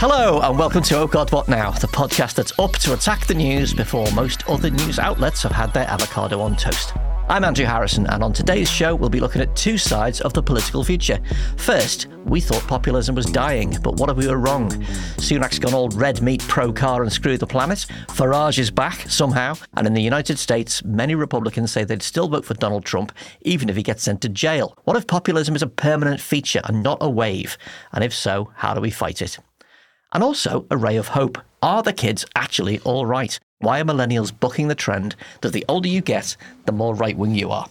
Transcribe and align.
Hello, 0.00 0.38
and 0.42 0.56
welcome 0.56 0.80
to 0.84 0.96
Oh 0.96 1.08
God 1.08 1.32
What 1.32 1.48
Now, 1.48 1.72
the 1.72 1.88
podcast 1.88 2.34
that's 2.34 2.56
up 2.60 2.70
to 2.74 2.92
attack 2.92 3.26
the 3.26 3.34
news 3.34 3.74
before 3.74 4.08
most 4.12 4.48
other 4.48 4.70
news 4.70 5.00
outlets 5.00 5.42
have 5.42 5.50
had 5.50 5.74
their 5.74 5.88
avocado 5.88 6.40
on 6.40 6.54
toast. 6.54 6.92
I'm 7.28 7.42
Andrew 7.42 7.66
Harrison, 7.66 8.06
and 8.06 8.22
on 8.22 8.32
today's 8.32 8.70
show, 8.70 8.94
we'll 8.94 9.10
be 9.10 9.18
looking 9.18 9.42
at 9.42 9.56
two 9.56 9.76
sides 9.76 10.20
of 10.20 10.32
the 10.34 10.42
political 10.42 10.84
future. 10.84 11.18
First, 11.56 12.06
we 12.26 12.40
thought 12.40 12.64
populism 12.68 13.16
was 13.16 13.26
dying, 13.26 13.76
but 13.82 13.96
what 13.96 14.08
if 14.08 14.16
we 14.16 14.28
were 14.28 14.38
wrong? 14.38 14.70
Sunak's 15.16 15.58
gone 15.58 15.74
all 15.74 15.88
red 15.88 16.22
meat 16.22 16.42
pro 16.46 16.72
car 16.72 17.02
and 17.02 17.12
screw 17.12 17.36
the 17.36 17.44
planet. 17.48 17.84
Farage 18.06 18.60
is 18.60 18.70
back 18.70 19.00
somehow. 19.10 19.54
And 19.76 19.84
in 19.84 19.94
the 19.94 20.00
United 20.00 20.38
States, 20.38 20.84
many 20.84 21.16
Republicans 21.16 21.72
say 21.72 21.82
they'd 21.82 22.04
still 22.04 22.28
vote 22.28 22.44
for 22.44 22.54
Donald 22.54 22.84
Trump, 22.84 23.10
even 23.40 23.68
if 23.68 23.74
he 23.74 23.82
gets 23.82 24.04
sent 24.04 24.20
to 24.20 24.28
jail. 24.28 24.78
What 24.84 24.96
if 24.96 25.08
populism 25.08 25.56
is 25.56 25.62
a 25.62 25.66
permanent 25.66 26.20
feature 26.20 26.60
and 26.66 26.84
not 26.84 26.98
a 27.00 27.10
wave? 27.10 27.58
And 27.90 28.04
if 28.04 28.14
so, 28.14 28.52
how 28.54 28.74
do 28.74 28.80
we 28.80 28.92
fight 28.92 29.20
it? 29.22 29.40
And 30.12 30.22
also 30.22 30.66
a 30.70 30.76
ray 30.76 30.96
of 30.96 31.08
hope. 31.08 31.38
Are 31.62 31.82
the 31.82 31.92
kids 31.92 32.24
actually 32.34 32.78
all 32.80 33.04
right? 33.04 33.38
Why 33.58 33.80
are 33.80 33.84
millennials 33.84 34.32
bucking 34.38 34.68
the 34.68 34.74
trend 34.74 35.16
that 35.42 35.52
the 35.52 35.64
older 35.68 35.88
you 35.88 36.00
get, 36.00 36.36
the 36.64 36.72
more 36.72 36.94
right 36.94 37.16
wing 37.16 37.34
you 37.34 37.50
are? 37.50 37.66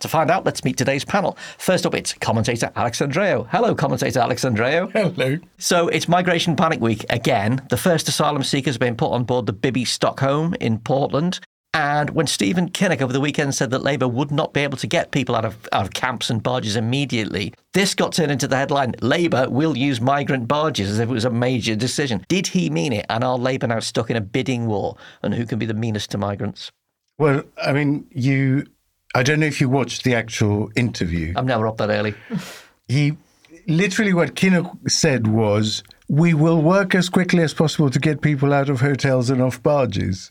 To 0.00 0.08
find 0.08 0.30
out, 0.30 0.44
let's 0.44 0.64
meet 0.64 0.76
today's 0.76 1.04
panel. 1.04 1.36
First 1.58 1.84
up, 1.84 1.94
it's 1.94 2.14
commentator 2.14 2.70
Alex 2.76 2.98
Andreou. 3.00 3.48
Hello, 3.50 3.74
commentator 3.74 4.20
Alex 4.20 4.44
Andreou. 4.44 4.90
Hello. 4.92 5.38
So 5.58 5.88
it's 5.88 6.08
Migration 6.08 6.56
Panic 6.56 6.80
Week 6.80 7.04
again. 7.10 7.62
The 7.68 7.76
first 7.76 8.08
asylum 8.08 8.44
seekers 8.44 8.74
have 8.74 8.80
been 8.80 8.96
put 8.96 9.10
on 9.10 9.24
board 9.24 9.46
the 9.46 9.52
Bibby 9.52 9.84
Stockholm 9.84 10.54
in 10.60 10.78
Portland. 10.78 11.40
And 11.74 12.10
when 12.10 12.26
Stephen 12.26 12.70
Kinnock 12.70 13.02
over 13.02 13.12
the 13.12 13.20
weekend 13.20 13.54
said 13.54 13.70
that 13.70 13.82
Labour 13.82 14.08
would 14.08 14.30
not 14.30 14.52
be 14.52 14.60
able 14.60 14.78
to 14.78 14.86
get 14.86 15.10
people 15.10 15.36
out 15.36 15.44
of, 15.44 15.68
out 15.72 15.84
of 15.84 15.92
camps 15.92 16.30
and 16.30 16.42
barges 16.42 16.76
immediately, 16.76 17.52
this 17.74 17.94
got 17.94 18.12
turned 18.14 18.32
into 18.32 18.48
the 18.48 18.56
headline 18.56 18.94
Labour 19.02 19.48
will 19.50 19.76
use 19.76 20.00
migrant 20.00 20.48
barges 20.48 20.90
as 20.90 20.98
if 20.98 21.08
it 21.08 21.12
was 21.12 21.26
a 21.26 21.30
major 21.30 21.76
decision. 21.76 22.24
Did 22.28 22.48
he 22.48 22.70
mean 22.70 22.92
it? 22.92 23.04
And 23.10 23.22
are 23.22 23.36
Labour 23.36 23.66
now 23.66 23.80
stuck 23.80 24.10
in 24.10 24.16
a 24.16 24.20
bidding 24.20 24.66
war 24.66 24.96
And 25.22 25.34
who 25.34 25.44
can 25.44 25.58
be 25.58 25.66
the 25.66 25.74
meanest 25.74 26.10
to 26.12 26.18
migrants? 26.18 26.72
Well, 27.18 27.42
I 27.62 27.72
mean, 27.72 28.06
you. 28.10 28.66
I 29.14 29.22
don't 29.22 29.40
know 29.40 29.46
if 29.46 29.60
you 29.60 29.68
watched 29.68 30.04
the 30.04 30.14
actual 30.14 30.70
interview. 30.76 31.32
I'm 31.36 31.46
never 31.46 31.66
up 31.66 31.76
that 31.78 31.90
early. 31.90 32.14
He 32.90 33.18
literally 33.66 34.14
what 34.14 34.34
Kinnock 34.34 34.90
said 34.90 35.26
was, 35.26 35.82
"We 36.08 36.32
will 36.32 36.62
work 36.62 36.94
as 36.94 37.10
quickly 37.10 37.42
as 37.42 37.52
possible 37.52 37.90
to 37.90 37.98
get 37.98 38.22
people 38.22 38.54
out 38.54 38.70
of 38.70 38.80
hotels 38.80 39.28
and 39.28 39.42
off 39.42 39.62
barges." 39.62 40.30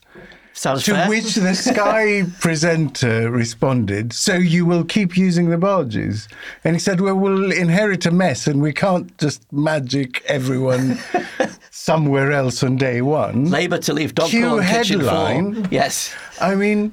Sounds 0.52 0.84
To 0.84 0.92
fair. 0.94 1.08
which 1.08 1.34
the 1.36 1.54
Sky 1.54 2.24
presenter 2.40 3.30
responded, 3.30 4.12
So 4.12 4.34
you 4.34 4.66
will 4.66 4.84
keep 4.84 5.16
using 5.16 5.50
the 5.50 5.58
barges? 5.58 6.28
And 6.64 6.74
he 6.74 6.80
said, 6.80 7.00
Well, 7.00 7.14
we'll 7.14 7.52
inherit 7.52 8.06
a 8.06 8.10
mess 8.10 8.46
and 8.46 8.60
we 8.60 8.72
can't 8.72 9.16
just 9.18 9.50
magic 9.52 10.22
everyone 10.26 10.98
somewhere 11.70 12.32
else 12.32 12.62
on 12.62 12.76
day 12.76 13.00
one. 13.02 13.50
Labour 13.50 13.78
to 13.78 13.92
leave 13.92 14.14
dog 14.14 14.30
Cue 14.30 14.56
headline. 14.56 15.68
Yes. 15.70 16.12
I 16.40 16.54
mean, 16.56 16.92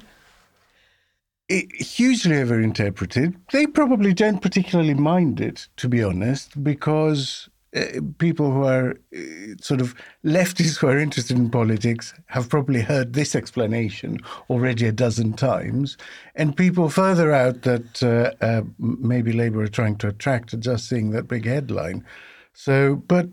it, 1.48 1.70
hugely 1.74 2.36
overinterpreted. 2.36 3.34
They 3.52 3.66
probably 3.66 4.12
don't 4.12 4.40
particularly 4.40 4.94
mind 4.94 5.40
it, 5.40 5.68
to 5.78 5.88
be 5.88 6.02
honest, 6.02 6.62
because 6.62 7.48
uh, 7.74 8.00
people 8.18 8.52
who 8.52 8.64
are 8.64 8.96
uh, 9.14 9.54
sort 9.60 9.80
of 9.80 9.94
leftists 10.24 10.78
who 10.78 10.86
are 10.86 10.98
interested 10.98 11.36
in 11.36 11.50
politics 11.50 12.14
have 12.26 12.48
probably 12.48 12.80
heard 12.80 13.12
this 13.12 13.34
explanation 13.34 14.18
already 14.48 14.86
a 14.86 14.92
dozen 14.92 15.32
times. 15.32 15.96
And 16.34 16.56
people 16.56 16.88
further 16.88 17.32
out 17.32 17.62
that 17.62 18.02
uh, 18.02 18.44
uh, 18.44 18.62
maybe 18.78 19.32
Labour 19.32 19.62
are 19.62 19.68
trying 19.68 19.96
to 19.98 20.08
attract 20.08 20.54
are 20.54 20.58
just 20.58 20.88
seeing 20.88 21.10
that 21.10 21.28
big 21.28 21.44
headline. 21.44 22.04
So, 22.52 22.96
but 22.96 23.28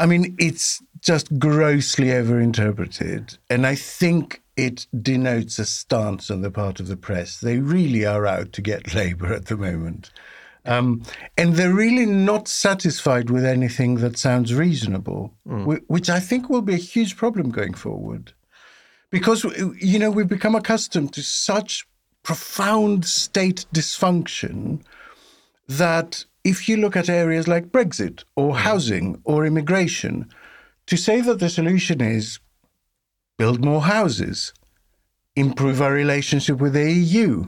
I 0.00 0.06
mean, 0.06 0.36
it's 0.38 0.82
just 1.00 1.38
grossly 1.38 2.06
overinterpreted. 2.06 3.38
And 3.50 3.66
I 3.66 3.74
think 3.74 4.42
it 4.56 4.86
denotes 5.00 5.58
a 5.58 5.64
stance 5.64 6.30
on 6.30 6.42
the 6.42 6.50
part 6.50 6.80
of 6.80 6.88
the 6.88 6.96
press. 6.96 7.40
They 7.40 7.58
really 7.58 8.04
are 8.04 8.26
out 8.26 8.52
to 8.54 8.62
get 8.62 8.94
Labour 8.94 9.32
at 9.32 9.46
the 9.46 9.56
moment. 9.56 10.10
Um, 10.68 11.02
and 11.38 11.54
they're 11.54 11.72
really 11.72 12.04
not 12.04 12.46
satisfied 12.46 13.30
with 13.30 13.44
anything 13.44 13.96
that 13.96 14.18
sounds 14.18 14.52
reasonable, 14.52 15.32
mm. 15.48 15.64
whi- 15.64 15.84
which 15.86 16.10
I 16.10 16.20
think 16.20 16.50
will 16.50 16.60
be 16.60 16.74
a 16.74 16.76
huge 16.92 17.16
problem 17.16 17.48
going 17.48 17.72
forward. 17.72 18.34
Because, 19.10 19.46
uh, 19.46 19.70
you 19.80 19.98
know, 19.98 20.10
we've 20.10 20.28
become 20.28 20.54
accustomed 20.54 21.14
to 21.14 21.22
such 21.22 21.86
profound 22.22 23.06
state 23.06 23.64
dysfunction 23.72 24.82
that 25.66 26.26
if 26.44 26.68
you 26.68 26.76
look 26.76 26.96
at 26.96 27.08
areas 27.08 27.48
like 27.48 27.72
Brexit 27.72 28.24
or 28.36 28.52
mm. 28.52 28.58
housing 28.58 29.22
or 29.24 29.46
immigration, 29.46 30.28
to 30.86 30.98
say 30.98 31.22
that 31.22 31.38
the 31.38 31.48
solution 31.48 32.02
is 32.02 32.40
build 33.38 33.64
more 33.64 33.82
houses, 33.82 34.52
improve 35.34 35.80
our 35.80 35.92
relationship 35.94 36.58
with 36.58 36.74
the 36.74 36.92
EU, 36.92 37.46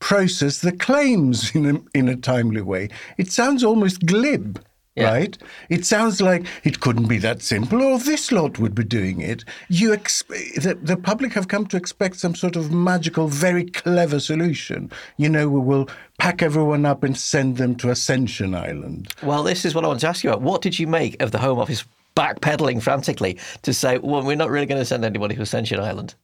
process 0.00 0.58
the 0.58 0.72
claims 0.72 1.54
in 1.54 1.66
a, 1.76 1.98
in 1.98 2.08
a 2.08 2.16
timely 2.16 2.62
way, 2.62 2.88
it 3.16 3.30
sounds 3.30 3.64
almost 3.64 4.06
glib. 4.06 4.62
Yeah. 4.96 5.12
Right? 5.12 5.38
It 5.68 5.86
sounds 5.86 6.20
like 6.20 6.44
it 6.64 6.80
couldn't 6.80 7.06
be 7.06 7.18
that 7.18 7.40
simple, 7.40 7.80
or 7.80 8.00
this 8.00 8.32
lot 8.32 8.58
would 8.58 8.74
be 8.74 8.82
doing 8.82 9.20
it. 9.20 9.44
You 9.68 9.90
exp- 9.90 10.60
the, 10.60 10.74
the 10.74 10.96
public 10.96 11.34
have 11.34 11.46
come 11.46 11.66
to 11.66 11.76
expect 11.76 12.16
some 12.16 12.34
sort 12.34 12.56
of 12.56 12.72
magical, 12.72 13.28
very 13.28 13.64
clever 13.64 14.18
solution. 14.18 14.90
You 15.16 15.28
know, 15.28 15.48
we 15.48 15.60
will 15.60 15.88
pack 16.18 16.42
everyone 16.42 16.84
up 16.84 17.04
and 17.04 17.16
send 17.16 17.58
them 17.58 17.76
to 17.76 17.90
Ascension 17.90 18.56
Island. 18.56 19.06
Well, 19.22 19.44
this 19.44 19.64
is 19.64 19.72
what 19.72 19.84
I 19.84 19.86
want 19.86 20.00
to 20.00 20.08
ask 20.08 20.24
you 20.24 20.30
about. 20.30 20.42
What 20.42 20.62
did 20.62 20.80
you 20.80 20.88
make 20.88 21.22
of 21.22 21.30
the 21.30 21.38
Home 21.38 21.60
Office 21.60 21.84
backpedaling 22.16 22.82
frantically 22.82 23.38
to 23.62 23.72
say, 23.72 23.98
well, 23.98 24.24
we're 24.24 24.34
not 24.34 24.50
really 24.50 24.66
going 24.66 24.80
to 24.80 24.84
send 24.84 25.04
anybody 25.04 25.36
to 25.36 25.42
Ascension 25.42 25.78
Island? 25.78 26.16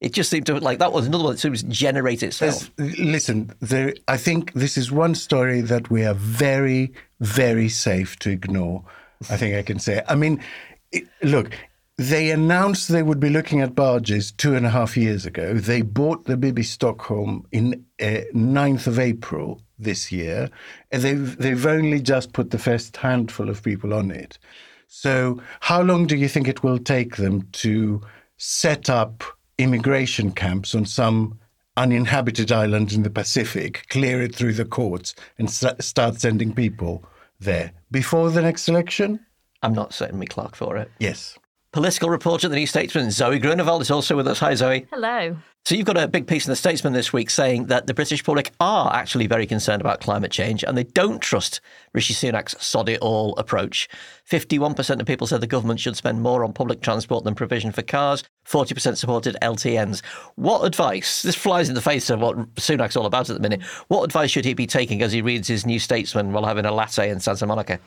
It 0.00 0.12
just 0.14 0.30
seemed 0.30 0.46
to 0.46 0.58
like 0.58 0.78
that 0.78 0.92
was 0.92 1.06
another 1.06 1.24
one 1.24 1.34
that 1.34 1.38
seems 1.40 1.62
to 1.62 1.68
generate 1.68 2.22
itself. 2.22 2.70
There's- 2.76 2.98
listen, 2.98 3.52
there, 3.60 3.94
I 4.08 4.16
think 4.16 4.52
this 4.54 4.78
is 4.78 4.90
one 4.90 5.14
story 5.14 5.60
that 5.60 5.90
we 5.90 6.04
are 6.06 6.14
very, 6.14 6.92
very 7.20 7.68
safe 7.68 8.18
to 8.20 8.30
ignore. 8.30 8.84
I 9.28 9.36
think 9.36 9.54
I 9.54 9.62
can 9.62 9.78
say. 9.78 10.02
I 10.08 10.14
mean, 10.14 10.42
it, 10.90 11.04
look, 11.22 11.52
they 11.98 12.30
announced 12.30 12.88
they 12.88 13.02
would 13.02 13.20
be 13.20 13.28
looking 13.28 13.60
at 13.60 13.74
barges 13.74 14.32
two 14.32 14.54
and 14.54 14.64
a 14.64 14.70
half 14.70 14.96
years 14.96 15.26
ago. 15.26 15.52
They 15.52 15.82
bought 15.82 16.24
the 16.24 16.38
Bibby 16.38 16.62
Stockholm 16.62 17.46
in 17.52 17.84
uh, 18.00 18.22
9th 18.34 18.86
of 18.86 18.98
April 18.98 19.60
this 19.78 20.10
year, 20.10 20.48
and 20.90 21.02
they've 21.02 21.36
they've 21.36 21.66
only 21.66 22.00
just 22.00 22.32
put 22.32 22.50
the 22.52 22.58
first 22.58 22.96
handful 22.96 23.50
of 23.50 23.62
people 23.62 23.92
on 23.92 24.10
it. 24.10 24.38
So, 24.86 25.42
how 25.60 25.82
long 25.82 26.06
do 26.06 26.16
you 26.16 26.26
think 26.28 26.48
it 26.48 26.62
will 26.62 26.78
take 26.78 27.16
them 27.16 27.42
to 27.52 28.00
set 28.38 28.88
up 28.88 29.22
immigration 29.62 30.32
camps 30.32 30.74
on 30.74 30.84
some 30.86 31.38
uninhabited 31.76 32.52
island 32.52 32.92
in 32.92 33.02
the 33.02 33.10
Pacific, 33.10 33.86
clear 33.88 34.22
it 34.22 34.34
through 34.34 34.54
the 34.54 34.64
courts, 34.64 35.14
and 35.38 35.48
s- 35.48 35.64
start 35.80 36.20
sending 36.20 36.52
people 36.54 37.04
there 37.38 37.72
before 37.90 38.30
the 38.30 38.42
next 38.42 38.68
election? 38.68 39.20
I'm 39.62 39.74
not 39.74 39.92
setting 39.92 40.18
me 40.18 40.26
Clark 40.26 40.56
for 40.56 40.76
it. 40.76 40.90
Yes. 40.98 41.38
Political 41.72 42.10
reporter 42.10 42.48
at 42.48 42.50
the 42.50 42.56
New 42.56 42.66
Statesman, 42.66 43.12
Zoe 43.12 43.38
Grunewald, 43.38 43.80
is 43.80 43.92
also 43.92 44.16
with 44.16 44.26
us. 44.26 44.40
Hi, 44.40 44.56
Zoe. 44.56 44.88
Hello. 44.90 45.36
So 45.64 45.76
you've 45.76 45.86
got 45.86 45.96
a 45.96 46.08
big 46.08 46.26
piece 46.26 46.44
in 46.44 46.50
the 46.50 46.56
Statesman 46.56 46.94
this 46.94 47.12
week 47.12 47.30
saying 47.30 47.66
that 47.66 47.86
the 47.86 47.94
British 47.94 48.24
public 48.24 48.50
are 48.58 48.92
actually 48.92 49.28
very 49.28 49.46
concerned 49.46 49.80
about 49.80 50.00
climate 50.00 50.32
change 50.32 50.64
and 50.64 50.76
they 50.76 50.82
don't 50.82 51.20
trust 51.20 51.60
Rishi 51.92 52.12
Sunak's 52.12 52.56
sod 52.58 52.88
it 52.88 52.98
all 53.00 53.36
approach. 53.36 53.88
51% 54.28 54.98
of 54.98 55.06
people 55.06 55.28
said 55.28 55.40
the 55.40 55.46
government 55.46 55.78
should 55.78 55.96
spend 55.96 56.22
more 56.22 56.42
on 56.42 56.52
public 56.52 56.80
transport 56.80 57.22
than 57.22 57.36
provision 57.36 57.70
for 57.70 57.82
cars. 57.82 58.24
40% 58.48 58.96
supported 58.96 59.36
LTNs. 59.40 60.04
What 60.34 60.64
advice, 60.64 61.22
this 61.22 61.36
flies 61.36 61.68
in 61.68 61.76
the 61.76 61.80
face 61.80 62.10
of 62.10 62.18
what 62.18 62.52
Sunak's 62.56 62.96
all 62.96 63.06
about 63.06 63.30
at 63.30 63.36
the 63.36 63.48
minute, 63.48 63.62
what 63.86 64.02
advice 64.02 64.32
should 64.32 64.44
he 64.44 64.54
be 64.54 64.66
taking 64.66 65.02
as 65.02 65.12
he 65.12 65.22
reads 65.22 65.46
his 65.46 65.64
New 65.64 65.78
Statesman 65.78 66.32
while 66.32 66.46
having 66.46 66.64
a 66.64 66.72
latte 66.72 67.10
in 67.10 67.20
Santa 67.20 67.46
Monica? 67.46 67.78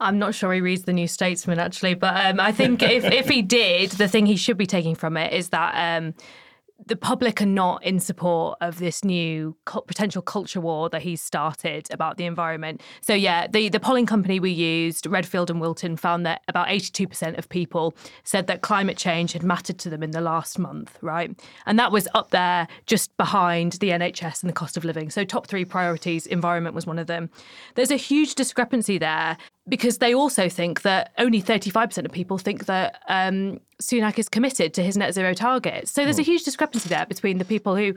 I'm 0.00 0.18
not 0.18 0.34
sure 0.34 0.52
he 0.52 0.60
reads 0.60 0.84
the 0.84 0.92
New 0.92 1.08
Statesman 1.08 1.58
actually, 1.58 1.94
but 1.94 2.14
um, 2.24 2.40
I 2.40 2.52
think 2.52 2.82
if, 2.82 3.04
if 3.04 3.28
he 3.28 3.42
did, 3.42 3.90
the 3.92 4.08
thing 4.08 4.26
he 4.26 4.36
should 4.36 4.56
be 4.56 4.66
taking 4.66 4.94
from 4.94 5.16
it 5.16 5.32
is 5.32 5.48
that 5.48 5.74
um, 5.74 6.14
the 6.86 6.96
public 6.96 7.42
are 7.42 7.46
not 7.46 7.82
in 7.82 7.98
support 7.98 8.56
of 8.60 8.78
this 8.78 9.04
new 9.04 9.56
potential 9.66 10.22
culture 10.22 10.60
war 10.60 10.88
that 10.88 11.02
he's 11.02 11.20
started 11.20 11.88
about 11.90 12.16
the 12.16 12.24
environment. 12.24 12.80
So 13.00 13.14
yeah, 13.14 13.48
the 13.48 13.68
the 13.68 13.80
polling 13.80 14.06
company 14.06 14.38
we 14.38 14.52
used, 14.52 15.06
Redfield 15.06 15.50
and 15.50 15.60
Wilton, 15.60 15.96
found 15.96 16.24
that 16.26 16.42
about 16.46 16.68
82% 16.68 17.36
of 17.36 17.48
people 17.48 17.94
said 18.22 18.46
that 18.46 18.62
climate 18.62 18.96
change 18.96 19.32
had 19.32 19.42
mattered 19.42 19.78
to 19.80 19.90
them 19.90 20.02
in 20.04 20.12
the 20.12 20.20
last 20.20 20.58
month, 20.58 20.96
right? 21.02 21.38
And 21.66 21.78
that 21.78 21.90
was 21.90 22.06
up 22.14 22.30
there 22.30 22.68
just 22.86 23.16
behind 23.16 23.72
the 23.74 23.90
NHS 23.90 24.42
and 24.42 24.48
the 24.48 24.54
cost 24.54 24.76
of 24.76 24.84
living. 24.84 25.10
So 25.10 25.24
top 25.24 25.48
3 25.48 25.64
priorities, 25.64 26.26
environment 26.26 26.76
was 26.76 26.86
one 26.86 26.98
of 26.98 27.08
them. 27.08 27.28
There's 27.74 27.90
a 27.90 27.96
huge 27.96 28.36
discrepancy 28.36 28.98
there 28.98 29.36
because 29.68 29.98
they 29.98 30.14
also 30.14 30.48
think 30.48 30.82
that 30.82 31.12
only 31.18 31.42
35% 31.42 32.04
of 32.04 32.12
people 32.12 32.38
think 32.38 32.66
that 32.66 33.02
um, 33.08 33.60
Sunak 33.82 34.18
is 34.18 34.28
committed 34.28 34.74
to 34.74 34.82
his 34.82 34.96
net 34.96 35.14
zero 35.14 35.34
target. 35.34 35.88
So 35.88 36.04
there's 36.04 36.18
a 36.18 36.22
huge 36.22 36.44
discrepancy 36.44 36.88
there 36.88 37.06
between 37.06 37.38
the 37.38 37.44
people 37.44 37.76
who 37.76 37.94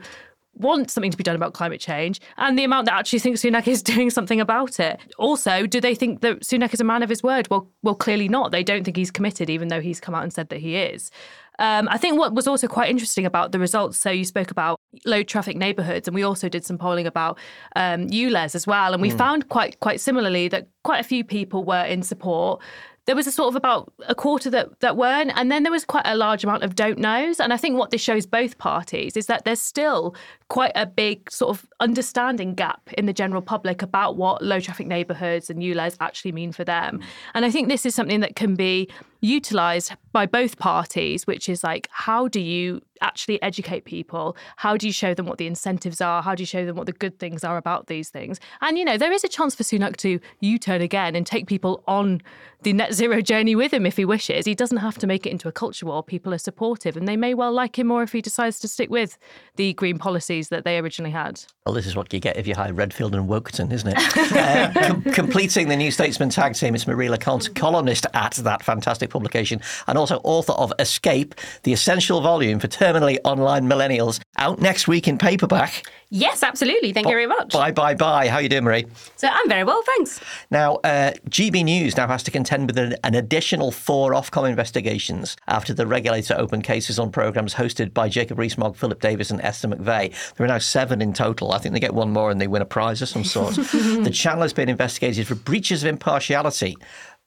want 0.54 0.90
something 0.90 1.10
to 1.10 1.16
be 1.16 1.24
done 1.24 1.34
about 1.34 1.54
climate 1.54 1.80
change 1.80 2.20
and 2.36 2.58
the 2.58 2.64
amount 2.64 2.86
that 2.86 2.94
actually 2.94 3.18
think 3.18 3.36
Sunak 3.36 3.66
is 3.66 3.82
doing 3.94 4.10
something 4.10 4.40
about 4.40 4.78
it. 4.78 5.00
Also, 5.18 5.66
do 5.66 5.80
they 5.80 5.94
think 5.94 6.20
that 6.20 6.40
Sunak 6.40 6.74
is 6.74 6.80
a 6.80 6.84
man 6.84 7.02
of 7.02 7.08
his 7.08 7.22
word? 7.22 7.48
Well, 7.50 7.68
well, 7.82 7.94
clearly 7.94 8.28
not. 8.28 8.52
They 8.52 8.62
don't 8.62 8.84
think 8.84 8.96
he's 8.96 9.10
committed, 9.10 9.48
even 9.48 9.68
though 9.68 9.80
he's 9.80 10.00
come 10.00 10.14
out 10.14 10.22
and 10.22 10.32
said 10.32 10.50
that 10.50 10.60
he 10.60 10.76
is. 10.76 11.10
Um, 11.58 11.88
I 11.90 11.98
think 11.98 12.18
what 12.18 12.34
was 12.34 12.46
also 12.46 12.66
quite 12.66 12.90
interesting 12.90 13.26
about 13.26 13.52
the 13.52 13.58
results. 13.58 13.98
So 13.98 14.10
you 14.10 14.24
spoke 14.24 14.50
about 14.50 14.80
low 15.04 15.22
traffic 15.22 15.56
neighbourhoods, 15.56 16.08
and 16.08 16.14
we 16.14 16.22
also 16.22 16.48
did 16.48 16.64
some 16.64 16.78
polling 16.78 17.06
about 17.06 17.38
um, 17.76 18.08
ULEZ 18.08 18.54
as 18.54 18.66
well, 18.66 18.92
and 18.92 19.02
we 19.02 19.10
mm. 19.10 19.18
found 19.18 19.48
quite 19.48 19.78
quite 19.80 20.00
similarly 20.00 20.48
that 20.48 20.68
quite 20.82 21.00
a 21.00 21.04
few 21.04 21.24
people 21.24 21.64
were 21.64 21.84
in 21.84 22.02
support 22.02 22.62
there 23.06 23.16
was 23.16 23.26
a 23.26 23.32
sort 23.32 23.48
of 23.48 23.56
about 23.56 23.92
a 24.06 24.14
quarter 24.14 24.48
that, 24.50 24.78
that 24.80 24.96
weren't. 24.96 25.32
And 25.34 25.50
then 25.50 25.64
there 25.64 25.72
was 25.72 25.84
quite 25.84 26.06
a 26.06 26.16
large 26.16 26.44
amount 26.44 26.62
of 26.62 26.76
don't 26.76 26.98
knows. 26.98 27.40
And 27.40 27.52
I 27.52 27.56
think 27.56 27.76
what 27.76 27.90
this 27.90 28.00
shows 28.00 28.26
both 28.26 28.58
parties 28.58 29.16
is 29.16 29.26
that 29.26 29.44
there's 29.44 29.60
still 29.60 30.14
quite 30.48 30.72
a 30.76 30.86
big 30.86 31.30
sort 31.30 31.56
of 31.56 31.66
understanding 31.80 32.54
gap 32.54 32.92
in 32.92 33.06
the 33.06 33.12
general 33.12 33.42
public 33.42 33.82
about 33.82 34.16
what 34.16 34.42
low 34.42 34.60
traffic 34.60 34.86
neighbourhoods 34.86 35.50
and 35.50 35.60
ULEZ 35.60 35.96
actually 36.00 36.32
mean 36.32 36.52
for 36.52 36.62
them. 36.62 37.00
And 37.34 37.44
I 37.44 37.50
think 37.50 37.68
this 37.68 37.84
is 37.84 37.94
something 37.94 38.20
that 38.20 38.36
can 38.36 38.54
be 38.54 38.88
utilised 39.22 39.94
by 40.12 40.26
both 40.26 40.58
parties, 40.58 41.26
which 41.26 41.48
is 41.48 41.64
like, 41.64 41.88
how 41.90 42.28
do 42.28 42.40
you 42.40 42.82
actually 43.00 43.40
educate 43.42 43.84
people? 43.84 44.36
How 44.56 44.76
do 44.76 44.86
you 44.86 44.92
show 44.92 45.14
them 45.14 45.26
what 45.26 45.38
the 45.38 45.46
incentives 45.46 46.00
are? 46.00 46.22
How 46.22 46.34
do 46.34 46.42
you 46.42 46.46
show 46.46 46.66
them 46.66 46.76
what 46.76 46.86
the 46.86 46.92
good 46.92 47.18
things 47.18 47.42
are 47.42 47.56
about 47.56 47.86
these 47.86 48.10
things? 48.10 48.38
And, 48.60 48.76
you 48.76 48.84
know, 48.84 48.98
there 48.98 49.12
is 49.12 49.24
a 49.24 49.28
chance 49.28 49.54
for 49.54 49.62
Sunak 49.62 49.96
to 49.98 50.20
U 50.40 50.58
turn 50.58 50.82
again 50.82 51.16
and 51.16 51.26
take 51.26 51.46
people 51.46 51.82
on 51.86 52.20
the 52.62 52.72
net 52.72 52.94
zero 52.94 53.20
journey 53.20 53.56
with 53.56 53.72
him 53.72 53.86
if 53.86 53.96
he 53.96 54.04
wishes. 54.04 54.44
He 54.46 54.54
doesn't 54.54 54.76
have 54.76 54.98
to 54.98 55.06
make 55.06 55.26
it 55.26 55.30
into 55.30 55.48
a 55.48 55.52
culture 55.52 55.86
war. 55.86 56.02
People 56.02 56.32
are 56.32 56.38
supportive 56.38 56.96
and 56.96 57.08
they 57.08 57.16
may 57.16 57.34
well 57.34 57.52
like 57.52 57.78
him 57.78 57.88
more 57.88 58.02
if 58.02 58.12
he 58.12 58.20
decides 58.20 58.60
to 58.60 58.68
stick 58.68 58.88
with 58.88 59.18
the 59.56 59.72
green 59.74 59.98
policies 59.98 60.48
that 60.50 60.64
they 60.64 60.78
originally 60.78 61.10
had. 61.10 61.42
Well, 61.66 61.74
this 61.74 61.86
is 61.86 61.96
what 61.96 62.12
you 62.12 62.20
get 62.20 62.36
if 62.36 62.46
you 62.46 62.54
hire 62.54 62.72
Redfield 62.72 63.14
and 63.14 63.28
Wokerton, 63.28 63.72
isn't 63.72 63.94
it? 63.96 64.32
uh, 64.36 64.72
com- 64.74 65.02
completing 65.02 65.68
the 65.68 65.76
New 65.76 65.90
Statesman 65.90 66.28
tag 66.28 66.54
team 66.54 66.74
is 66.74 66.86
Marie 66.86 67.08
Le 67.08 67.18
Conte, 67.18 67.52
columnist 67.54 68.06
at 68.14 68.34
that 68.34 68.62
fantastic 68.62 69.10
publication 69.12 69.60
and 69.86 69.96
also 69.98 70.20
author 70.24 70.52
of 70.54 70.72
Escape, 70.78 71.34
the 71.62 71.72
essential 71.72 72.20
volume 72.20 72.58
for 72.58 72.68
terminally 72.68 73.18
online 73.24 73.66
millennials, 73.68 74.20
out 74.38 74.60
next 74.60 74.88
week 74.88 75.06
in 75.06 75.18
paperback. 75.18 75.84
Yes, 76.14 76.42
absolutely. 76.42 76.92
Thank 76.92 77.06
B- 77.06 77.10
you 77.10 77.16
very 77.16 77.26
much. 77.26 77.54
Bye, 77.54 77.70
bye, 77.72 77.94
bye. 77.94 78.28
How 78.28 78.36
are 78.36 78.42
you 78.42 78.48
doing, 78.50 78.64
Marie? 78.64 78.84
So 79.16 79.28
I'm 79.28 79.48
very 79.48 79.64
well, 79.64 79.82
thanks. 79.82 80.20
Now, 80.50 80.74
uh, 80.84 81.12
GB 81.30 81.64
News 81.64 81.96
now 81.96 82.06
has 82.06 82.22
to 82.24 82.30
contend 82.30 82.66
with 82.66 82.76
an, 82.76 82.96
an 83.02 83.14
additional 83.14 83.70
four 83.72 84.12
Ofcom 84.12 84.46
investigations 84.46 85.38
after 85.48 85.72
the 85.72 85.86
regulator 85.86 86.34
opened 86.36 86.64
cases 86.64 86.98
on 86.98 87.10
programmes 87.12 87.54
hosted 87.54 87.94
by 87.94 88.10
Jacob 88.10 88.38
Rees-Mogg, 88.38 88.76
Philip 88.76 89.00
Davies 89.00 89.30
and 89.30 89.40
Esther 89.40 89.68
McVey. 89.68 90.12
There 90.34 90.44
are 90.44 90.48
now 90.48 90.58
seven 90.58 91.00
in 91.00 91.14
total. 91.14 91.52
I 91.52 91.58
think 91.58 91.72
they 91.72 91.80
get 91.80 91.94
one 91.94 92.12
more 92.12 92.30
and 92.30 92.38
they 92.38 92.46
win 92.46 92.60
a 92.60 92.66
prize 92.66 93.00
of 93.00 93.08
some 93.08 93.24
sort. 93.24 93.54
the 93.54 94.10
channel 94.12 94.42
has 94.42 94.52
been 94.52 94.68
investigated 94.68 95.26
for 95.26 95.34
breaches 95.34 95.82
of 95.82 95.88
impartiality 95.88 96.76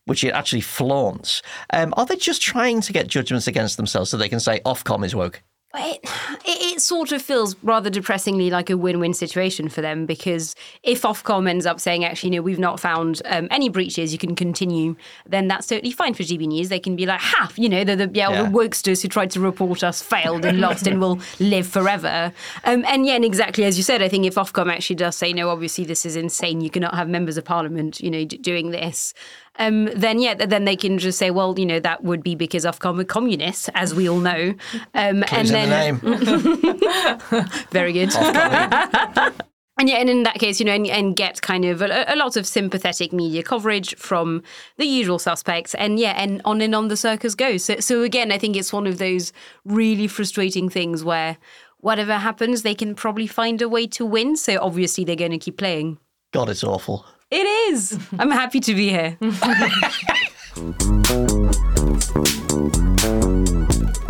which 0.06 0.24
it 0.24 0.32
actually 0.32 0.62
flaunts. 0.62 1.42
Um, 1.72 1.94
are 1.98 2.06
they 2.06 2.16
just 2.16 2.42
trying 2.42 2.82
to 2.82 2.94
get 2.94 3.08
judgments 3.08 3.48
against 3.48 3.78
themselves 3.78 4.10
so 4.10 4.18
they 4.18 4.30
can 4.30 4.40
say 4.40 4.62
Ofcom 4.66 5.06
is 5.06 5.16
woke? 5.16 5.42
It, 5.78 6.00
it, 6.46 6.82
sort 6.82 7.12
of 7.12 7.22
feels 7.22 7.56
rather 7.64 7.90
depressingly 7.90 8.50
like 8.50 8.70
a 8.70 8.78
win-win 8.78 9.14
situation 9.14 9.70
for 9.70 9.82
them 9.82 10.06
because 10.06 10.56
if 10.84 11.02
Ofcom 11.02 11.50
ends 11.50 11.66
up 11.66 11.80
saying, 11.80 12.06
actually, 12.06 12.32
no, 12.32 12.42
we've 12.42 12.60
not 12.60 12.80
found 12.80 13.22
um, 13.26 13.48
any 13.50 13.70
breaches, 13.70 14.12
you 14.12 14.20
can 14.20 14.36
continue, 14.36 14.96
then 15.26 15.48
that's 15.48 15.68
certainly 15.68 15.92
fine 15.92 16.14
for 16.14 16.24
GB 16.24 16.48
News. 16.48 16.70
They 16.70 16.80
can 16.80 16.96
be 16.96 17.06
like, 17.06 17.22
ha, 17.22 17.50
you 17.56 17.70
know, 17.70 17.84
the, 17.84 17.96
the, 17.96 18.12
yeah, 18.14 18.30
yeah. 18.30 18.44
the 18.44 18.50
wokesters 18.50 19.02
who 19.02 19.08
tried 19.08 19.32
to 19.32 19.40
report 19.40 19.84
us 19.84 20.02
failed 20.02 20.46
and 20.46 20.60
lost 20.60 20.86
and 20.86 21.00
will 21.00 21.20
live 21.40 21.68
forever. 21.68 22.32
Um, 22.64 22.86
and 22.86 23.06
yeah, 23.06 23.16
and 23.16 23.26
exactly 23.26 23.64
as 23.64 23.78
you 23.78 23.84
said, 23.84 24.02
I 24.02 24.08
think 24.08 24.26
if 24.26 24.36
Ofcom 24.36 24.72
actually 24.72 24.98
does 24.98 25.16
say, 25.16 25.34
no, 25.34 25.50
obviously 25.50 25.86
this 25.86 26.06
is 26.06 26.16
insane, 26.16 26.62
you 26.62 26.70
cannot 26.70 26.96
have 26.96 27.10
members 27.10 27.38
of 27.38 27.46
parliament, 27.46 28.00
you 28.00 28.12
know, 28.12 28.26
d- 28.26 28.38
doing 28.38 28.72
this, 28.72 29.14
um, 29.60 29.86
then 29.96 30.20
yeah, 30.20 30.34
then 30.34 30.66
they 30.66 30.76
can 30.76 30.98
just 30.98 31.18
say, 31.18 31.32
well, 31.32 31.58
you 31.58 31.66
know, 31.66 31.80
that 31.80 32.04
would 32.04 32.24
be 32.24 32.36
because 32.36 32.66
Ofcom 32.66 32.98
were 32.98 33.04
communists, 33.04 33.70
as 33.74 33.96
we 33.96 34.10
all 34.10 34.20
know. 34.20 34.54
Um, 34.94 35.24
and 35.32 35.48
then 35.48 36.00
the 36.00 37.68
very 37.72 37.94
good. 37.94 38.12
And 39.78 39.90
yeah, 39.90 39.98
and 39.98 40.10
in 40.10 40.24
that 40.24 40.36
case, 40.36 40.62
you 40.62 40.66
know, 40.66 40.72
and, 40.72 40.88
and 40.88 41.18
get 41.18 41.42
kind 41.42 41.66
of 41.66 41.82
a, 41.82 42.06
a, 42.08 42.16
lot 42.16 42.38
of 42.38 42.48
sympathetic 42.48 43.12
media 43.12 43.44
coverage 43.44 43.94
from 43.98 44.42
the 44.78 44.86
usual 44.86 45.20
suspects, 45.20 45.76
and 45.76 46.00
yeah, 46.00 46.14
and 46.16 46.42
on 46.46 46.62
and 46.62 46.74
on 46.74 46.88
the 46.88 46.96
circus 46.96 47.36
goes. 47.36 47.66
So, 47.66 47.82
so 47.82 48.02
again, 48.02 48.32
I 48.32 48.38
think 48.38 48.56
it's 48.56 48.72
one 48.72 48.88
of 48.88 49.00
those 49.00 49.34
really 49.66 50.08
frustrating 50.08 50.70
things 50.70 51.04
where 51.04 51.38
whatever 51.80 52.14
happens, 52.14 52.62
they 52.62 52.74
can 52.74 52.96
probably 52.96 53.28
find 53.28 53.62
a 53.62 53.68
way 53.68 53.86
to 53.88 54.06
win. 54.06 54.38
So 54.38 54.58
obviously, 54.62 55.04
they're 55.04 55.18
going 55.18 55.32
to 55.32 55.38
keep 55.38 55.58
playing. 55.58 55.98
God, 56.32 56.50
it's 56.50 56.64
awful. 56.64 57.06
It 57.32 57.48
is. 57.72 58.00
I'm 58.20 58.30
happy 58.30 58.60
to 58.60 58.76
be 58.76 58.90
here. 58.90 59.18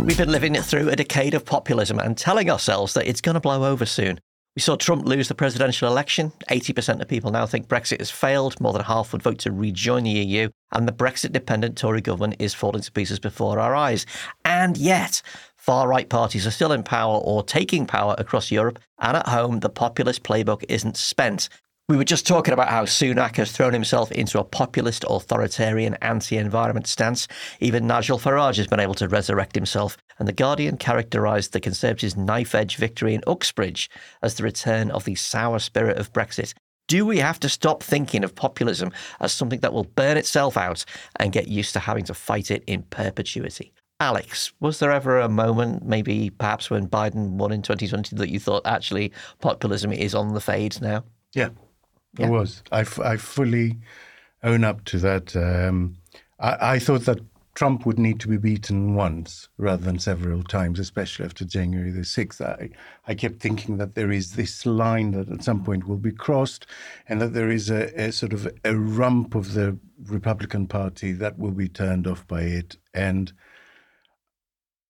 We've 0.00 0.18
been 0.18 0.30
living 0.30 0.54
through 0.56 0.90
a 0.90 0.96
decade 0.96 1.32
of 1.32 1.46
populism 1.46 1.98
and 1.98 2.16
telling 2.18 2.50
ourselves 2.50 2.92
that 2.92 3.06
it's 3.06 3.22
going 3.22 3.34
to 3.34 3.40
blow 3.40 3.64
over 3.64 3.86
soon. 3.86 4.20
We 4.54 4.60
saw 4.60 4.76
Trump 4.76 5.06
lose 5.06 5.28
the 5.28 5.34
presidential 5.34 5.88
election. 5.88 6.30
80% 6.50 7.00
of 7.00 7.08
people 7.08 7.30
now 7.30 7.46
think 7.46 7.68
Brexit 7.68 8.00
has 8.00 8.10
failed. 8.10 8.60
More 8.60 8.74
than 8.74 8.82
half 8.82 9.12
would 9.12 9.22
vote 9.22 9.38
to 9.40 9.52
rejoin 9.52 10.04
the 10.04 10.10
EU. 10.10 10.50
And 10.72 10.86
the 10.86 10.92
Brexit 10.92 11.32
dependent 11.32 11.78
Tory 11.78 12.02
government 12.02 12.36
is 12.38 12.54
falling 12.54 12.82
to 12.82 12.92
pieces 12.92 13.18
before 13.18 13.58
our 13.58 13.74
eyes. 13.74 14.04
And 14.44 14.76
yet, 14.76 15.22
far 15.56 15.88
right 15.88 16.08
parties 16.08 16.46
are 16.46 16.50
still 16.50 16.72
in 16.72 16.82
power 16.82 17.18
or 17.18 17.42
taking 17.42 17.86
power 17.86 18.14
across 18.18 18.50
Europe. 18.50 18.78
And 18.98 19.16
at 19.16 19.28
home, 19.28 19.60
the 19.60 19.70
populist 19.70 20.22
playbook 20.22 20.64
isn't 20.68 20.96
spent. 20.96 21.48
We 21.88 21.96
were 21.96 22.02
just 22.02 22.26
talking 22.26 22.52
about 22.52 22.70
how 22.70 22.84
Sunak 22.84 23.36
has 23.36 23.52
thrown 23.52 23.72
himself 23.72 24.10
into 24.10 24.40
a 24.40 24.44
populist, 24.44 25.04
authoritarian, 25.08 25.94
anti 26.02 26.36
environment 26.36 26.88
stance. 26.88 27.28
Even 27.60 27.86
Nigel 27.86 28.18
Farage 28.18 28.56
has 28.56 28.66
been 28.66 28.80
able 28.80 28.96
to 28.96 29.06
resurrect 29.06 29.54
himself. 29.54 29.96
And 30.18 30.26
The 30.26 30.32
Guardian 30.32 30.78
characterised 30.78 31.52
the 31.52 31.60
Conservatives' 31.60 32.16
knife 32.16 32.56
edge 32.56 32.74
victory 32.74 33.14
in 33.14 33.22
Uxbridge 33.28 33.88
as 34.20 34.34
the 34.34 34.42
return 34.42 34.90
of 34.90 35.04
the 35.04 35.14
sour 35.14 35.60
spirit 35.60 35.96
of 35.96 36.12
Brexit. 36.12 36.54
Do 36.88 37.06
we 37.06 37.18
have 37.18 37.38
to 37.38 37.48
stop 37.48 37.84
thinking 37.84 38.24
of 38.24 38.34
populism 38.34 38.90
as 39.20 39.30
something 39.30 39.60
that 39.60 39.72
will 39.72 39.84
burn 39.84 40.16
itself 40.16 40.56
out 40.56 40.84
and 41.20 41.30
get 41.30 41.46
used 41.46 41.72
to 41.74 41.78
having 41.78 42.02
to 42.06 42.14
fight 42.14 42.50
it 42.50 42.64
in 42.66 42.82
perpetuity? 42.82 43.72
Alex, 44.00 44.52
was 44.58 44.80
there 44.80 44.90
ever 44.90 45.20
a 45.20 45.28
moment, 45.28 45.86
maybe 45.86 46.30
perhaps 46.30 46.68
when 46.68 46.88
Biden 46.88 47.36
won 47.36 47.52
in 47.52 47.62
2020, 47.62 48.16
that 48.16 48.28
you 48.28 48.40
thought 48.40 48.66
actually 48.66 49.12
populism 49.40 49.92
is 49.92 50.16
on 50.16 50.34
the 50.34 50.40
fade 50.40 50.80
now? 50.80 51.04
Yeah, 51.32 51.50
yeah. 52.18 52.28
was. 52.28 52.62
I, 52.72 52.80
f- 52.80 53.00
I 53.00 53.16
fully 53.16 53.78
own 54.42 54.64
up 54.64 54.84
to 54.86 54.98
that. 54.98 55.36
Um, 55.36 55.96
I, 56.38 56.74
I 56.74 56.78
thought 56.78 57.02
that 57.02 57.20
Trump 57.56 57.86
would 57.86 57.98
need 57.98 58.20
to 58.20 58.28
be 58.28 58.36
beaten 58.36 58.94
once 58.94 59.48
rather 59.56 59.82
than 59.82 59.98
several 59.98 60.42
times, 60.42 60.78
especially 60.78 61.24
after 61.24 61.42
January 61.44 61.90
the 61.90 62.02
6th. 62.02 62.40
I, 62.42 62.68
I 63.06 63.14
kept 63.14 63.40
thinking 63.40 63.78
that 63.78 63.94
there 63.94 64.12
is 64.12 64.32
this 64.32 64.66
line 64.66 65.12
that 65.12 65.30
at 65.30 65.42
some 65.42 65.64
point 65.64 65.88
will 65.88 65.96
be 65.96 66.12
crossed 66.12 66.66
and 67.08 67.20
that 67.22 67.32
there 67.32 67.50
is 67.50 67.70
a, 67.70 67.98
a 67.98 68.12
sort 68.12 68.34
of 68.34 68.46
a 68.62 68.76
rump 68.76 69.34
of 69.34 69.54
the 69.54 69.78
Republican 70.04 70.66
Party 70.66 71.12
that 71.12 71.38
will 71.38 71.50
be 71.50 71.66
turned 71.66 72.06
off 72.06 72.28
by 72.28 72.42
it. 72.42 72.76
And 72.92 73.32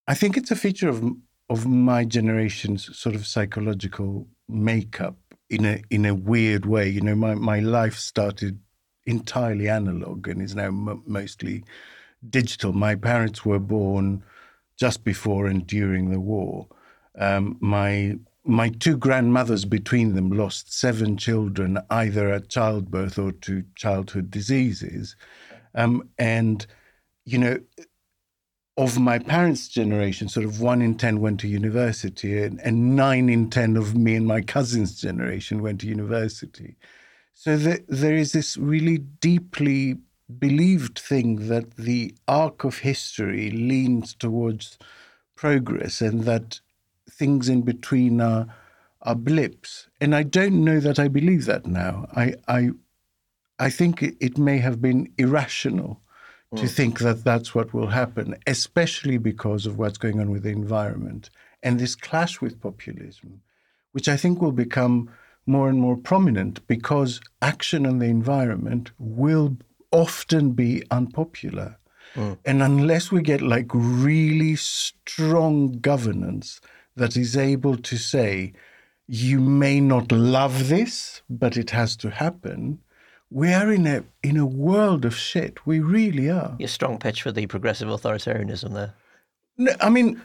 I 0.08 0.14
think 0.14 0.36
it's 0.36 0.50
a 0.50 0.56
feature 0.56 0.88
of, 0.88 1.04
of 1.48 1.66
my 1.66 2.04
generation's 2.04 2.96
sort 2.98 3.14
of 3.14 3.28
psychological 3.28 4.26
makeup 4.48 5.16
in 5.50 5.64
a 5.64 5.82
in 5.90 6.04
a 6.06 6.14
weird 6.14 6.66
way. 6.66 6.88
You 6.88 7.00
know, 7.00 7.14
my 7.14 7.34
my 7.34 7.60
life 7.60 7.96
started 7.96 8.58
entirely 9.06 9.68
analog 9.68 10.26
and 10.28 10.42
is 10.42 10.54
now 10.54 10.66
m- 10.66 11.02
mostly 11.06 11.64
digital. 12.28 12.72
My 12.72 12.94
parents 12.94 13.44
were 13.44 13.58
born 13.60 14.22
just 14.78 15.04
before 15.04 15.46
and 15.46 15.66
during 15.66 16.10
the 16.10 16.20
war. 16.20 16.68
Um, 17.18 17.56
my 17.60 18.18
my 18.44 18.68
two 18.68 18.96
grandmothers 18.96 19.64
between 19.64 20.14
them 20.14 20.30
lost 20.30 20.72
seven 20.72 21.16
children 21.16 21.78
either 21.90 22.32
at 22.32 22.48
childbirth 22.48 23.18
or 23.18 23.32
to 23.32 23.64
childhood 23.74 24.30
diseases, 24.30 25.16
um, 25.74 26.08
and 26.18 26.66
you 27.24 27.38
know 27.38 27.58
of 28.76 28.98
my 28.98 29.18
parents' 29.18 29.68
generation, 29.68 30.28
sort 30.28 30.44
of 30.44 30.60
one 30.60 30.82
in 30.82 30.96
10 30.96 31.20
went 31.20 31.40
to 31.40 31.48
university, 31.48 32.42
and, 32.42 32.60
and 32.60 32.94
nine 32.94 33.28
in 33.28 33.48
10 33.48 33.76
of 33.76 33.96
me 33.96 34.14
and 34.14 34.26
my 34.26 34.42
cousin's 34.42 35.00
generation 35.00 35.62
went 35.62 35.80
to 35.80 35.86
university. 35.86 36.76
So 37.32 37.56
the, 37.56 37.82
there 37.88 38.14
is 38.14 38.32
this 38.32 38.56
really 38.56 38.98
deeply 38.98 39.96
believed 40.38 40.98
thing 40.98 41.48
that 41.48 41.76
the 41.76 42.14
arc 42.28 42.64
of 42.64 42.78
history 42.78 43.50
leans 43.50 44.14
towards 44.14 44.78
progress 45.36 46.00
and 46.00 46.24
that 46.24 46.60
things 47.08 47.48
in 47.48 47.62
between 47.62 48.20
are, 48.20 48.46
are 49.02 49.14
blips. 49.14 49.88
And 50.00 50.14
I 50.14 50.22
don't 50.22 50.64
know 50.64 50.80
that 50.80 50.98
I 50.98 51.08
believe 51.08 51.46
that 51.46 51.66
now. 51.66 52.06
I, 52.14 52.34
I, 52.48 52.70
I 53.58 53.70
think 53.70 54.02
it 54.02 54.36
may 54.36 54.58
have 54.58 54.82
been 54.82 55.10
irrational 55.16 56.00
to 56.56 56.64
mm. 56.64 56.70
think 56.70 56.98
that 57.00 57.24
that's 57.24 57.54
what 57.54 57.72
will 57.74 57.88
happen, 57.88 58.36
especially 58.46 59.18
because 59.18 59.66
of 59.66 59.78
what's 59.78 59.98
going 59.98 60.20
on 60.20 60.30
with 60.30 60.42
the 60.42 60.50
environment 60.50 61.30
and 61.62 61.78
this 61.78 61.94
clash 61.94 62.40
with 62.40 62.60
populism, 62.60 63.42
which 63.92 64.08
I 64.08 64.16
think 64.16 64.40
will 64.40 64.52
become 64.52 65.10
more 65.46 65.68
and 65.68 65.80
more 65.80 65.96
prominent 65.96 66.66
because 66.66 67.20
action 67.40 67.86
on 67.86 67.98
the 67.98 68.06
environment 68.06 68.90
will 68.98 69.56
often 69.92 70.52
be 70.52 70.82
unpopular. 70.90 71.78
And 72.44 72.62
unless 72.62 73.12
we 73.12 73.20
get 73.20 73.42
like 73.42 73.66
really 73.74 74.56
strong 74.56 75.80
governance 75.80 76.60
that 76.96 77.16
is 77.16 77.36
able 77.36 77.76
to 77.76 77.96
say, 77.98 78.54
you 79.06 79.38
may 79.38 79.80
not 79.80 80.10
love 80.10 80.68
this, 80.68 81.22
but 81.28 81.56
it 81.56 81.70
has 81.70 81.94
to 81.98 82.10
happen, 82.10 82.80
we 83.30 83.52
are 83.52 83.72
in 83.72 83.86
a 83.86 84.04
in 84.22 84.36
a 84.36 84.46
world 84.46 85.04
of 85.04 85.14
shit. 85.16 85.66
We 85.66 85.80
really 85.80 86.30
are. 86.30 86.56
Your 86.58 86.68
strong 86.68 86.98
pitch 86.98 87.22
for 87.22 87.32
the 87.32 87.46
progressive 87.46 87.88
authoritarianism 87.88 88.72
there. 88.72 88.94
No, 89.58 89.72
I 89.80 89.90
mean, 89.90 90.20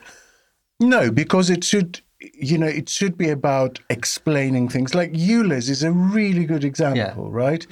no, 0.80 1.12
because 1.12 1.50
it 1.50 1.64
should, 1.64 2.02
you 2.20 2.58
know, 2.58 2.68
it 2.68 2.90
should 2.90 3.18
be 3.18 3.30
about 3.30 3.80
explaining 3.90 4.70
things. 4.70 4.94
Like 4.94 5.14
ULEZ 5.14 5.70
is 5.70 5.84
a 5.84 5.92
really 5.92 6.46
good 6.46 6.64
example, 6.64 7.32
right? 7.32 7.66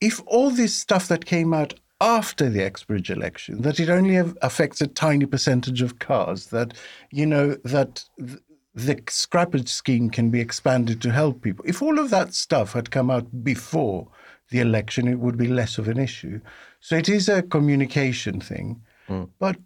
If 0.00 0.20
all 0.26 0.50
this 0.50 0.74
stuff 0.74 1.08
that 1.08 1.24
came 1.24 1.54
out 1.54 1.74
after 2.00 2.50
the 2.50 2.64
Uxbridge 2.64 3.10
election, 3.10 3.62
that 3.62 3.78
it 3.78 3.88
only 3.88 4.16
affects 4.16 4.80
a 4.80 4.86
tiny 4.86 5.24
percentage 5.24 5.80
of 5.80 5.98
cars, 6.00 6.46
that, 6.46 6.74
you 7.10 7.24
know, 7.24 7.54
that 7.64 8.04
th- 8.18 8.40
the 8.74 8.96
scrappage 8.96 9.68
scheme 9.68 10.10
can 10.10 10.30
be 10.30 10.40
expanded 10.40 11.00
to 11.00 11.12
help 11.12 11.40
people. 11.42 11.64
If 11.66 11.80
all 11.80 11.98
of 12.00 12.10
that 12.10 12.34
stuff 12.34 12.72
had 12.72 12.90
come 12.90 13.10
out 13.10 13.44
before 13.44 14.08
the 14.50 14.60
election, 14.60 15.08
it 15.08 15.18
would 15.18 15.36
be 15.36 15.48
less 15.48 15.78
of 15.78 15.88
an 15.88 15.98
issue. 15.98 16.40
So 16.80 16.96
it 16.96 17.08
is 17.08 17.28
a 17.28 17.42
communication 17.42 18.40
thing. 18.40 18.82
Mm. 19.08 19.30
But 19.38 19.56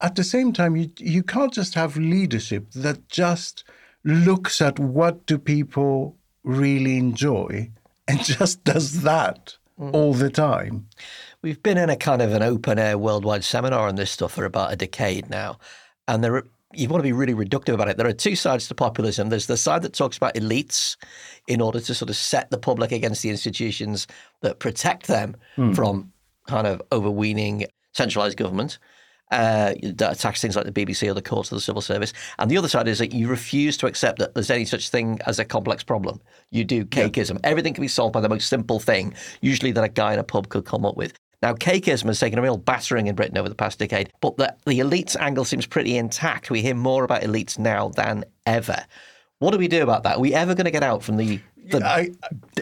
at 0.00 0.14
the 0.14 0.24
same 0.24 0.52
time, 0.52 0.76
you 0.76 0.90
you 0.98 1.22
can't 1.22 1.52
just 1.52 1.74
have 1.74 1.96
leadership 1.96 2.70
that 2.72 3.08
just 3.08 3.64
looks 4.04 4.60
at 4.60 4.78
what 4.78 5.26
do 5.26 5.38
people 5.38 6.16
really 6.44 6.96
enjoy 6.96 7.70
and 8.06 8.24
just 8.24 8.64
does 8.64 9.02
that 9.02 9.56
mm. 9.78 9.92
all 9.92 10.14
the 10.14 10.30
time. 10.30 10.88
We've 11.42 11.62
been 11.62 11.78
in 11.78 11.90
a 11.90 11.96
kind 11.96 12.22
of 12.22 12.32
an 12.32 12.42
open 12.42 12.78
air 12.78 12.98
worldwide 12.98 13.44
seminar 13.44 13.88
on 13.88 13.96
this 13.96 14.10
stuff 14.10 14.32
for 14.32 14.44
about 14.44 14.72
a 14.72 14.76
decade 14.76 15.30
now, 15.30 15.58
and 16.06 16.24
there 16.24 16.36
are, 16.36 16.46
you 16.74 16.88
want 16.88 17.00
to 17.00 17.04
be 17.06 17.12
really 17.12 17.34
reductive 17.34 17.74
about 17.74 17.88
it. 17.88 17.96
There 17.96 18.06
are 18.06 18.12
two 18.12 18.36
sides 18.36 18.68
to 18.68 18.74
populism. 18.74 19.30
There's 19.30 19.46
the 19.46 19.56
side 19.56 19.82
that 19.82 19.94
talks 19.94 20.16
about 20.16 20.34
elites 20.34 20.96
in 21.46 21.60
order 21.60 21.80
to 21.80 21.94
sort 21.94 22.10
of 22.10 22.16
set 22.16 22.50
the 22.50 22.58
public 22.58 22.92
against 22.92 23.22
the 23.22 23.30
institutions 23.30 24.06
that 24.42 24.58
protect 24.58 25.06
them 25.06 25.36
from 25.74 26.12
kind 26.46 26.66
of 26.66 26.82
overweening 26.92 27.66
centralized 27.92 28.36
government. 28.36 28.78
Uh, 29.30 29.74
that 29.82 30.12
attacks 30.12 30.40
things 30.40 30.56
like 30.56 30.64
the 30.64 30.72
BBC 30.72 31.06
or 31.06 31.12
the 31.12 31.20
courts 31.20 31.52
or 31.52 31.56
the 31.56 31.60
civil 31.60 31.82
service. 31.82 32.14
And 32.38 32.50
the 32.50 32.56
other 32.56 32.68
side 32.68 32.88
is 32.88 32.98
that 32.98 33.12
you 33.12 33.28
refuse 33.28 33.76
to 33.76 33.86
accept 33.86 34.18
that 34.20 34.32
there's 34.32 34.50
any 34.50 34.64
such 34.64 34.88
thing 34.88 35.20
as 35.26 35.38
a 35.38 35.44
complex 35.44 35.84
problem. 35.84 36.18
You 36.50 36.64
do 36.64 36.86
cakeism. 36.86 37.38
Everything 37.44 37.74
can 37.74 37.82
be 37.82 37.88
solved 37.88 38.14
by 38.14 38.22
the 38.22 38.28
most 38.30 38.48
simple 38.48 38.80
thing, 38.80 39.12
usually 39.42 39.70
that 39.72 39.84
a 39.84 39.88
guy 39.90 40.14
in 40.14 40.18
a 40.18 40.24
pub 40.24 40.48
could 40.48 40.64
come 40.64 40.86
up 40.86 40.96
with. 40.96 41.12
Now, 41.40 41.54
cakeism 41.54 42.06
has 42.06 42.18
taken 42.18 42.38
a 42.38 42.42
real 42.42 42.56
battering 42.56 43.06
in 43.06 43.14
Britain 43.14 43.38
over 43.38 43.48
the 43.48 43.54
past 43.54 43.78
decade, 43.78 44.12
but 44.20 44.36
the, 44.36 44.54
the 44.66 44.80
elites 44.80 45.16
angle 45.16 45.44
seems 45.44 45.66
pretty 45.66 45.96
intact. 45.96 46.50
We 46.50 46.62
hear 46.62 46.74
more 46.74 47.04
about 47.04 47.22
elites 47.22 47.58
now 47.58 47.90
than 47.90 48.24
ever. 48.44 48.84
What 49.38 49.52
do 49.52 49.58
we 49.58 49.68
do 49.68 49.84
about 49.84 50.02
that? 50.02 50.16
Are 50.16 50.20
we 50.20 50.34
ever 50.34 50.54
going 50.54 50.64
to 50.64 50.72
get 50.72 50.82
out 50.82 51.04
from 51.04 51.16
the, 51.16 51.40
the 51.70 51.86
I, 51.86 52.10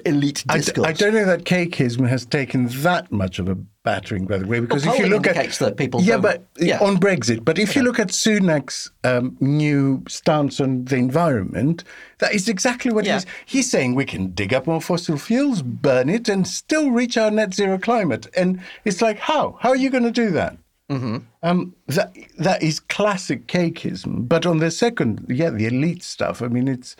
elite 0.04 0.44
I, 0.48 0.58
discourse? 0.58 0.86
I 0.86 0.92
don't 0.92 1.14
know 1.14 1.24
that 1.24 1.44
cakeism 1.44 2.08
has 2.08 2.24
taken 2.26 2.66
that 2.82 3.10
much 3.10 3.38
of 3.38 3.48
a 3.48 3.54
battering, 3.84 4.26
by 4.26 4.38
the 4.38 4.46
way, 4.46 4.60
because 4.60 4.84
if 4.84 4.98
you 4.98 5.06
look 5.06 5.26
at 5.26 5.36
that 5.58 5.76
people 5.76 6.00
yeah, 6.02 6.16
but 6.16 6.44
yeah. 6.58 6.78
on 6.80 6.96
Brexit, 6.96 7.44
but 7.44 7.58
if 7.58 7.76
you 7.76 7.82
look 7.82 7.98
at 8.00 8.08
Sunak's 8.08 8.90
um, 9.04 9.36
new 9.40 10.02
stance 10.08 10.60
on 10.60 10.84
the 10.86 10.96
environment, 10.96 11.84
that 12.18 12.34
is 12.34 12.48
exactly 12.48 12.92
what 12.92 13.04
Yeah. 13.04 13.14
he's 13.14 13.26
he's 13.46 13.70
saying. 13.70 13.94
We 13.94 14.04
can 14.04 14.32
dig 14.32 14.52
up 14.52 14.66
more 14.66 14.80
fossil 14.80 15.18
fuels, 15.18 15.62
burn 15.62 16.08
it, 16.08 16.28
and 16.28 16.46
still 16.46 16.90
reach 16.90 17.16
our 17.16 17.30
net 17.30 17.54
zero 17.54 17.78
climate. 17.78 18.26
And 18.36 18.60
it's 18.84 19.00
like, 19.00 19.18
how? 19.18 19.56
How 19.60 19.70
are 19.70 19.76
you 19.76 19.90
going 19.90 20.04
to 20.04 20.10
do 20.10 20.30
that? 20.32 20.58
Um, 20.88 21.74
that 21.88 22.16
that 22.38 22.62
is 22.62 22.78
classic 22.80 23.46
cakeism. 23.48 24.28
But 24.28 24.46
on 24.46 24.58
the 24.58 24.70
second, 24.70 25.26
yeah, 25.28 25.50
the 25.50 25.66
elite 25.66 26.02
stuff. 26.02 26.42
I 26.42 26.48
mean, 26.48 26.68
it's 26.68 26.96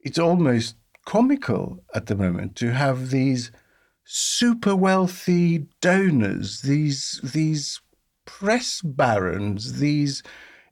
it's 0.00 0.18
almost 0.18 0.76
comical 1.04 1.82
at 1.94 2.06
the 2.06 2.16
moment 2.16 2.56
to 2.56 2.72
have 2.72 3.10
these 3.10 3.50
super 4.04 4.74
wealthy 4.74 5.66
donors, 5.80 6.62
these 6.62 7.20
these 7.22 7.80
press 8.24 8.80
barons, 8.82 9.78
these 9.80 10.22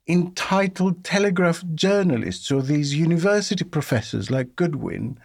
entitled 0.08 1.04
telegraph 1.04 1.62
journalists, 1.74 2.50
or 2.50 2.62
these 2.62 2.94
university 2.96 3.64
professors 3.64 4.30
like 4.30 4.56
Goodwin, 4.56 5.18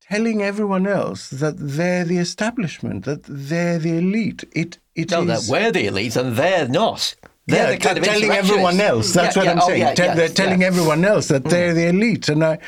telling 0.00 0.42
everyone 0.42 0.86
else 0.86 1.28
that 1.30 1.56
they're 1.58 2.04
the 2.04 2.18
establishment, 2.18 3.04
that 3.04 3.24
they're 3.28 3.78
the 3.78 3.98
elite. 3.98 4.44
It 4.52 4.78
it 4.94 5.10
no, 5.10 5.22
is- 5.22 5.46
that 5.48 5.52
we're 5.52 5.72
the 5.72 5.86
elites 5.86 6.16
and 6.16 6.36
they're 6.36 6.68
not. 6.68 7.14
They're 7.48 7.70
yeah, 7.70 7.70
the 7.72 7.78
kind 7.78 7.98
of 7.98 8.04
telling 8.04 8.30
everyone 8.32 8.80
else. 8.80 9.12
That's 9.12 9.36
Yeah, 9.36 9.40
what 9.40 9.46
yeah, 9.46 9.52
I'm 9.52 9.60
oh, 9.62 9.66
saying. 9.68 9.80
yeah, 9.80 9.94
Te- 9.94 10.02
yes, 10.02 10.16
they're 10.16 10.28
telling 10.28 10.64
everyone 10.64 11.04
else 11.04 11.28
that 11.28 11.44
mm. 11.44 11.50
they're 11.50 11.74
the 11.74 11.86
elite, 11.88 12.28
and 12.28 12.42
I, 12.42 12.58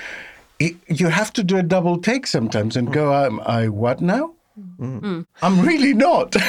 it, 0.58 0.76
you 0.88 1.08
have 1.08 1.32
to 1.34 1.44
do 1.44 1.56
a 1.56 1.62
double 1.62 1.98
take 1.98 2.26
sometimes 2.26 2.76
and 2.76 2.92
go, 2.92 3.12
"I'm 3.12 3.40
I 3.40 3.68
what 3.68 4.00
now? 4.00 4.34
Mm. 4.80 5.00
Mm. 5.00 5.26
I'm 5.42 5.60
really 5.60 5.94
not." 5.94 6.34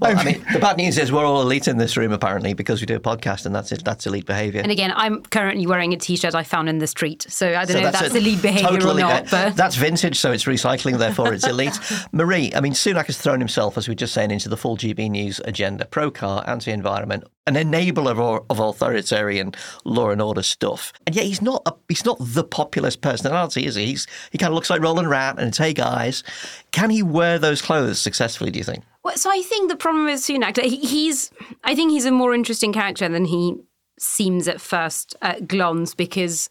Well, 0.00 0.16
I 0.18 0.24
mean, 0.24 0.44
the 0.52 0.58
bad 0.58 0.76
news 0.76 0.98
is 0.98 1.10
we're 1.10 1.24
all 1.24 1.40
elite 1.42 1.66
in 1.66 1.78
this 1.78 1.96
room 1.96 2.12
apparently 2.12 2.52
because 2.54 2.80
we 2.80 2.86
do 2.86 2.96
a 2.96 3.00
podcast, 3.00 3.46
and 3.46 3.54
that's 3.54 3.72
it. 3.72 3.82
That's 3.84 4.06
elite 4.06 4.26
behaviour. 4.26 4.60
And 4.60 4.70
again, 4.70 4.92
I'm 4.94 5.22
currently 5.22 5.66
wearing 5.66 5.92
a 5.92 5.96
T-shirt 5.96 6.34
I 6.34 6.42
found 6.42 6.68
in 6.68 6.78
the 6.78 6.86
street, 6.86 7.24
so 7.28 7.48
I 7.48 7.64
don't 7.64 7.68
So 7.68 7.80
know 7.80 7.86
if 7.88 7.92
that's 7.92 8.14
a 8.14 8.18
elite 8.18 8.42
behaviour 8.42 8.68
total 8.78 8.90
or 8.98 9.00
not. 9.00 9.24
be- 9.24 9.30
But 9.30 9.56
that's 9.56 9.76
vintage, 9.76 10.18
so 10.18 10.32
it's 10.32 10.44
recycling. 10.44 10.98
Therefore, 10.98 11.32
it's 11.32 11.46
elite. 11.46 11.78
Marie, 12.12 12.52
I 12.54 12.60
mean, 12.60 12.72
Sunak 12.72 13.06
has 13.06 13.18
thrown 13.18 13.38
himself, 13.40 13.76
as 13.78 13.88
we 13.88 13.92
were 13.92 13.96
just 13.96 14.12
saying, 14.14 14.30
into 14.30 14.48
the 14.48 14.56
full 14.56 14.76
GB 14.76 15.10
News 15.10 15.40
agenda: 15.44 15.86
pro-car, 15.86 16.44
anti-environment, 16.46 17.24
an 17.46 17.54
enabler 17.54 18.10
of, 18.18 18.44
of 18.50 18.58
authoritarian 18.60 19.52
law 19.84 20.10
and 20.10 20.20
order 20.22 20.42
stuff. 20.42 20.92
And 21.06 21.16
yet, 21.16 21.24
he's 21.24 21.42
not 21.42 21.62
a, 21.66 21.72
he's 21.88 22.04
not 22.04 22.18
the 22.20 22.44
populist 22.44 23.00
personality, 23.00 23.64
is 23.66 23.74
he? 23.76 23.86
He's, 23.86 24.06
he 24.30 24.38
kind 24.38 24.50
of 24.50 24.54
looks 24.54 24.70
like 24.70 24.82
Roland 24.82 25.08
Rat, 25.10 25.38
and 25.38 25.48
it's 25.48 25.58
hey 25.58 25.72
guys. 25.72 26.22
Can 26.72 26.90
he 26.90 27.02
wear 27.02 27.38
those 27.38 27.62
clothes 27.62 28.00
successfully? 28.00 28.50
Do 28.50 28.58
you 28.58 28.64
think? 28.64 28.84
Well, 29.02 29.16
so 29.16 29.30
I 29.30 29.42
think 29.42 29.70
the 29.70 29.76
problem 29.76 30.04
with 30.04 30.20
Sunak, 30.20 30.60
he, 30.62 30.76
he's, 30.76 31.30
I 31.64 31.74
think 31.74 31.90
he's 31.90 32.04
a 32.04 32.10
more 32.10 32.34
interesting 32.34 32.72
character 32.72 33.08
than 33.08 33.24
he 33.24 33.56
seems 33.98 34.48
at 34.48 34.60
first 34.60 35.16
uh, 35.22 35.40
glance 35.46 35.94
because. 35.94 36.48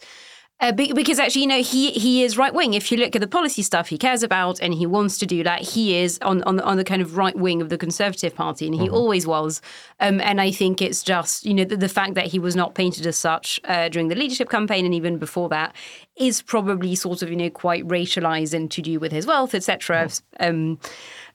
Uh, 0.61 0.73
because 0.73 1.19
actually, 1.19 1.43
you 1.43 1.47
know, 1.47 1.61
he 1.61 1.91
he 1.91 2.21
is 2.21 2.37
right 2.37 2.53
wing. 2.53 2.73
If 2.73 2.91
you 2.91 2.97
look 2.97 3.15
at 3.15 3.21
the 3.21 3.27
policy 3.27 3.61
stuff 3.61 3.87
he 3.87 3.97
cares 3.97 4.23
about 4.23 4.59
and 4.59 4.73
he 4.73 4.85
wants 4.85 5.17
to 5.19 5.25
do 5.25 5.41
that, 5.43 5.61
he 5.61 5.95
is 5.95 6.19
on 6.21 6.43
on 6.43 6.57
the, 6.57 6.63
on 6.65 6.75
the 6.75 6.83
kind 6.83 7.01
of 7.01 7.15
right 7.15 7.35
wing 7.35 7.61
of 7.61 7.69
the 7.69 7.77
Conservative 7.77 8.35
Party, 8.35 8.65
and 8.65 8.75
he 8.75 8.89
always 8.89 9.25
was. 9.25 9.61
Um, 10.01 10.19
and 10.19 10.41
I 10.41 10.51
think 10.51 10.81
it's 10.81 11.01
just 11.01 11.45
you 11.45 11.53
know 11.53 11.63
the, 11.63 11.77
the 11.77 11.87
fact 11.87 12.15
that 12.15 12.27
he 12.27 12.39
was 12.39 12.57
not 12.57 12.75
painted 12.75 13.07
as 13.07 13.17
such 13.17 13.61
uh, 13.63 13.87
during 13.87 14.09
the 14.09 14.15
leadership 14.15 14.49
campaign 14.49 14.83
and 14.83 14.93
even 14.93 15.17
before 15.17 15.47
that 15.47 15.73
is 16.17 16.41
probably 16.41 16.93
sort 16.93 17.21
of 17.21 17.29
you 17.29 17.37
know 17.37 17.49
quite 17.49 17.87
racialized 17.87 18.53
and 18.53 18.69
to 18.71 18.81
do 18.81 18.99
with 18.99 19.13
his 19.13 19.25
wealth, 19.25 19.55
etc. 19.55 20.09
Um, 20.41 20.77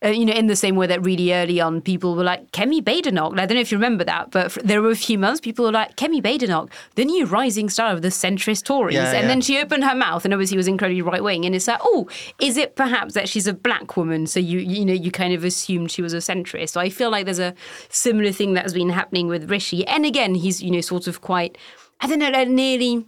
uh, 0.05 0.09
you 0.09 0.25
know, 0.27 0.33
in 0.35 0.47
the 0.49 0.57
same 0.57 0.77
way 0.77 0.87
that 0.87 1.03
really 1.05 1.33
early 1.33 1.61
on 1.61 1.81
people 1.81 2.15
were 2.15 2.25
like 2.25 2.51
Kemi 2.53 2.83
Badenoch. 2.83 3.33
I 3.39 3.47
don't 3.47 3.55
know 3.55 3.61
if 3.61 3.73
you 3.73 3.79
remember 3.79 4.05
that, 4.05 4.31
but 4.31 4.47
f- 4.47 4.59
there 4.63 4.83
were 4.83 4.91
a 4.91 4.97
few 4.97 5.19
months 5.19 5.41
people 5.41 5.65
were 5.65 5.73
like 5.73 5.97
Kemi 5.97 6.23
Badenoch, 6.23 6.71
the 6.97 7.05
new 7.05 7.25
rising 7.27 7.69
star 7.71 7.93
of 7.93 8.03
the 8.03 8.09
centrist 8.09 8.65
Tories, 8.65 8.95
Yeah, 8.95 9.07
and 9.13 9.23
yeah. 9.23 9.27
then 9.29 9.41
she 9.41 9.59
opened 9.59 9.85
her 9.85 9.95
mouth 9.95 10.25
and 10.25 10.35
obviously 10.35 10.57
was 10.57 10.69
incredibly 10.69 11.03
right 11.03 11.23
wing, 11.23 11.45
and 11.45 11.55
it's 11.55 11.67
like, 11.67 11.81
oh, 11.83 12.09
is 12.41 12.57
it 12.57 12.77
perhaps 12.77 13.15
that 13.15 13.29
she's 13.29 13.47
a 13.47 13.55
black 13.55 13.97
woman? 13.97 14.27
So 14.27 14.39
you 14.41 14.59
you 14.59 14.85
know 14.85 14.93
you 14.93 15.11
kind 15.11 15.33
of 15.33 15.43
assumed 15.45 15.91
she 15.91 16.03
was 16.03 16.13
a 16.13 16.19
centrist. 16.19 16.71
So 16.71 16.81
I 16.81 16.91
feel 16.91 17.11
like 17.11 17.25
there's 17.25 17.39
a 17.39 17.55
similar 17.89 18.33
thing 18.33 18.55
that 18.55 18.63
has 18.65 18.75
been 18.75 18.91
happening 18.91 19.29
with 19.29 19.51
Rishi, 19.51 19.87
and 19.87 20.05
again 20.05 20.35
he's 20.35 20.63
you 20.63 20.71
know 20.71 20.81
sort 20.81 21.07
of 21.07 21.21
quite 21.21 21.57
I 22.01 22.07
don't 22.07 22.19
know 22.19 22.31
like 22.31 22.49
nearly. 22.49 23.07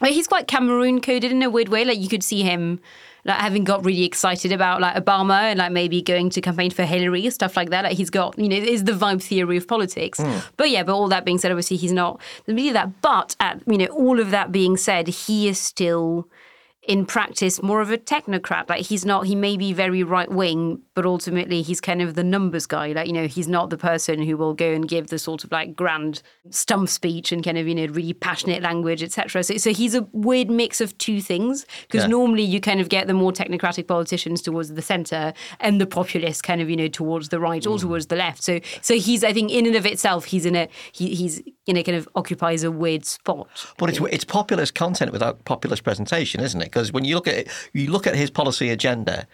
Well, 0.00 0.12
he's 0.12 0.28
quite 0.28 0.46
Cameroon 0.46 1.00
coded 1.00 1.32
in 1.32 1.42
a 1.42 1.50
weird 1.50 1.70
way. 1.70 1.84
Like 1.84 1.98
you 1.98 2.08
could 2.08 2.22
see 2.22 2.42
him 2.44 2.78
like 3.28 3.38
having 3.38 3.62
got 3.62 3.84
really 3.84 4.04
excited 4.04 4.50
about 4.50 4.80
like 4.80 4.96
Obama 4.96 5.42
and 5.42 5.58
like 5.58 5.70
maybe 5.70 6.02
going 6.02 6.30
to 6.30 6.40
campaign 6.40 6.70
for 6.70 6.84
Hillary, 6.84 7.28
stuff 7.30 7.56
like 7.56 7.70
that. 7.70 7.84
Like 7.84 7.96
he's 7.96 8.10
got, 8.10 8.38
you 8.38 8.48
know, 8.48 8.56
is 8.56 8.84
the 8.84 8.92
vibe 8.92 9.22
theory 9.22 9.58
of 9.58 9.68
politics. 9.68 10.18
Hmm. 10.18 10.38
But 10.56 10.70
yeah, 10.70 10.82
but 10.82 10.94
all 10.94 11.08
that 11.08 11.24
being 11.24 11.38
said, 11.38 11.52
obviously 11.52 11.76
he's 11.76 11.92
not 11.92 12.20
the 12.46 12.54
media 12.54 12.72
that. 12.72 13.00
But 13.02 13.36
at 13.38 13.60
you 13.66 13.78
know, 13.78 13.86
all 13.86 14.18
of 14.18 14.30
that 14.30 14.50
being 14.50 14.76
said, 14.76 15.08
he 15.08 15.48
is 15.48 15.60
still 15.60 16.28
in 16.88 17.04
practice 17.04 17.62
more 17.62 17.80
of 17.82 17.90
a 17.90 17.98
technocrat. 17.98 18.68
Like 18.68 18.86
he's 18.86 19.04
not, 19.04 19.26
he 19.26 19.34
may 19.36 19.56
be 19.58 19.74
very 19.74 20.02
right 20.02 20.30
wing, 20.30 20.80
but 20.94 21.04
ultimately 21.04 21.60
he's 21.60 21.80
kind 21.82 22.00
of 22.00 22.14
the 22.14 22.24
numbers 22.24 22.66
guy. 22.66 22.92
Like, 22.92 23.06
you 23.06 23.12
know, 23.12 23.26
he's 23.26 23.46
not 23.46 23.68
the 23.68 23.76
person 23.76 24.22
who 24.22 24.38
will 24.38 24.54
go 24.54 24.72
and 24.72 24.88
give 24.88 25.08
the 25.08 25.18
sort 25.18 25.44
of 25.44 25.52
like 25.52 25.76
grand 25.76 26.22
stump 26.50 26.88
speech 26.88 27.30
and 27.30 27.44
kind 27.44 27.58
of, 27.58 27.68
you 27.68 27.74
know, 27.74 27.84
really 27.92 28.14
passionate 28.14 28.62
language, 28.62 29.02
etc. 29.02 29.44
So, 29.44 29.58
so 29.58 29.70
he's 29.72 29.94
a 29.94 30.08
weird 30.12 30.48
mix 30.50 30.80
of 30.80 30.96
two 30.96 31.20
things 31.20 31.66
because 31.82 32.04
Yeah. 32.04 32.08
normally 32.08 32.42
you 32.42 32.58
kind 32.58 32.80
of 32.80 32.88
get 32.88 33.06
the 33.06 33.14
more 33.14 33.32
technocratic 33.32 33.86
politicians 33.86 34.40
towards 34.40 34.72
the 34.72 34.82
centre 34.82 35.34
and 35.60 35.78
the 35.80 35.86
populists 35.86 36.40
kind 36.40 36.62
of, 36.62 36.70
you 36.70 36.76
know, 36.76 36.88
towards 36.88 37.28
the 37.28 37.38
right 37.38 37.62
Mm. 37.62 37.70
or 37.70 37.78
towards 37.78 38.06
the 38.06 38.16
left. 38.16 38.42
So, 38.42 38.60
so 38.80 38.94
he's, 38.94 39.22
I 39.22 39.34
think, 39.34 39.50
in 39.52 39.66
and 39.66 39.76
of 39.76 39.84
itself, 39.84 40.24
he's 40.24 40.46
in 40.46 40.56
a, 40.56 40.68
he, 40.92 41.14
he's, 41.14 41.42
you 41.66 41.74
know, 41.74 41.82
kind 41.82 41.98
of 41.98 42.08
occupies 42.14 42.64
a 42.64 42.70
weird 42.70 43.04
spot. 43.04 43.46
But 43.76 43.90
it's 43.90 44.00
it's 44.10 44.24
populist 44.24 44.74
content 44.74 45.12
without 45.12 45.44
populist 45.44 45.84
presentation, 45.84 46.40
isn't 46.40 46.62
it? 46.62 46.77
Because 46.78 46.92
when 46.92 47.04
you 47.04 47.16
look 47.16 47.26
at 47.26 47.34
it, 47.34 47.48
you 47.72 47.90
look 47.90 48.06
at 48.06 48.14
his 48.14 48.30
policy 48.30 48.70
agenda, 48.70 49.26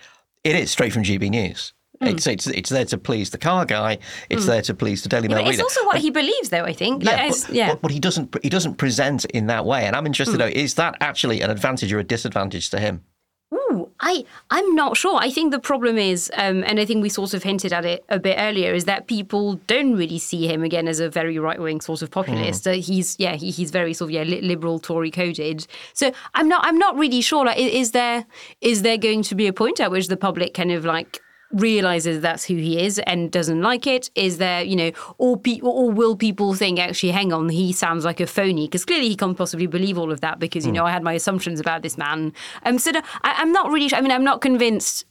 it 0.45 0.57
is 0.57 0.71
straight 0.71 0.93
from 0.95 1.03
GB 1.03 1.29
News. 1.29 1.75
Hmm. 2.01 2.09
It's, 2.09 2.27
it's 2.27 2.47
it's 2.47 2.71
there 2.71 2.87
to 2.87 2.99
please 2.99 3.31
the 3.31 3.39
car 3.39 3.67
guy. 3.67 3.99
It's 4.31 4.47
there 4.47 4.63
to 4.63 4.75
please 4.75 5.03
the 5.03 5.11
Daily 5.11 5.29
Mail 5.29 5.39
But 5.39 5.49
it's 5.49 5.51
reader. 5.59 5.63
also 5.63 5.85
what 5.85 5.99
he 5.99 6.11
believes, 6.11 6.49
though. 6.49 6.65
I 6.65 6.73
think. 6.73 7.05
Like, 7.05 7.17
yeah, 7.17 7.29
but, 7.29 7.55
yeah. 7.55 7.69
but, 7.69 7.83
but 7.83 7.91
he 7.91 8.01
doesn't 8.01 8.35
he 8.43 8.49
doesn't 8.49 8.77
present 8.77 9.27
in 9.27 9.47
that 9.49 9.67
way. 9.67 9.85
And 9.85 9.95
I'm 9.95 10.07
interested 10.07 10.33
to 10.33 10.39
know 10.39 10.47
is 10.47 10.75
that 10.75 10.97
actually 11.01 11.43
an 11.43 11.51
advantage 11.51 11.93
or 11.93 11.99
a 11.99 12.05
disadvantage 12.05 12.71
to 12.71 12.81
him? 12.81 13.05
Ooh, 13.53 13.84
I 14.05 14.25
I'm 14.51 14.75
not 14.75 14.99
sure. 14.99 15.17
I 15.19 15.31
think 15.31 15.51
the 15.51 15.59
problem 15.59 15.97
is, 15.97 16.31
um, 16.37 16.63
and 16.65 16.79
I 16.79 16.85
think 16.85 17.03
we 17.03 17.09
sort 17.09 17.33
of 17.33 17.43
hinted 17.43 17.73
at 17.73 17.87
it 17.87 18.05
a 18.11 18.19
bit 18.19 18.37
earlier, 18.39 18.75
is 18.75 18.85
that 18.85 19.07
people 19.07 19.55
don't 19.67 19.97
really 19.97 20.19
see 20.19 20.47
him 20.47 20.63
again 20.63 20.87
as 20.87 21.01
a 21.01 21.09
very 21.09 21.39
right 21.39 21.59
wing 21.59 21.81
sort 21.81 22.03
of 22.03 22.11
populist. 22.11 22.69
Uh, 22.69 22.73
he's 22.73 23.17
yeah, 23.19 23.35
he, 23.35 23.51
he's 23.51 23.71
very 23.71 23.95
sort 23.95 24.11
of 24.11 24.13
yeah 24.13 24.23
li- 24.23 24.43
liberal 24.43 24.79
Tory 24.79 25.11
coded. 25.11 25.67
So 25.95 26.13
I'm 26.35 26.49
not 26.49 26.67
I'm 26.67 26.79
not 26.79 26.97
really 26.97 27.23
sure. 27.23 27.47
Like, 27.47 27.59
is 27.59 27.93
there 27.93 28.27
is 28.61 28.83
there 28.83 28.99
going 28.99 29.23
to 29.23 29.35
be 29.35 29.47
a 29.47 29.55
point 29.55 29.81
at 29.81 29.91
which 29.91 30.09
the 30.09 30.19
public 30.19 30.53
kind 30.53 30.71
of 30.71 30.85
like 30.85 31.23
realizes 31.55 32.21
that's 32.21 32.45
who 32.45 32.55
he 32.55 32.85
is 32.85 32.99
and 33.01 33.31
doesn't 33.31 33.63
like 33.63 33.87
it 33.87 34.11
is 34.15 34.39
there 34.39 34.63
you 34.63 34.77
know 34.77 34.91
or 35.19 35.37
people 35.37 35.71
or 35.71 35.91
will 35.91 36.17
people 36.17 36.55
think 36.55 36.79
actually 36.79 37.13
hang 37.13 37.33
on 37.33 37.49
he 37.49 37.73
sounds 37.73 38.05
like 38.05 38.21
a 38.21 38.27
phony 38.27 38.67
because 38.67 38.85
clearly 38.85 39.09
he 39.09 39.17
can't 39.17 39.39
possibly 39.39 39.67
believe 39.67 39.97
all 39.97 40.11
of 40.11 40.21
that 40.21 40.39
because 40.39 40.67
you 40.67 40.73
know 40.73 40.85
i 40.85 40.91
had 40.91 41.03
my 41.03 41.13
assumptions 41.13 41.61
about 41.61 41.83
this 41.83 41.97
man 41.97 42.33
um 42.65 42.79
so 42.79 42.91
no, 42.91 43.01
I, 43.23 43.35
i'm 43.39 43.53
not 43.53 43.71
really 43.71 43.95
i 43.95 44.01
mean 44.01 44.11
i'm 44.11 44.25
not 44.25 44.41
convinced 44.41 45.05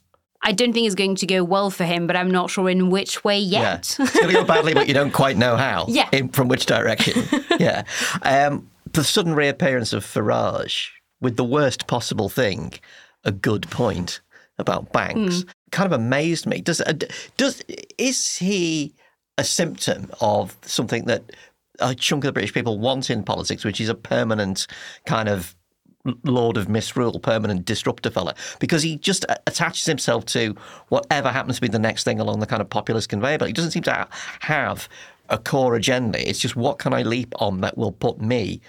I 0.46 0.52
don't 0.52 0.74
think 0.74 0.86
it's 0.86 0.96
going 0.96 1.16
to 1.16 1.26
go 1.26 1.42
well 1.42 1.70
for 1.70 1.86
him, 1.86 2.06
but 2.06 2.18
I'm 2.18 2.30
not 2.30 2.50
sure 2.50 2.70
in 2.70 2.90
which 2.90 3.24
way 3.24 3.40
yet. 3.40 3.62
Yeah, 3.98 4.04
it's 4.04 4.14
going 4.14 4.28
to 4.28 4.34
go 4.34 4.44
badly, 4.44 4.74
but 4.74 4.90
you 4.90 4.94
don't 4.94 5.14
quite 5.14 5.38
know 5.38 5.56
how. 5.56 5.86
Yeah. 5.94 6.10
in, 6.12 6.30
from 6.30 6.50
which 6.50 6.66
direction? 6.66 7.24
yeah, 7.60 7.84
um, 8.24 8.70
the 8.92 9.04
sudden 9.04 9.36
reappearance 9.36 9.94
of 9.94 10.04
Farage 10.04 10.90
with 11.22 11.38
the 11.38 11.44
worst 11.44 11.88
possible 11.88 12.28
thing, 12.28 12.74
a 13.24 13.32
good 13.32 13.70
point 13.70 14.22
about 14.58 14.92
banks, 14.92 15.46
kind 15.74 15.92
of 15.92 16.00
amazed 16.00 16.46
me. 16.46 16.62
Does 16.62 16.80
uh, 16.80 16.94
does 17.36 17.62
is 17.98 18.38
he 18.38 18.94
a 19.38 19.44
symptom 19.44 20.12
of 20.22 20.56
something 20.62 21.06
that 21.06 21.24
a 21.80 21.96
chunk 21.96 22.24
of 22.24 22.28
the 22.30 22.34
British 22.34 22.54
people 22.54 22.80
want 22.80 23.10
in 23.10 23.24
politics, 23.24 23.66
which 23.66 23.82
is 23.82 23.90
a 23.90 23.96
permanent 23.96 24.68
kind 25.06 25.28
of 25.28 25.56
lord 26.24 26.58
of 26.58 26.70
misrule, 26.70 27.20
permanent 27.20 27.66
disruptor 27.66 28.12
fella, 28.12 28.36
because 28.60 28.84
he 28.84 28.98
just 28.98 29.26
attaches 29.48 29.86
himself 29.86 30.26
to 30.26 30.56
whatever 30.90 31.30
happens 31.30 31.56
to 31.56 31.62
be 31.62 31.68
the 31.68 31.80
next 31.80 32.04
thing 32.04 32.20
along 32.20 32.40
the 32.40 32.46
kind 32.46 32.62
of 32.62 32.70
populist 32.70 33.10
conveyor 33.10 33.40
belt. 33.40 33.48
He 33.48 33.54
doesn't 33.54 33.72
seem 33.72 33.84
to 33.84 34.08
have 34.42 34.88
a 35.30 35.38
core 35.38 35.76
agenda. 35.76 36.30
It's 36.30 36.40
just 36.40 36.56
what 36.56 36.78
can 36.78 36.94
I 36.94 37.02
leap 37.02 37.34
on 37.42 37.62
that 37.62 37.78
will 37.78 37.94
put 37.94 38.22
me 38.22 38.62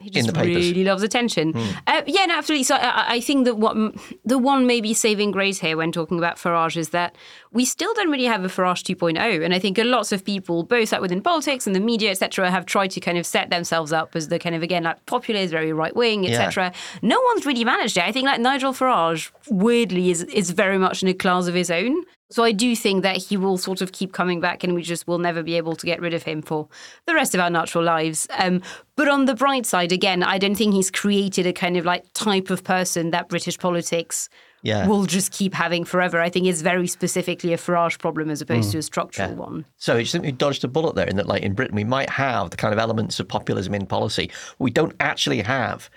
He 0.00 0.10
just 0.10 0.28
really 0.36 0.84
loves 0.84 1.02
attention. 1.02 1.54
Uh, 1.86 2.02
yeah, 2.06 2.26
no, 2.26 2.36
absolutely. 2.36 2.64
So 2.64 2.74
I, 2.74 3.14
I 3.14 3.20
think 3.20 3.44
that 3.44 3.56
what 3.56 3.76
the 4.24 4.38
one 4.38 4.66
maybe 4.66 4.94
saving 4.94 5.30
grace 5.30 5.58
here 5.60 5.76
when 5.76 5.92
talking 5.92 6.18
about 6.18 6.36
Farage 6.36 6.76
is 6.76 6.90
that 6.90 7.14
we 7.52 7.64
still 7.64 7.92
don't 7.94 8.10
really 8.10 8.24
have 8.24 8.44
a 8.44 8.48
Farage 8.48 8.82
2.0, 8.82 9.44
and 9.44 9.54
I 9.54 9.58
think 9.58 9.78
lots 9.78 10.12
of 10.12 10.24
people, 10.24 10.62
both 10.62 10.92
like 10.92 11.00
within 11.00 11.20
politics 11.20 11.66
and 11.66 11.76
the 11.76 11.80
media, 11.80 12.10
etc., 12.10 12.50
have 12.50 12.64
tried 12.66 12.90
to 12.92 13.00
kind 13.00 13.18
of 13.18 13.26
set 13.26 13.50
themselves 13.50 13.92
up 13.92 14.16
as 14.16 14.28
the 14.28 14.38
kind 14.38 14.54
of 14.54 14.62
again 14.62 14.84
like 14.84 15.04
populist, 15.06 15.50
very 15.50 15.72
right 15.72 15.94
wing, 15.94 16.24
etc. 16.26 16.72
No 17.02 17.20
one's 17.20 17.44
really 17.44 17.64
managed 17.64 17.96
it. 17.96 18.04
I 18.04 18.12
think 18.12 18.26
like 18.26 18.40
Nigel 18.40 18.72
Farage, 18.72 19.30
weirdly, 19.48 20.10
is 20.10 20.22
is 20.24 20.50
very 20.50 20.78
much 20.78 21.02
in 21.02 21.08
a 21.08 21.14
class 21.14 21.46
of 21.46 21.54
his 21.54 21.70
own. 21.70 22.04
So 22.30 22.44
I 22.44 22.52
do 22.52 22.76
think 22.76 23.02
that 23.02 23.16
he 23.16 23.36
will 23.36 23.58
sort 23.58 23.80
of 23.82 23.92
keep 23.92 24.12
coming 24.12 24.40
back, 24.40 24.62
and 24.64 24.74
we 24.74 24.82
just 24.82 25.06
will 25.08 25.18
never 25.18 25.42
be 25.42 25.56
able 25.56 25.74
to 25.76 25.84
get 25.86 26.00
rid 26.00 26.14
of 26.14 26.22
him 26.22 26.42
for 26.42 26.68
the 27.06 27.14
rest 27.14 27.34
of 27.34 27.40
our 27.40 27.50
natural 27.50 27.82
lives. 27.84 28.26
Um, 28.38 28.62
but 28.96 29.08
on 29.08 29.24
the 29.24 29.34
bright 29.34 29.66
side, 29.66 29.90
again, 29.92 30.22
I 30.22 30.38
don't 30.38 30.54
think 30.54 30.74
he's 30.74 30.90
created 30.90 31.46
a 31.46 31.52
kind 31.52 31.76
of 31.76 31.84
like 31.84 32.04
type 32.14 32.50
of 32.50 32.62
person 32.62 33.10
that 33.10 33.28
British 33.28 33.58
politics 33.58 34.28
Yeah. 34.62 34.86
will 34.86 35.06
just 35.06 35.32
keep 35.32 35.54
having 35.54 35.84
forever. 35.84 36.20
I 36.20 36.28
think 36.28 36.46
it's 36.46 36.60
very 36.60 36.86
specifically 36.86 37.52
a 37.52 37.56
Farage 37.56 37.98
problem 37.98 38.30
as 38.30 38.40
opposed 38.42 38.72
to 38.72 38.78
a 38.78 38.82
structural 38.82 39.34
one. 39.34 39.64
So 39.78 39.96
it's 39.96 40.10
simply 40.10 40.32
dodged 40.32 40.62
a 40.64 40.68
bullet 40.68 40.94
there 40.94 41.06
in 41.08 41.16
that, 41.16 41.26
like 41.26 41.42
in 41.42 41.54
Britain, 41.54 41.74
we 41.74 41.84
might 41.84 42.10
have 42.10 42.50
the 42.50 42.56
kind 42.56 42.72
of 42.72 42.78
elements 42.78 43.18
of 43.18 43.26
populism 43.26 43.74
in 43.74 43.86
policy. 43.86 44.30
We 44.58 44.70
don't 44.70 44.94
actually 45.00 45.40
have 45.42 45.88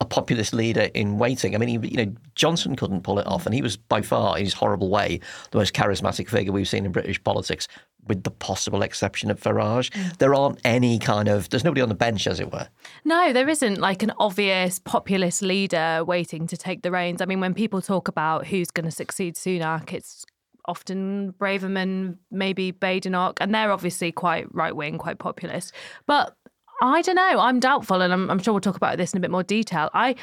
a 0.00 0.04
populist 0.04 0.52
leader 0.52 0.88
in 0.94 1.18
waiting. 1.18 1.54
I 1.54 1.58
mean, 1.58 1.68
he, 1.82 1.88
you 1.88 2.04
know, 2.04 2.12
Johnson 2.34 2.76
couldn't 2.76 3.02
pull 3.02 3.18
it 3.18 3.26
off, 3.26 3.46
and 3.46 3.54
he 3.54 3.62
was 3.62 3.76
by 3.76 4.02
far, 4.02 4.36
in 4.38 4.44
his 4.44 4.54
horrible 4.54 4.90
way, 4.90 5.20
the 5.50 5.58
most 5.58 5.72
charismatic 5.72 6.28
figure 6.28 6.52
we've 6.52 6.68
seen 6.68 6.84
in 6.84 6.92
British 6.92 7.22
politics, 7.24 7.66
with 8.06 8.22
the 8.22 8.30
possible 8.30 8.82
exception 8.82 9.30
of 9.30 9.40
Farage. 9.40 9.90
Mm. 9.90 10.18
There 10.18 10.34
aren't 10.34 10.60
any 10.64 10.98
kind 10.98 11.28
of, 11.28 11.48
there's 11.48 11.64
nobody 11.64 11.80
on 11.80 11.88
the 11.88 11.94
bench, 11.94 12.26
as 12.26 12.40
it 12.40 12.52
were. 12.52 12.68
No, 13.04 13.32
there 13.32 13.48
isn't 13.48 13.80
like 13.80 14.02
an 14.02 14.12
obvious 14.18 14.78
populist 14.78 15.42
leader 15.42 16.04
waiting 16.06 16.46
to 16.46 16.56
take 16.56 16.82
the 16.82 16.90
reins. 16.90 17.20
I 17.20 17.24
mean, 17.24 17.40
when 17.40 17.54
people 17.54 17.80
talk 17.80 18.06
about 18.06 18.46
who's 18.46 18.70
going 18.70 18.84
to 18.84 18.92
succeed 18.92 19.34
Sunak, 19.34 19.92
it's 19.92 20.24
often 20.66 21.32
Braverman, 21.38 22.18
maybe 22.30 22.70
Badenoch, 22.72 23.38
and 23.40 23.54
they're 23.54 23.72
obviously 23.72 24.12
quite 24.12 24.52
right 24.54 24.76
wing, 24.76 24.98
quite 24.98 25.18
populist. 25.18 25.72
But 26.06 26.36
I 26.82 27.02
don't 27.02 27.16
know. 27.16 27.40
I'm 27.40 27.58
doubtful, 27.58 28.02
and 28.02 28.12
I'm, 28.12 28.30
I'm 28.30 28.38
sure 28.38 28.52
we'll 28.52 28.60
talk 28.60 28.76
about 28.76 28.98
this 28.98 29.12
in 29.12 29.18
a 29.18 29.20
bit 29.20 29.30
more 29.30 29.42
detail. 29.42 29.88
I, 29.94 30.14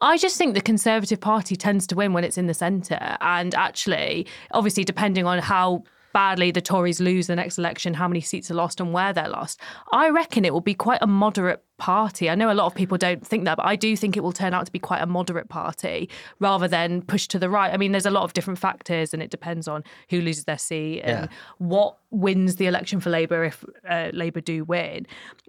I 0.00 0.18
just 0.18 0.36
think 0.36 0.54
the 0.54 0.60
Conservative 0.60 1.20
Party 1.20 1.56
tends 1.56 1.86
to 1.88 1.96
win 1.96 2.12
when 2.12 2.22
it's 2.24 2.36
in 2.36 2.46
the 2.46 2.54
centre, 2.54 3.16
and 3.20 3.54
actually, 3.54 4.26
obviously, 4.50 4.84
depending 4.84 5.26
on 5.26 5.38
how 5.38 5.84
badly 6.12 6.50
the 6.50 6.60
Tories 6.60 7.00
lose 7.00 7.26
the 7.26 7.36
next 7.36 7.58
election, 7.58 7.94
how 7.94 8.08
many 8.08 8.20
seats 8.20 8.50
are 8.50 8.54
lost 8.54 8.80
and 8.80 8.92
where 8.92 9.12
they're 9.12 9.28
lost. 9.28 9.60
I 9.92 10.10
reckon 10.10 10.44
it 10.44 10.52
will 10.52 10.60
be 10.60 10.74
quite 10.74 10.98
a 11.02 11.06
moderate 11.06 11.62
party. 11.78 12.30
I 12.30 12.34
know 12.36 12.50
a 12.50 12.54
lot 12.54 12.66
of 12.66 12.74
people 12.74 12.96
don't 12.98 13.26
think 13.26 13.44
that, 13.44 13.56
but 13.56 13.66
I 13.66 13.74
do 13.74 13.96
think 13.96 14.16
it 14.16 14.20
will 14.20 14.32
turn 14.32 14.54
out 14.54 14.66
to 14.66 14.72
be 14.72 14.78
quite 14.78 15.02
a 15.02 15.06
moderate 15.06 15.48
party 15.48 16.08
rather 16.38 16.68
than 16.68 17.02
push 17.02 17.26
to 17.28 17.38
the 17.38 17.50
right. 17.50 17.72
I 17.72 17.76
mean, 17.76 17.90
there's 17.92 18.06
a 18.06 18.10
lot 18.10 18.22
of 18.24 18.34
different 18.34 18.58
factors 18.60 19.12
and 19.12 19.22
it 19.22 19.30
depends 19.30 19.66
on 19.66 19.82
who 20.10 20.20
loses 20.20 20.44
their 20.44 20.58
seat 20.58 21.00
and 21.02 21.28
Yeah. 21.30 21.36
what 21.58 21.96
wins 22.10 22.56
the 22.56 22.66
election 22.66 23.00
for 23.00 23.10
Labour 23.10 23.42
if 23.44 23.64
uh, 23.88 24.10
Labour 24.12 24.40
do 24.40 24.64
win. 24.64 25.06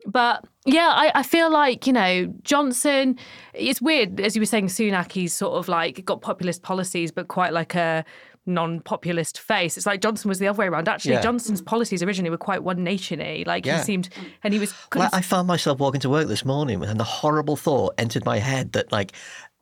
But 0.08 0.45
yeah, 0.65 0.91
I, 0.95 1.12
I 1.15 1.23
feel 1.23 1.52
like, 1.52 1.86
you 1.86 1.93
know, 1.93 2.34
Johnson, 2.43 3.19
it's 3.54 3.82
weird, 3.82 4.19
as 4.19 4.36
you 4.36 4.41
were 4.41 4.45
saying, 4.47 4.67
Sunak, 4.67 5.12
he's 5.12 5.34
sort 5.34 5.54
of 5.56 5.67
like 5.67 6.04
got 6.06 6.21
populist 6.21 6.63
policies, 6.63 7.12
but 7.12 7.28
quite 7.28 7.54
like 7.54 7.76
a 7.76 8.04
non-populist 8.45 9.39
face. 9.39 9.77
It's 9.77 9.86
like 9.86 10.01
Johnson 10.01 10.29
was 10.29 10.39
the 10.39 10.47
other 10.47 10.58
way 10.60 10.67
around. 10.67 10.88
Actually, 10.88 11.13
Yeah. 11.13 11.21
Johnson's 11.21 11.62
policies 11.62 12.03
originally 12.03 12.29
were 12.29 12.38
quite 12.38 12.63
one 12.63 12.77
nationy. 12.79 13.45
Like 13.47 13.65
Yeah. 13.65 13.77
he 13.79 13.84
seemed, 13.84 14.10
and 14.43 14.53
he 14.53 14.60
was. 14.60 14.73
Well, 14.95 15.10
I 15.13 15.21
found 15.21 15.47
myself 15.47 15.79
walking 15.79 16.01
to 16.01 16.10
work 16.10 16.27
this 16.27 16.45
morning 16.45 16.84
and 16.84 16.99
the 16.99 17.03
horrible 17.03 17.56
thought 17.56 17.93
entered 17.97 18.25
my 18.25 18.39
head 18.39 18.73
that, 18.73 18.91
like, 18.91 19.13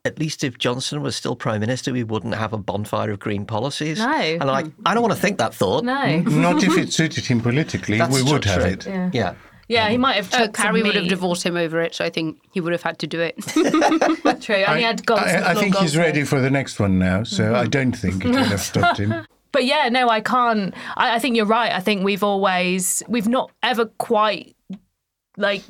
at 0.03 0.17
least 0.17 0.43
if 0.43 0.57
Johnson 0.57 1.01
was 1.03 1.15
still 1.15 1.35
prime 1.35 1.59
minister, 1.59 1.93
we 1.93 2.03
wouldn't 2.03 2.33
have 2.33 2.53
a 2.53 2.57
bonfire 2.57 3.11
of 3.11 3.19
green 3.19 3.45
policies. 3.45 3.99
No. 3.99 4.11
And 4.11 4.41
I'm 4.41 4.47
like, 4.47 4.65
I 4.83 4.95
don't 4.95 5.03
want 5.03 5.13
to 5.13 5.19
think 5.19 5.37
that 5.37 5.53
thought. 5.53 5.83
no. 5.83 6.19
Not 6.21 6.63
if 6.63 6.75
it 6.77 6.91
suited 6.91 7.25
him 7.25 7.39
politically. 7.39 7.99
That's 7.99 8.13
we 8.13 8.23
would 8.23 8.43
have 8.45 8.61
true. 8.61 8.71
it. 8.71 8.87
Yeah. 8.87 9.09
Yeah. 9.13 9.33
Yeah, 9.71 9.89
he 9.89 9.97
might 9.97 10.15
have 10.15 10.33
Uh, 10.33 10.45
took 10.45 10.57
some 10.57 10.65
Carrie 10.67 10.83
would 10.83 10.95
have 10.95 11.07
divorced 11.07 11.43
him 11.43 11.55
over 11.55 11.81
it, 11.81 11.95
so 11.95 12.03
I 12.05 12.09
think 12.09 12.39
he 12.51 12.59
would 12.61 12.73
have 12.73 12.83
had 12.83 12.99
to 12.99 13.07
do 13.07 13.19
it. 13.19 13.35
True, 14.41 14.55
and 14.55 14.77
he 14.77 14.83
had 14.83 15.05
Goldsmith, 15.05 15.43
I, 15.43 15.51
I 15.51 15.53
think 15.53 15.75
he's 15.75 15.93
Goldsmith. 15.93 16.05
ready 16.05 16.23
for 16.23 16.39
the 16.41 16.49
next 16.49 16.79
one 16.79 16.99
now, 16.99 17.23
so 17.23 17.55
I 17.55 17.65
don't 17.65 17.93
think 17.93 18.25
it 18.25 18.29
would 18.29 18.45
have 18.47 18.61
stopped 18.61 18.99
him. 18.99 19.25
But 19.53 19.65
yeah, 19.65 19.89
no, 19.89 20.07
I 20.07 20.21
can't. 20.21 20.73
I, 20.95 21.15
I 21.15 21.19
think 21.19 21.35
you're 21.35 21.45
right. 21.45 21.73
I 21.73 21.81
think 21.81 22.05
we've 22.05 22.23
always, 22.23 23.03
we've 23.09 23.27
not 23.27 23.51
ever 23.61 23.85
quite 23.97 24.55
like 25.35 25.61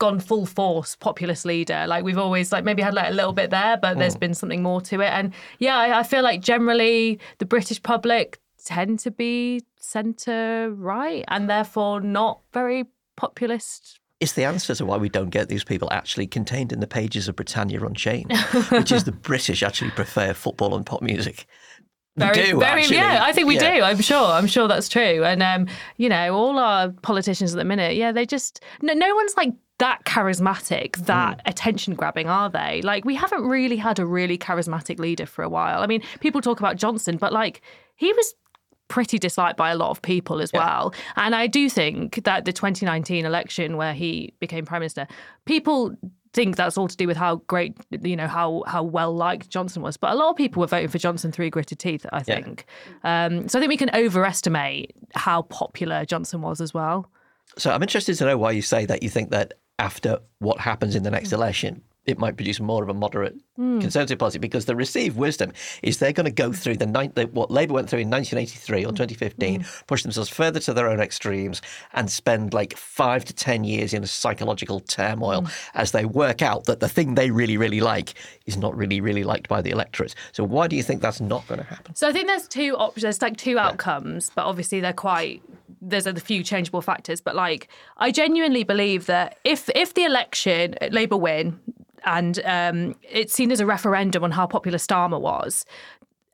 gone 0.00 0.18
full 0.18 0.44
force 0.44 0.96
populist 0.96 1.44
leader. 1.44 1.84
Like 1.86 2.02
we've 2.02 2.18
always 2.18 2.50
like 2.50 2.64
maybe 2.64 2.82
had 2.82 2.94
like 2.94 3.10
a 3.10 3.14
little 3.14 3.32
bit 3.32 3.50
there, 3.50 3.76
but 3.76 3.96
there's 3.96 4.16
been 4.16 4.34
something 4.34 4.60
more 4.60 4.80
to 4.80 5.00
it. 5.02 5.10
And 5.12 5.32
yeah, 5.60 5.76
I, 5.76 6.00
I 6.00 6.02
feel 6.02 6.22
like 6.22 6.40
generally 6.40 7.20
the 7.38 7.44
British 7.46 7.80
public 7.80 8.40
tend 8.64 8.98
to 9.00 9.12
be 9.12 9.62
centre 9.76 10.70
right 10.74 11.24
and 11.28 11.48
therefore 11.48 12.00
not 12.00 12.40
very 12.52 12.86
populist. 13.18 14.00
It's 14.20 14.32
the 14.32 14.44
answer 14.44 14.74
to 14.74 14.84
why 14.84 14.96
we 14.96 15.08
don't 15.08 15.30
get 15.30 15.48
these 15.48 15.62
people 15.62 15.88
actually 15.92 16.26
contained 16.26 16.72
in 16.72 16.80
the 16.80 16.86
pages 16.88 17.28
of 17.28 17.36
Britannia 17.36 17.84
Unchained, 17.84 18.32
which 18.70 18.90
is 18.90 19.04
the 19.04 19.12
British 19.30 19.62
actually 19.62 19.90
prefer 19.92 20.32
football 20.34 20.74
and 20.74 20.84
pop 20.84 21.02
music. 21.02 21.46
We 22.16 22.24
Very, 22.24 22.34
do, 22.50 22.58
very, 22.58 22.80
actually. 22.82 22.96
yeah. 22.96 23.20
I 23.22 23.32
think 23.32 23.46
we 23.46 23.54
Yeah. 23.60 23.76
do. 23.76 23.82
I'm 23.84 24.00
sure. 24.00 24.26
I'm 24.26 24.48
sure 24.48 24.66
that's 24.66 24.88
true. 24.88 25.22
And 25.24 25.40
um, 25.40 25.68
you 25.98 26.08
know, 26.08 26.34
all 26.34 26.58
our 26.58 26.88
politicians 27.02 27.54
at 27.54 27.58
the 27.58 27.64
minute, 27.64 27.94
yeah, 27.94 28.10
they 28.10 28.26
just 28.26 28.60
no, 28.82 28.92
no 28.92 29.14
one's 29.14 29.36
like 29.36 29.52
that 29.78 30.04
charismatic, 30.04 30.96
that 31.06 31.40
attention 31.46 31.94
grabbing, 31.94 32.28
are 32.28 32.50
they? 32.50 32.82
Like, 32.82 33.04
we 33.04 33.14
haven't 33.14 33.42
really 33.44 33.76
had 33.76 34.00
a 34.00 34.04
really 34.06 34.36
charismatic 34.36 34.98
leader 34.98 35.26
for 35.26 35.44
a 35.44 35.48
while. 35.48 35.80
I 35.80 35.86
mean, 35.86 36.02
people 36.18 36.40
talk 36.40 36.58
about 36.58 36.74
Johnson, 36.76 37.16
but 37.16 37.32
like, 37.32 37.62
he 37.94 38.12
was 38.12 38.34
pretty 38.88 39.18
disliked 39.18 39.56
by 39.56 39.70
a 39.70 39.76
lot 39.76 39.90
of 39.90 40.02
people 40.02 40.40
as 40.40 40.52
well. 40.52 40.92
And 41.16 41.34
I 41.34 41.46
do 41.46 41.68
think 41.70 42.24
that 42.24 42.44
the 42.44 42.52
2019 42.52 43.24
election 43.24 43.76
where 43.76 43.94
he 43.94 44.34
became 44.40 44.64
prime 44.64 44.80
minister, 44.80 45.06
people 45.44 45.94
think 46.32 46.56
that's 46.56 46.76
all 46.76 46.88
to 46.88 46.96
do 46.96 47.06
with 47.06 47.16
how 47.16 47.36
great 47.46 47.76
you 48.02 48.14
know 48.14 48.26
how 48.26 48.62
how 48.66 48.82
well 48.82 49.14
liked 49.14 49.48
Johnson 49.50 49.82
was. 49.82 49.96
But 49.96 50.12
a 50.12 50.14
lot 50.14 50.30
of 50.30 50.36
people 50.36 50.60
were 50.60 50.66
voting 50.66 50.88
for 50.88 50.98
Johnson 50.98 51.32
through 51.32 51.50
gritted 51.50 51.78
teeth 51.78 52.06
I 52.12 52.22
think. 52.22 52.66
Um, 53.04 53.48
so 53.48 53.58
I 53.58 53.60
think 53.60 53.70
we 53.70 53.76
can 53.76 53.90
overestimate 53.94 54.94
how 55.14 55.42
popular 55.42 56.04
Johnson 56.04 56.42
was 56.42 56.60
as 56.60 56.74
well. 56.74 57.10
So 57.56 57.70
I'm 57.72 57.82
interested 57.82 58.14
to 58.16 58.24
know 58.26 58.36
why 58.38 58.52
you 58.52 58.62
say 58.62 58.84
that 58.86 59.02
you 59.02 59.08
think 59.08 59.30
that 59.30 59.54
after 59.78 60.18
what 60.38 60.60
happens 60.60 60.94
in 60.94 61.02
the 61.02 61.10
next 61.10 61.32
election, 61.32 61.82
it 62.08 62.18
might 62.18 62.36
produce 62.36 62.58
more 62.58 62.82
of 62.82 62.88
a 62.88 62.94
moderate 62.94 63.36
hmm. 63.56 63.80
Conservative 63.80 64.18
Party 64.18 64.38
because 64.38 64.64
the 64.64 64.74
received 64.74 65.16
wisdom 65.16 65.52
is 65.82 65.98
they're 65.98 66.12
going 66.12 66.24
to 66.24 66.32
go 66.32 66.52
through 66.52 66.76
the, 66.78 66.86
nine, 66.86 67.12
the 67.14 67.26
what 67.26 67.50
Labour 67.50 67.74
went 67.74 67.90
through 67.90 68.00
in 68.00 68.10
1983 68.10 68.84
or 68.84 68.92
2015, 68.92 69.60
hmm. 69.60 69.66
push 69.86 70.02
themselves 70.02 70.30
further 70.30 70.58
to 70.60 70.72
their 70.72 70.88
own 70.88 71.00
extremes, 71.00 71.60
and 71.92 72.10
spend 72.10 72.54
like 72.54 72.76
five 72.76 73.24
to 73.26 73.34
ten 73.34 73.62
years 73.62 73.92
in 73.92 74.02
a 74.02 74.06
psychological 74.06 74.80
turmoil 74.80 75.42
hmm. 75.42 75.48
as 75.74 75.92
they 75.92 76.06
work 76.06 76.40
out 76.40 76.64
that 76.64 76.80
the 76.80 76.88
thing 76.88 77.14
they 77.14 77.30
really 77.30 77.56
really 77.56 77.80
like 77.80 78.14
is 78.46 78.56
not 78.56 78.74
really 78.76 79.00
really 79.00 79.24
liked 79.24 79.48
by 79.48 79.60
the 79.60 79.70
electorate. 79.70 80.14
So 80.32 80.44
why 80.44 80.66
do 80.66 80.76
you 80.76 80.82
think 80.82 81.02
that's 81.02 81.20
not 81.20 81.46
going 81.46 81.60
to 81.60 81.66
happen? 81.66 81.94
So 81.94 82.08
I 82.08 82.12
think 82.12 82.26
there's 82.26 82.48
two 82.48 82.74
options. 82.76 83.02
There's 83.02 83.22
like 83.22 83.36
two 83.36 83.58
outcomes, 83.58 84.30
but 84.34 84.46
obviously 84.46 84.80
they're 84.80 84.92
quite. 84.92 85.42
There's 85.80 86.06
a 86.06 86.14
few 86.14 86.42
changeable 86.42 86.80
factors, 86.80 87.20
but 87.20 87.36
like 87.36 87.68
I 87.98 88.10
genuinely 88.10 88.64
believe 88.64 89.06
that 89.06 89.38
if 89.44 89.68
if 89.74 89.92
the 89.94 90.04
election 90.04 90.74
Labour 90.90 91.18
win 91.18 91.60
and 92.04 92.40
um, 92.44 92.94
it's 93.02 93.32
seen 93.32 93.50
as 93.52 93.60
a 93.60 93.66
referendum 93.66 94.24
on 94.24 94.30
how 94.30 94.46
popular 94.46 94.78
Starmer 94.78 95.20
was, 95.20 95.64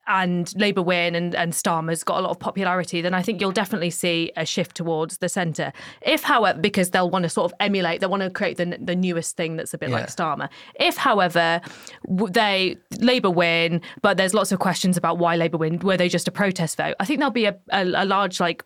and 0.06 0.54
Labour 0.56 0.82
win 0.82 1.14
and, 1.14 1.34
and 1.34 1.52
Starmer's 1.52 2.04
got 2.04 2.18
a 2.18 2.20
lot 2.20 2.30
of 2.30 2.38
popularity, 2.38 3.00
then 3.00 3.14
I 3.14 3.22
think 3.22 3.40
you'll 3.40 3.52
definitely 3.52 3.90
see 3.90 4.32
a 4.36 4.44
shift 4.44 4.76
towards 4.76 5.18
the 5.18 5.28
centre. 5.28 5.72
If, 6.02 6.22
however, 6.22 6.60
because 6.60 6.90
they'll 6.90 7.08
want 7.10 7.22
to 7.22 7.28
sort 7.28 7.50
of 7.50 7.56
emulate, 7.60 8.00
they 8.00 8.06
want 8.06 8.22
to 8.22 8.30
create 8.30 8.56
the, 8.56 8.78
the 8.80 8.94
newest 8.94 9.36
thing 9.36 9.56
that's 9.56 9.72
a 9.72 9.78
bit 9.78 9.90
like 9.90 10.02
Yeah. 10.02 10.06
Starmer. 10.08 10.48
If, 10.74 10.96
however, 10.96 11.60
they 12.06 12.76
Labour 12.98 13.30
win, 13.30 13.80
but 14.02 14.16
there's 14.16 14.34
lots 14.34 14.52
of 14.52 14.58
questions 14.58 14.96
about 14.96 15.18
why 15.18 15.36
Labour 15.36 15.58
win, 15.58 15.78
were 15.78 15.96
they 15.96 16.08
just 16.08 16.28
a 16.28 16.32
protest 16.32 16.76
vote? 16.76 16.96
I 17.00 17.06
think 17.06 17.20
there'll 17.20 17.32
be 17.32 17.46
a, 17.46 17.56
a, 17.70 17.84
a 17.84 18.04
large 18.04 18.40
like 18.40 18.62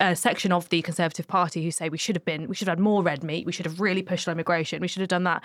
a 0.00 0.16
section 0.16 0.52
of 0.52 0.68
the 0.70 0.80
Conservative 0.82 1.26
Party 1.26 1.62
who 1.62 1.70
say 1.70 1.88
we 1.88 1.98
should 1.98 2.16
have 2.16 2.24
been, 2.24 2.48
we 2.48 2.54
should 2.54 2.68
have 2.68 2.78
had 2.78 2.82
more 2.82 3.02
red 3.02 3.22
meat, 3.22 3.44
we 3.44 3.52
should 3.52 3.66
have 3.66 3.80
really 3.80 4.02
pushed 4.02 4.26
on 4.26 4.32
immigration, 4.32 4.80
we 4.80 4.88
should 4.88 5.00
have 5.00 5.08
done 5.08 5.24
that, 5.24 5.42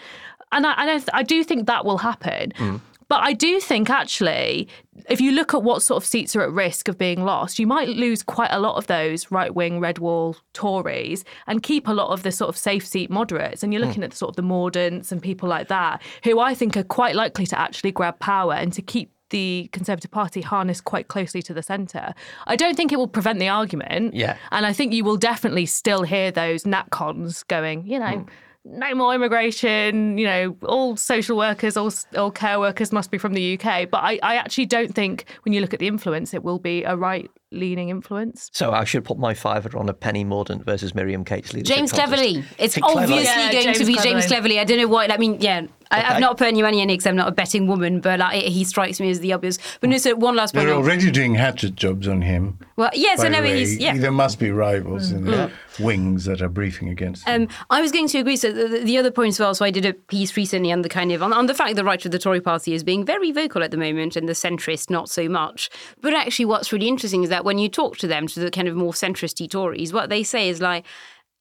and 0.52 0.66
I, 0.66 0.74
and 0.74 0.90
I, 0.90 0.98
th- 0.98 1.10
I 1.14 1.24
do 1.24 1.44
think 1.44 1.68
that 1.68 1.86
will 1.86 2.00
happen. 2.00 2.52
Mm. 2.58 2.82
But 3.10 3.22
I 3.24 3.34
do 3.34 3.60
think 3.62 3.90
actually, 3.90 4.68
if 5.10 5.22
you 5.22 5.32
look 5.32 5.54
at 5.54 5.64
what 5.64 5.82
sort 5.82 6.04
of 6.04 6.08
seats 6.08 6.36
are 6.36 6.42
at 6.42 6.52
risk 6.52 6.90
of 6.90 6.98
being 6.98 7.24
lost, 7.24 7.58
you 7.58 7.66
might 7.66 7.88
lose 7.88 8.22
quite 8.22 8.52
a 8.52 8.60
lot 8.60 8.76
of 8.76 8.88
those 8.88 9.32
right 9.32 9.54
wing 9.54 9.80
red 9.80 10.00
wall 10.00 10.36
Tories 10.54 11.24
and 11.48 11.64
keep 11.64 11.88
a 11.88 11.94
lot 11.94 12.10
of 12.10 12.24
the 12.24 12.34
sort 12.34 12.50
of 12.50 12.58
safe 12.58 12.86
seat 12.86 13.10
moderates. 13.10 13.64
And 13.64 13.74
you're 13.74 13.82
mm. 13.82 13.88
looking 13.88 14.04
at 14.04 14.12
the 14.12 14.18
sort 14.18 14.32
of 14.32 14.36
the 14.36 14.42
Mordaunts 14.42 15.12
and 15.12 15.22
people 15.22 15.48
like 15.48 15.70
that, 15.70 16.02
who 16.26 16.40
I 16.40 16.54
think 16.54 16.76
are 16.76 16.84
quite 16.84 17.16
likely 17.16 17.46
to 17.46 17.58
actually 17.58 17.92
grab 17.92 18.20
power 18.20 18.54
and 18.54 18.74
to 18.74 18.82
keep 18.82 19.12
the 19.30 19.70
Conservative 19.74 20.12
Party 20.12 20.42
harnessed 20.42 20.86
quite 20.86 21.08
closely 21.08 21.42
to 21.44 21.54
the 21.54 21.64
centre. 21.64 22.14
I 22.46 22.56
don't 22.56 22.76
think 22.76 22.92
it 22.92 22.98
will 22.98 23.08
prevent 23.08 23.40
the 23.40 23.50
argument. 23.50 24.14
Yeah. 24.14 24.38
And 24.52 24.66
I 24.66 24.74
think 24.74 24.94
you 24.94 25.04
will 25.04 25.18
definitely 25.18 25.66
still 25.66 26.04
hear 26.04 26.32
those 26.32 26.64
NatCons 26.64 27.46
going, 27.48 27.86
you 27.86 28.00
know, 28.00 28.06
mm. 28.06 28.28
No 28.66 28.94
more 28.96 29.14
immigration, 29.16 30.18
you 30.18 30.26
know, 30.26 30.58
all 30.64 30.96
social 30.98 31.38
workers, 31.38 31.78
all, 31.78 31.92
all 32.18 32.32
care 32.32 32.60
workers 32.60 32.92
must 32.92 33.12
be 33.12 33.18
from 33.18 33.34
the 33.34 33.58
UK. 33.60 33.90
But 33.90 34.04
I, 34.04 34.20
I 34.22 34.36
actually 34.36 34.66
don't 34.66 34.94
think 34.94 35.26
when 35.44 35.54
you 35.54 35.62
look 35.62 35.74
at 35.74 35.80
the 35.80 35.88
influence, 35.88 36.34
it 36.34 36.44
will 36.44 36.60
be 36.60 36.84
a 36.84 36.96
right 36.96 37.30
leaning 37.52 37.90
influence. 37.90 38.50
So 38.54 38.72
I 38.72 38.84
should 38.84 39.06
put 39.06 39.18
my 39.18 39.34
fiver 39.34 39.78
on 39.78 39.88
a 39.88 39.94
Penny 39.94 40.26
Mordaunt 40.26 40.66
versus 40.66 40.94
Miriam 40.94 41.24
Cates 41.24 41.52
James 41.52 41.92
contest. 41.92 41.94
Cleverly. 41.94 42.44
It's 42.58 42.76
Think 42.76 42.86
obviously 42.86 43.24
Yeah, 43.24 43.52
going 43.52 43.74
to 43.74 43.74
James 43.74 43.88
be 43.88 43.94
James 43.96 44.04
Cleverly. 44.04 44.28
Cleverly. 44.28 44.60
I 44.60 44.64
don't 44.66 44.78
know 44.80 44.88
why. 44.88 45.08
I 45.08 45.18
mean, 45.18 45.40
yeah, 45.40 45.68
I, 45.92 46.00
Okay. 46.00 46.08
I've 46.08 46.22
not 46.22 46.38
put 46.38 46.48
any 46.48 46.62
money 46.62 46.82
on 46.82 46.90
it 46.90 46.94
because 46.94 47.08
I'm 47.08 47.16
not 47.16 47.28
a 47.28 47.32
betting 47.32 47.68
woman, 47.68 48.00
but 48.00 48.20
like, 48.20 48.44
he 48.44 48.64
strikes 48.64 49.00
me 49.00 49.10
as 49.10 49.20
the 49.20 49.34
obvious. 49.34 49.58
But 49.80 49.90
no, 49.90 49.98
so 49.98 50.16
one 50.16 50.36
last 50.36 50.54
point. 50.54 50.68
They're 50.68 50.76
already 50.76 51.12
doing 51.12 51.36
hatchet 51.36 51.76
jobs 51.76 52.08
on 52.08 52.22
him. 52.22 52.60
Well, 52.76 52.92
yeah, 52.94 53.16
so 53.16 53.24
by 53.24 53.30
no, 53.30 53.38
the 53.38 53.44
way. 53.44 53.60
he's 53.60 53.78
yeah. 53.78 53.98
There 53.98 54.12
must 54.12 54.40
be 54.40 54.52
rivals 54.52 55.12
in 55.12 55.26
the 55.26 55.52
wings 55.80 56.26
that 56.26 56.42
are 56.42 56.50
briefing 56.50 56.90
against 56.90 57.28
him. 57.28 57.44
Um, 57.44 57.48
I 57.70 57.82
was 57.82 57.92
going 57.92 58.08
to 58.10 58.20
agree. 58.20 58.38
So 58.38 58.52
the, 58.52 58.80
the 58.80 58.98
other 58.98 59.12
point 59.12 59.30
as 59.30 59.40
well. 59.40 59.56
So 59.56 59.66
I 59.66 59.72
did 59.72 59.86
a 59.86 59.94
piece 59.94 60.36
recently 60.38 60.72
on 60.72 60.82
the 60.82 60.90
kind 60.90 61.12
of 61.12 61.24
on, 61.24 61.34
on 61.34 61.48
the 61.48 61.54
fact 61.54 61.70
that 61.70 61.76
the 61.76 61.84
right 61.84 62.04
of 62.06 62.12
the 62.12 62.20
Tory 62.20 62.42
Party 62.42 62.74
is 62.74 62.84
being 62.84 63.06
very 63.06 63.32
vocal 63.32 63.64
at 63.64 63.72
the 63.72 63.78
moment, 63.78 64.16
and 64.16 64.28
the 64.28 64.34
centrist 64.34 64.90
not 64.90 65.10
so 65.10 65.28
much. 65.28 65.70
But 66.02 66.14
actually, 66.14 66.46
what's 66.46 66.72
really 66.72 66.88
interesting 66.88 67.24
is 67.24 67.30
that 67.30 67.46
when 67.46 67.58
you 67.58 67.70
talk 67.70 67.98
to 67.98 68.08
them, 68.08 68.28
to 68.28 68.40
the 68.40 68.52
kind 68.52 68.68
of 68.68 68.76
more 68.76 68.94
centristy 68.94 69.50
Tories, 69.50 69.94
what 69.94 70.10
they 70.10 70.24
say 70.24 70.50
is 70.50 70.62
like, 70.62 70.86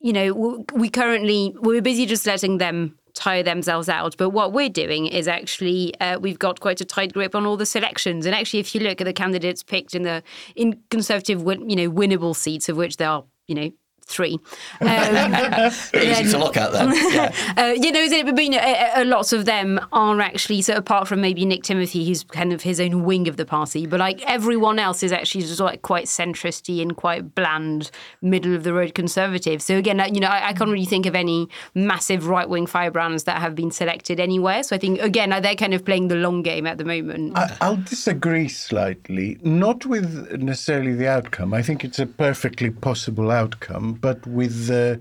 you 0.00 0.12
know, 0.12 0.64
we 0.74 0.88
currently 0.88 1.54
we're 1.60 1.82
busy 1.82 2.06
just 2.06 2.26
letting 2.26 2.58
them 2.58 2.98
tire 3.16 3.42
themselves 3.42 3.88
out. 3.88 4.16
But 4.16 4.30
what 4.30 4.52
we're 4.52 4.68
doing 4.68 5.06
is 5.06 5.26
actually 5.26 5.98
uh, 6.00 6.18
we've 6.20 6.38
got 6.38 6.60
quite 6.60 6.80
a 6.80 6.84
tight 6.84 7.12
grip 7.12 7.34
on 7.34 7.46
all 7.46 7.56
the 7.56 7.66
selections. 7.66 8.26
And 8.26 8.34
actually, 8.34 8.60
if 8.60 8.74
you 8.74 8.80
look 8.82 9.00
at 9.00 9.04
the 9.04 9.12
candidates 9.12 9.62
picked 9.62 9.94
in 9.94 10.02
the 10.02 10.22
in 10.54 10.80
Conservative, 10.90 11.42
win- 11.42 11.68
you 11.68 11.76
know, 11.76 11.90
winnable 11.90 12.36
seats, 12.36 12.68
of 12.68 12.76
which 12.76 12.98
there 12.98 13.08
are, 13.08 13.24
you 13.48 13.54
know. 13.54 13.70
Three. 14.06 14.38
Um, 14.80 15.72
Easy 15.94 16.30
to 16.30 16.38
look 16.38 16.56
at 16.56 16.72
then. 16.72 16.92
Yeah. 17.12 17.32
uh, 17.56 17.72
you 17.76 17.90
know, 17.92 18.00
is 18.00 18.12
it- 18.12 18.26
but 18.26 18.42
you 18.42 18.50
know, 18.50 18.58
a, 18.60 19.02
a 19.02 19.04
lots 19.04 19.32
of 19.32 19.44
them 19.46 19.80
are 19.92 20.20
actually 20.20 20.62
so 20.62 20.74
apart 20.74 21.08
from 21.08 21.20
maybe 21.20 21.44
Nick 21.44 21.62
Timothy, 21.64 22.06
who's 22.06 22.22
kind 22.24 22.52
of 22.52 22.62
his 22.62 22.80
own 22.80 23.04
wing 23.04 23.26
of 23.28 23.36
the 23.36 23.44
party, 23.44 23.86
but 23.86 23.98
like 24.00 24.22
everyone 24.30 24.78
else 24.78 25.02
is 25.02 25.12
actually 25.12 25.42
just 25.42 25.60
like 25.60 25.82
quite 25.82 26.06
centristy 26.06 26.80
and 26.82 26.96
quite 26.96 27.34
bland, 27.34 27.90
middle 28.22 28.54
of 28.54 28.62
the 28.64 28.72
road 28.72 28.94
conservative. 28.94 29.60
So 29.62 29.76
again, 29.76 30.00
you 30.14 30.20
know, 30.20 30.28
I, 30.28 30.48
I 30.48 30.52
can't 30.52 30.70
really 30.70 30.84
think 30.86 31.06
of 31.06 31.14
any 31.14 31.48
massive 31.74 32.26
right 32.28 32.48
wing 32.48 32.66
firebrands 32.66 33.24
that 33.24 33.40
have 33.40 33.54
been 33.54 33.70
selected 33.70 34.20
anywhere. 34.20 34.62
So 34.62 34.76
I 34.76 34.78
think 34.78 35.00
again, 35.00 35.32
uh, 35.32 35.40
they're 35.40 35.54
kind 35.56 35.74
of 35.74 35.84
playing 35.84 36.08
the 36.08 36.16
long 36.16 36.42
game 36.42 36.66
at 36.66 36.78
the 36.78 36.84
moment. 36.84 37.36
I, 37.36 37.56
I'll 37.60 37.76
disagree 37.76 38.48
slightly, 38.48 39.38
not 39.42 39.84
with 39.86 40.32
necessarily 40.40 40.94
the 40.94 41.08
outcome. 41.08 41.52
I 41.54 41.62
think 41.62 41.84
it's 41.84 41.98
a 41.98 42.06
perfectly 42.06 42.70
possible 42.70 43.30
outcome, 43.30 43.95
but 44.00 44.26
with 44.26 44.66
the 44.66 45.00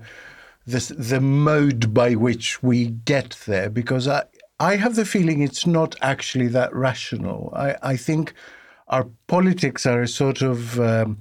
the, 0.66 0.94
the 0.98 1.20
mode 1.20 1.94
by 1.94 2.14
which 2.14 2.62
we 2.62 2.88
get 2.88 3.38
there, 3.46 3.70
because 3.70 4.08
I 4.08 4.24
I 4.58 4.76
have 4.76 4.96
the 4.96 5.04
feeling 5.04 5.42
it's 5.42 5.66
not 5.66 5.94
actually 6.00 6.48
that 6.48 6.74
rational. 6.74 7.52
I, 7.54 7.76
I 7.82 7.96
think 7.96 8.32
our 8.88 9.06
politics 9.26 9.84
are 9.86 10.02
a 10.02 10.08
sort 10.08 10.42
of 10.42 10.80
um, 10.80 11.18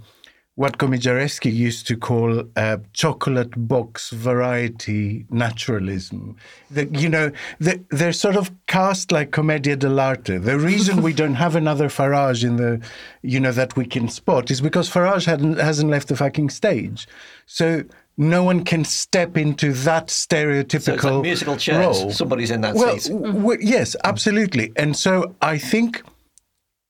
what 0.56 0.78
Komijarewski 0.78 1.54
used 1.54 1.86
to 1.88 1.98
call 1.98 2.44
uh, 2.56 2.78
chocolate 2.94 3.52
box 3.68 4.10
variety 4.12 5.26
naturalism. 5.30 6.38
The, 6.72 6.86
you 6.88 7.10
know, 7.10 7.32
the, 7.60 7.82
they're 7.90 8.14
sort 8.14 8.38
of 8.38 8.52
cast 8.68 9.12
like 9.12 9.32
commedia 9.32 9.76
dell'arte. 9.76 10.42
The 10.42 10.58
reason 10.58 11.02
we 11.02 11.12
don't 11.12 11.36
have 11.36 11.58
another 11.58 11.90
Farage 11.90 12.46
in 12.46 12.56
the, 12.56 12.80
you 13.22 13.40
know, 13.42 13.52
that 13.52 13.76
we 13.76 13.86
can 13.86 14.08
spot 14.08 14.50
is 14.50 14.62
because 14.62 14.90
Farage 14.90 15.26
hadn't, 15.26 15.58
hasn't 15.60 15.92
left 15.92 16.08
the 16.08 16.16
fucking 16.16 16.50
stage. 16.50 17.06
So 17.46 17.84
no 18.18 18.42
one 18.44 18.64
can 18.64 18.86
step 18.86 19.36
into 19.36 19.74
that 19.74 20.08
stereotypical 20.08 21.02
So 21.02 21.16
like 21.16 21.24
musical 21.24 21.58
chairs. 21.58 21.80
role. 22.00 22.12
Somebody's 22.12 22.52
in 22.52 22.62
that 22.62 22.76
Well, 22.76 22.98
seat. 22.98 23.12
w- 23.12 23.34
w- 23.34 23.60
yes, 23.62 23.98
absolutely. 24.06 24.72
And 24.78 24.96
so 24.96 25.36
I 25.42 25.58
think 25.58 26.02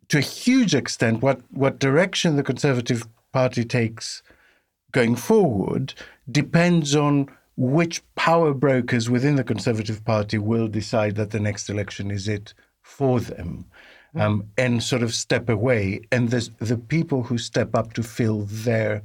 to 0.10 0.20
a 0.20 0.22
huge 0.22 0.76
extent, 0.76 1.24
what, 1.24 1.42
what 1.50 1.80
direction 1.80 2.36
the 2.36 2.44
Conservative 2.44 3.08
Party 3.36 3.64
takes 3.66 4.24
going 4.98 5.16
forward 5.30 5.94
depends 6.42 6.96
on 6.96 7.14
which 7.58 7.96
power 8.16 8.54
brokers 8.54 9.10
within 9.10 9.36
the 9.36 9.44
Conservative 9.54 10.00
Party 10.14 10.38
will 10.38 10.70
decide 10.70 11.14
that 11.16 11.32
the 11.32 11.40
next 11.50 11.70
election 11.70 12.12
is 12.12 12.26
it 12.38 12.54
for 12.82 13.20
them. 13.20 13.66
Um, 14.24 14.36
and 14.58 14.82
sort 14.82 15.04
of 15.04 15.12
step 15.14 15.50
away, 15.50 15.84
and 16.14 16.30
the 16.34 16.42
the 16.72 16.78
people 16.78 17.20
who 17.28 17.38
step 17.38 17.76
up 17.80 17.88
to 17.96 18.04
fill 18.04 18.40
their 18.68 19.02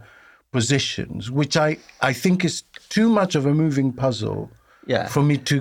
positions, 0.52 1.30
which 1.40 1.56
I, 1.56 1.78
I 2.10 2.12
think 2.22 2.44
is 2.44 2.62
too 2.96 3.08
much 3.08 3.34
of 3.34 3.44
a 3.46 3.54
moving 3.64 3.92
puzzle 3.92 4.42
Yeah. 4.86 5.08
for 5.14 5.22
me 5.30 5.36
to 5.50 5.56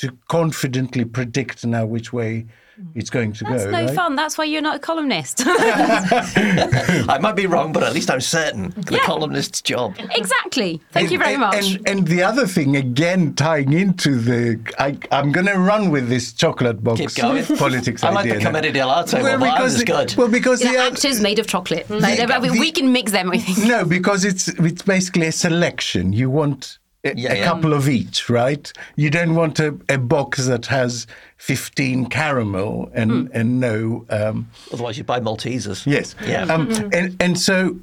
to 0.00 0.06
confidently 0.28 1.04
predict 1.18 1.58
now 1.66 1.84
which 1.94 2.12
way 2.12 2.46
Mm. 2.80 2.86
it's 2.94 3.10
going 3.10 3.32
to 3.34 3.44
That's 3.44 3.64
go. 3.64 3.70
That's 3.70 3.82
no 3.82 3.86
right? 3.86 3.94
fun. 3.94 4.16
That's 4.16 4.36
why 4.36 4.44
you're 4.44 4.62
not 4.62 4.76
a 4.76 4.78
columnist. 4.80 5.42
I 5.46 7.18
might 7.20 7.36
be 7.36 7.46
wrong, 7.46 7.72
but 7.72 7.82
at 7.82 7.92
least 7.92 8.10
I'm 8.10 8.20
certain. 8.20 8.70
The 8.76 8.94
Yeah. 8.96 9.04
columnist's 9.04 9.62
job. 9.62 9.94
exactly. 10.16 10.80
Thank 10.92 11.10
you 11.10 11.18
very 11.18 11.32
And- 11.34 11.40
much. 11.40 11.74
And, 11.74 11.88
and 11.88 12.08
the 12.08 12.22
other 12.22 12.46
thing, 12.46 12.76
again, 12.76 13.34
tying 13.34 13.72
into 13.72 14.16
the, 14.16 14.58
I, 14.78 14.98
I'm 15.12 15.32
going 15.32 15.46
to 15.46 15.58
run 15.58 15.90
with 15.90 16.08
this 16.08 16.32
chocolate 16.32 16.82
box 16.82 17.00
Keep 17.00 17.14
going. 17.14 17.44
politics 17.56 18.02
I 18.02 18.10
like 18.10 18.20
idea. 18.26 18.34
the 18.34 18.38
now. 18.40 18.46
commedia 18.46 18.72
dell'arte 18.72 19.22
one, 19.22 19.40
but 19.40 19.60
ours 19.60 19.78
the- 19.78 19.84
good. 19.84 20.14
Well, 20.16 20.28
because 20.28 20.60
You 20.60 20.72
know, 20.72 20.78
the, 20.90 20.92
actors 20.92 21.20
made 21.20 21.38
of 21.38 21.46
chocolate. 21.46 21.88
Like, 21.88 22.18
the- 22.18 22.40
we, 22.40 22.50
we 22.58 22.72
can 22.72 22.92
mix 22.92 23.12
them. 23.12 23.30
I 23.30 23.38
think. 23.38 23.66
no, 23.68 23.84
because 23.84 24.24
it's 24.24 24.48
it's 24.48 24.82
basically 24.82 25.26
a 25.26 25.32
selection. 25.32 26.12
You 26.12 26.28
want 26.30 26.78
a, 27.04 27.14
Yeah, 27.16 27.32
a 27.32 27.36
yeah. 27.36 27.44
couple 27.44 27.72
of 27.74 27.88
each, 27.88 28.28
right? 28.30 28.72
You 28.96 29.10
don't 29.10 29.34
want 29.34 29.60
a, 29.60 29.76
a 29.88 29.98
box 29.98 30.46
that 30.46 30.66
has 30.66 31.06
15 31.38 32.06
caramel 32.06 32.90
and, 32.94 33.30
and 33.32 33.60
no. 33.60 34.04
Um, 34.10 34.48
Otherwise, 34.72 34.98
you 34.98 35.04
buy 35.04 35.20
Maltesers. 35.20 35.86
yes. 35.86 36.14
Yeah. 36.26 36.44
Um, 36.44 36.70
and, 36.92 37.16
and 37.20 37.38
so 37.38 37.76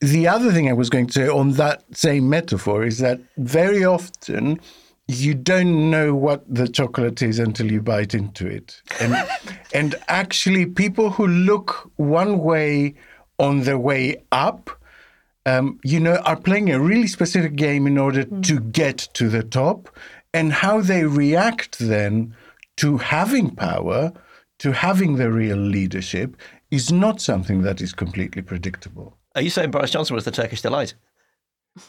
the 0.00 0.26
other 0.28 0.52
thing 0.52 0.68
I 0.68 0.72
was 0.72 0.90
going 0.90 1.06
to 1.08 1.12
say 1.12 1.28
on 1.28 1.52
that 1.52 1.84
same 1.96 2.28
metaphor 2.28 2.84
is 2.84 2.98
that 2.98 3.20
very 3.36 3.84
often 3.84 4.60
you 5.06 5.34
don't 5.34 5.90
know 5.90 6.14
what 6.14 6.42
the 6.52 6.66
chocolate 6.66 7.20
is 7.20 7.38
until 7.38 7.70
you 7.70 7.82
bite 7.82 8.14
into 8.14 8.46
it. 8.46 8.80
And, 9.00 9.14
and 9.74 9.94
actually, 10.08 10.64
people 10.64 11.10
who 11.10 11.26
look 11.26 11.90
one 11.96 12.38
way 12.38 12.94
on 13.38 13.64
the 13.64 13.78
way 13.78 14.22
up, 14.32 14.70
um, 15.46 15.78
you 15.84 16.00
know, 16.00 16.16
are 16.24 16.36
playing 16.36 16.70
a 16.70 16.80
really 16.80 17.06
specific 17.06 17.56
game 17.56 17.86
in 17.86 17.98
order 17.98 18.24
to 18.24 18.60
get 18.60 18.98
to 19.14 19.28
the 19.28 19.42
top. 19.42 19.88
And 20.32 20.52
how 20.52 20.80
they 20.80 21.04
react 21.04 21.78
then 21.78 22.34
to 22.78 22.98
having 22.98 23.54
power, 23.54 24.12
to 24.58 24.72
having 24.72 25.16
the 25.16 25.30
real 25.30 25.56
leadership, 25.56 26.36
is 26.70 26.90
not 26.90 27.20
something 27.20 27.62
that 27.62 27.80
is 27.80 27.92
completely 27.92 28.42
predictable. 28.42 29.16
Are 29.36 29.42
you 29.42 29.50
saying 29.50 29.70
Boris 29.70 29.90
Johnson 29.90 30.14
was 30.14 30.24
the 30.24 30.30
Turkish 30.30 30.62
delight? 30.62 30.94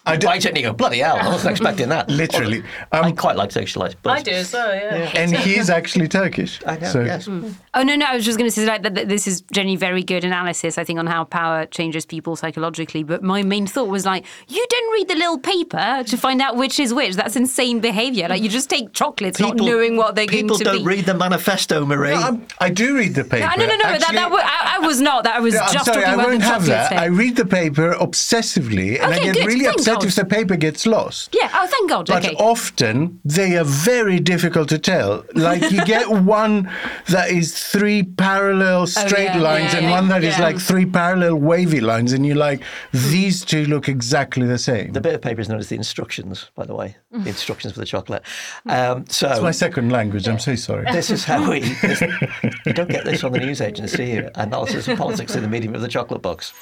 I 0.08 0.18
Right, 0.18 0.44
and 0.46 0.58
you 0.58 0.64
go, 0.64 0.74
bloody 0.74 0.98
hell, 1.00 1.18
I 1.22 1.28
wasn't 1.30 1.52
expecting 1.52 1.90
that. 1.90 2.10
Literally. 2.24 2.64
I 2.92 3.00
Um, 3.02 3.16
quite 3.16 3.36
like 3.36 3.52
Turkish 3.52 3.74
delight. 3.74 3.96
But 4.02 4.18
I 4.18 4.22
do 4.24 4.32
as 4.32 4.52
well, 4.52 4.74
yeah. 4.74 5.12
and 5.14 5.36
he's 5.36 5.70
actually 5.70 6.08
Turkish. 6.08 6.60
I 6.66 6.78
know, 6.78 6.88
so 6.88 7.02
yes. 7.04 7.28
Oh 7.28 7.84
no, 7.84 7.96
no! 7.96 8.06
I 8.08 8.16
was 8.16 8.26
just 8.26 8.40
going 8.40 8.50
to 8.50 8.52
say 8.56 8.66
like, 8.66 8.82
that, 8.82 8.96
that 8.96 9.10
this 9.10 9.28
is 9.28 9.42
generally 9.52 9.76
very 9.76 10.02
good 10.02 10.24
analysis. 10.24 10.80
I 10.80 10.84
think 10.86 10.98
on 10.98 11.06
how 11.06 11.24
power 11.26 11.68
changes 11.68 12.04
people 12.04 12.36
psychologically. 12.36 13.04
But 13.04 13.22
my 13.22 13.44
main 13.44 13.68
thought 13.68 13.88
was 13.88 14.06
like, 14.08 14.26
you 14.48 14.66
didn't 14.70 14.92
read 14.94 15.08
the 15.08 15.16
little 15.16 15.38
paper 15.38 16.04
to 16.08 16.18
find 16.18 16.42
out 16.42 16.56
which 16.56 16.80
is 16.80 16.92
which. 16.92 17.14
That's 17.16 17.36
insane 17.36 17.80
behaviour. 17.80 18.28
Like 18.28 18.42
you 18.42 18.50
just 18.50 18.72
take 18.72 18.92
chocolates, 18.92 19.40
not 19.40 19.56
knowing 19.58 19.98
what 19.98 20.16
they're 20.16 20.26
going 20.26 20.48
to 20.48 20.54
be. 20.54 20.58
people 20.58 20.74
don't 20.78 20.84
read 20.86 21.06
the 21.06 21.14
manifesto, 21.14 21.86
Marie. 21.86 22.12
I'm- 22.14 22.48
I 22.60 22.70
do 22.72 22.96
read 22.98 23.14
the 23.14 23.24
paper. 23.24 23.52
no, 23.56 23.66
no, 23.66 23.66
no, 23.68 23.76
no. 23.76 23.84
that, 23.84 24.02
Actually- 24.02 24.16
that 24.16 24.32
wa- 24.32 24.40
I, 24.42 24.78
I 24.82 24.88
was 24.88 25.00
not. 25.00 25.26
That 25.26 25.36
I 25.36 25.40
was 25.42 25.54
Yeah, 25.54 25.62
I'm 25.66 25.74
just 25.74 25.86
sorry, 25.86 26.02
talking 26.02 26.10
I 26.10 26.14
about 26.16 26.28
won't 26.28 26.40
the 26.40 26.46
have 26.48 26.62
chocolates. 26.66 26.90
that. 26.90 27.00
I 27.00 27.06
read 27.06 27.36
the 27.36 27.46
paper 27.46 27.94
obsessively, 28.00 29.00
and 29.00 29.14
I 29.14 29.20
get 29.20 29.36
good. 29.36 29.46
really 29.46 29.66
Thank 29.66 29.75
upset 29.76 29.96
God. 29.96 30.06
if 30.06 30.16
the 30.16 30.26
paper 30.26 30.56
gets 30.56 30.86
lost. 30.86 31.36
Yeah. 31.40 31.50
Oh, 31.54 31.68
thank 31.68 31.90
God. 31.90 32.08
But 32.08 32.26
okay. 32.26 32.36
often 32.38 33.20
they 33.24 33.58
are 33.58 33.64
very 33.64 34.20
difficult 34.20 34.70
to 34.70 34.80
tell. 34.80 35.24
Like 35.34 35.72
you 35.72 35.84
get 35.86 36.10
one 36.38 36.70
that 37.08 37.30
is 37.30 37.58
three 37.58 38.04
parallel 38.04 38.88
straight 38.88 39.30
Oh, 39.30 39.38
yeah, 39.38 39.42
lines 39.42 39.74
yeah, 39.74 39.80
and 39.80 39.86
yeah, 39.88 39.92
one 39.92 40.08
that 40.10 40.24
is 40.24 40.38
yeah. 40.38 40.44
like 40.44 40.60
three 40.60 40.86
parallel 40.86 41.36
wavy 41.36 41.82
lines, 41.82 42.14
and 42.14 42.26
you're 42.26 42.36
like, 42.36 42.62
these 42.92 43.44
two 43.44 43.66
look 43.66 43.88
exactly 43.90 44.46
the 44.46 44.58
same. 44.58 44.92
the 44.94 45.02
bit 45.02 45.16
of 45.16 45.22
paper 45.22 45.42
is 45.42 45.50
known 45.50 45.60
as 45.60 45.70
the 45.70 45.76
instructions, 45.76 46.50
by 46.56 46.66
the 46.66 46.76
way. 46.76 46.96
The 47.12 47.30
instructions 47.30 47.74
for 47.74 47.80
the 47.80 47.86
chocolate. 47.86 48.24
Um, 48.68 49.06
so 49.08 49.30
It's 49.30 49.42
my 49.42 49.52
second 49.52 49.92
language. 49.92 50.28
I'm 50.28 50.40
so 50.40 50.56
sorry. 50.56 50.86
this 50.92 51.10
is 51.10 51.24
how 51.24 51.50
we. 51.50 51.62
This, 51.82 52.02
you 52.66 52.74
don't 52.74 52.90
get 52.90 53.06
this 53.06 53.24
on 53.24 53.32
the 53.32 53.40
news 53.40 53.62
agency. 53.62 54.18
Analysis 54.36 54.88
of 54.88 54.98
politics 54.98 55.36
in 55.36 55.42
the 55.42 55.48
medium 55.48 55.76
of 55.76 55.82
the 55.82 55.88
chocolate 55.88 56.22
box. 56.22 56.54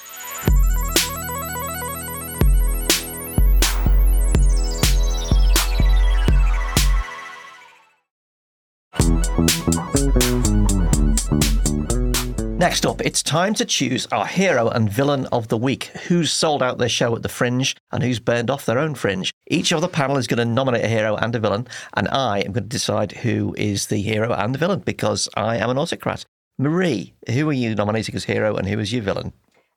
Next 12.64 12.86
up, 12.86 13.02
it's 13.02 13.22
time 13.22 13.54
to 13.56 13.66
choose 13.66 14.08
our 14.14 14.26
hero 14.26 14.70
and 14.70 14.90
villain 14.90 15.26
of 15.34 15.50
the 15.50 15.58
week. 15.58 15.88
Who's 16.08 16.32
sold 16.32 16.64
out 16.64 16.78
their 16.78 16.88
show 16.88 17.14
at 17.14 17.22
the 17.22 17.28
Fringe 17.28 17.76
and 17.92 18.02
who's 18.02 18.22
burned 18.22 18.50
off 18.50 18.66
their 18.66 18.80
own 18.80 18.96
Fringe? 18.96 19.34
Each 19.48 19.74
of 19.74 19.82
the 19.82 19.90
panel 19.90 20.16
is 20.16 20.28
going 20.28 20.38
to 20.38 20.46
nominate 20.46 20.86
a 20.86 20.88
hero 20.88 21.18
and 21.18 21.36
a 21.36 21.42
villain, 21.42 21.68
and 21.94 22.08
I 22.08 22.38
am 22.38 22.54
going 22.54 22.64
to 22.64 22.70
decide 22.70 23.12
who 23.12 23.54
is 23.58 23.88
the 23.88 24.02
hero 24.02 24.32
and 24.32 24.56
the 24.56 24.60
villain 24.60 24.80
because 24.80 25.28
I 25.36 25.58
am 25.58 25.72
an 25.72 25.78
autocrat. 25.78 26.24
Marie, 26.58 27.14
who 27.30 27.50
are 27.50 27.52
you 27.52 27.76
nominating 27.76 28.16
as 28.16 28.24
hero 28.24 28.56
and 28.56 28.66
who 28.66 28.80
is 28.80 28.94
your 28.94 29.04
villain? 29.04 29.34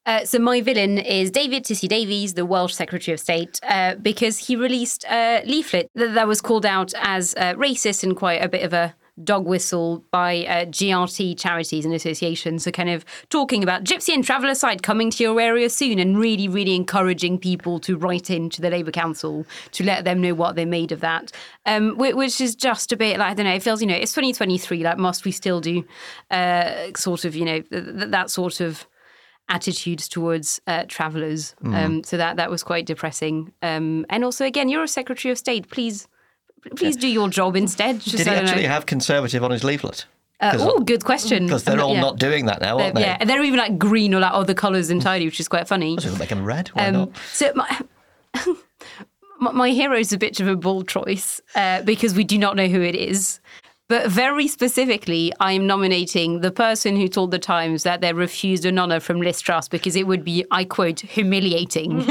Uh, 0.06 0.24
so 0.24 0.38
my 0.38 0.60
villain 0.60 0.98
is 0.98 1.32
David 1.32 1.64
TC 1.64 1.88
Davies, 1.88 2.34
the 2.34 2.46
Welsh 2.46 2.72
Secretary 2.72 3.14
of 3.14 3.18
State, 3.18 3.58
uh, 3.64 3.96
because 3.96 4.46
he 4.46 4.54
released 4.54 5.04
a 5.10 5.42
leaflet 5.44 5.90
that, 5.96 6.14
that 6.14 6.28
was 6.28 6.40
called 6.40 6.64
out 6.64 6.94
as 6.98 7.34
uh, 7.34 7.54
racist 7.54 8.04
and 8.04 8.14
quite 8.16 8.44
a 8.44 8.48
bit 8.48 8.62
of 8.62 8.72
a 8.72 8.94
dog 9.22 9.46
whistle 9.46 10.04
by 10.10 10.44
uh, 10.46 10.64
GRT 10.66 11.38
charities 11.38 11.84
and 11.84 11.94
associations. 11.94 12.64
So 12.64 12.70
kind 12.70 12.90
of 12.90 13.04
talking 13.30 13.62
about 13.62 13.84
Gypsy 13.84 14.12
and 14.12 14.24
Traveller 14.24 14.54
Side 14.54 14.82
coming 14.82 15.10
to 15.10 15.22
your 15.22 15.40
area 15.40 15.70
soon 15.70 15.98
and 15.98 16.18
really, 16.18 16.48
really 16.48 16.74
encouraging 16.74 17.38
people 17.38 17.78
to 17.80 17.96
write 17.96 18.30
in 18.30 18.50
to 18.50 18.60
the 18.60 18.70
Labour 18.70 18.90
Council 18.90 19.46
to 19.72 19.84
let 19.84 20.04
them 20.04 20.20
know 20.20 20.34
what 20.34 20.56
they 20.56 20.64
made 20.64 20.92
of 20.92 21.00
that. 21.00 21.32
Um, 21.64 21.96
which 21.96 22.40
is 22.40 22.54
just 22.54 22.92
a 22.92 22.96
bit 22.96 23.18
like, 23.18 23.30
I 23.30 23.34
don't 23.34 23.46
know, 23.46 23.54
it 23.54 23.62
feels, 23.62 23.80
you 23.80 23.86
know, 23.86 23.94
it's 23.94 24.12
2023, 24.12 24.84
like 24.84 24.98
must 24.98 25.24
we 25.24 25.32
still 25.32 25.60
do 25.60 25.84
uh, 26.30 26.88
sort 26.96 27.24
of, 27.24 27.34
you 27.34 27.44
know, 27.44 27.60
th- 27.60 27.84
th- 27.84 28.10
that 28.10 28.30
sort 28.30 28.60
of 28.60 28.86
attitudes 29.48 30.08
towards 30.08 30.60
uh, 30.66 30.84
travelers. 30.88 31.54
Mm. 31.62 31.74
Um, 31.74 32.04
so 32.04 32.16
that 32.16 32.36
that 32.36 32.50
was 32.50 32.62
quite 32.62 32.86
depressing. 32.86 33.52
Um, 33.62 34.06
and 34.10 34.24
also, 34.24 34.44
again, 34.44 34.68
you're 34.68 34.82
a 34.82 34.88
Secretary 34.88 35.32
of 35.32 35.38
State. 35.38 35.70
Please, 35.70 36.08
please 36.74 36.96
do 36.96 37.06
your 37.08 37.28
job 37.28 37.56
instead. 37.56 38.00
Just 38.00 38.16
Did 38.16 38.26
he 38.26 38.32
actually 38.32 38.62
know. 38.62 38.68
have 38.68 38.86
Conservative 38.86 39.44
on 39.44 39.50
his 39.50 39.62
leaflet? 39.62 40.06
Uh, 40.40 40.56
oh, 40.60 40.80
good 40.80 41.04
question. 41.04 41.46
Because 41.46 41.64
they're 41.64 41.76
I'm 41.76 41.80
all 41.84 41.94
yeah. 41.94 42.00
not 42.00 42.18
doing 42.18 42.46
that 42.46 42.60
now, 42.60 42.76
They're- 42.76 42.84
aren't 42.86 42.94
they? 42.96 43.00
Yeah, 43.02 43.16
and 43.20 43.30
they're 43.30 43.42
even 43.42 43.58
like 43.58 43.78
green 43.78 44.12
or 44.14 44.20
like 44.20 44.32
other 44.34 44.52
colours 44.54 44.90
entirely, 44.90 45.24
which 45.24 45.40
is 45.40 45.48
quite 45.48 45.66
funny. 45.66 45.96
So 45.98 46.14
make 46.16 46.28
them 46.28 46.44
red. 46.44 46.68
Why 46.68 46.86
Um, 46.88 46.92
not? 46.94 47.10
so 47.32 47.52
my, 47.54 47.80
my, 49.40 49.52
my 49.52 49.70
hero 49.70 49.96
is 49.98 50.12
a 50.12 50.18
bit 50.18 50.38
of 50.40 50.48
a 50.48 50.56
bold 50.56 50.88
choice 50.88 51.40
uh, 51.54 51.82
because 51.82 52.14
we 52.14 52.24
do 52.24 52.36
not 52.38 52.56
know 52.56 52.66
who 52.68 52.82
it 52.82 52.94
is. 52.94 53.40
But 53.88 54.10
very 54.10 54.48
specifically, 54.48 55.32
I 55.38 55.52
am 55.52 55.64
nominating 55.68 56.40
the 56.40 56.50
person 56.50 56.96
who 56.96 57.06
told 57.06 57.30
the 57.30 57.38
Times 57.38 57.84
that 57.84 58.00
they 58.00 58.12
refused 58.12 58.64
an 58.64 58.80
honour 58.80 58.98
from 58.98 59.20
Liz 59.20 59.40
Truss 59.40 59.68
because 59.68 59.94
it 59.94 60.08
would 60.08 60.24
be, 60.24 60.44
I 60.50 60.64
quote, 60.64 61.00
humiliating. 61.00 61.98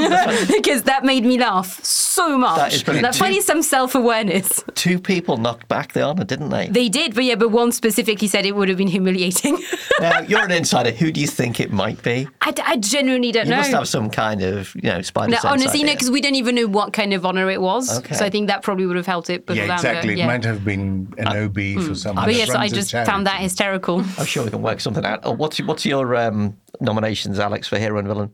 because 0.48 0.84
that 0.84 1.04
made 1.04 1.24
me 1.24 1.38
laugh 1.38 1.84
so 1.84 2.38
much. 2.38 2.56
That 2.56 2.72
is 2.72 2.82
brilliant. 2.82 3.04
That 3.04 3.14
finally 3.14 3.42
some 3.42 3.60
self 3.60 3.94
awareness. 3.94 4.64
Two 4.74 4.98
people 4.98 5.36
knocked 5.36 5.68
back 5.68 5.92
the 5.92 6.00
honour, 6.00 6.24
didn't 6.24 6.48
they? 6.48 6.68
They 6.68 6.88
did, 6.88 7.14
but 7.14 7.24
yeah, 7.24 7.34
but 7.34 7.50
one 7.50 7.72
specifically 7.72 8.26
said 8.28 8.46
it 8.46 8.56
would 8.56 8.70
have 8.70 8.78
been 8.78 8.88
humiliating. 8.88 9.58
now, 10.00 10.20
you're 10.20 10.44
an 10.44 10.52
insider. 10.52 10.92
Who 10.92 11.12
do 11.12 11.20
you 11.20 11.26
think 11.26 11.60
it 11.60 11.72
might 11.72 12.02
be? 12.02 12.26
I, 12.40 12.54
I 12.64 12.76
genuinely 12.76 13.32
don't 13.32 13.44
You 13.46 13.50
know. 13.50 13.56
You 13.56 13.62
must 13.62 13.72
have 13.72 13.88
some 13.88 14.08
kind 14.08 14.40
of, 14.42 14.74
you 14.76 14.88
know, 14.88 15.02
spider 15.02 15.32
No, 15.32 15.36
sense 15.36 15.44
honestly, 15.52 15.80
no, 15.80 15.88
idea. 15.88 15.96
because 15.96 16.10
we 16.10 16.22
don't 16.22 16.36
even 16.36 16.54
know 16.54 16.68
what 16.68 16.94
kind 16.94 17.12
of 17.12 17.26
honour 17.26 17.50
it 17.50 17.60
was. 17.60 17.98
Okay. 17.98 18.14
So 18.14 18.24
I 18.24 18.30
think 18.30 18.46
that 18.46 18.62
probably 18.62 18.86
would 18.86 18.96
have 18.96 19.04
helped 19.06 19.28
it. 19.28 19.44
put 19.44 19.56
Yeah, 19.56 19.66
down, 19.66 19.76
but 19.76 19.84
exactly. 19.84 20.14
It 20.14 20.18
yeah. 20.18 20.26
might 20.26 20.44
have 20.44 20.64
been 20.64 21.12
an 21.18 21.28
uh, 21.28 21.44
OB 21.44 21.58
for 21.74 21.94
someone. 21.94 22.24
But 22.26 22.34
yes, 22.34 22.50
I 22.50 22.68
just 22.68 22.92
found 22.92 23.26
that 23.26 23.40
hysterical. 23.40 24.00
I'm 24.18 24.26
sure 24.26 24.44
we 24.44 24.50
can 24.50 24.62
work 24.62 24.80
something 24.80 25.04
out. 25.04 25.20
Oh, 25.24 25.32
what's 25.32 25.58
what's 25.58 25.84
your 25.84 26.14
um, 26.16 26.56
nominations, 26.80 27.38
Alex, 27.38 27.68
for 27.68 27.78
hero 27.78 27.98
and 27.98 28.08
villain? 28.08 28.32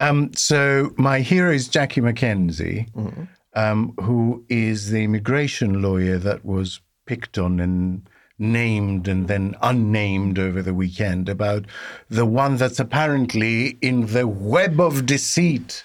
Um, 0.00 0.32
so 0.34 0.92
my 0.96 1.20
hero 1.20 1.52
is 1.52 1.68
Jackie 1.68 2.00
McKenzie, 2.00 2.88
um, 3.54 3.94
who 4.00 4.44
is 4.48 4.90
the 4.90 5.04
immigration 5.04 5.80
lawyer 5.82 6.18
that 6.18 6.44
was 6.44 6.80
picked 7.06 7.38
on 7.38 7.60
and 7.60 8.08
named 8.38 9.06
and 9.06 9.28
then 9.28 9.54
unnamed 9.62 10.38
over 10.38 10.60
the 10.62 10.74
weekend 10.74 11.28
about 11.28 11.64
the 12.08 12.26
one 12.26 12.56
that's 12.56 12.80
apparently 12.80 13.78
in 13.80 14.06
the 14.06 14.26
web 14.26 14.80
of 14.80 15.06
deceit 15.06 15.84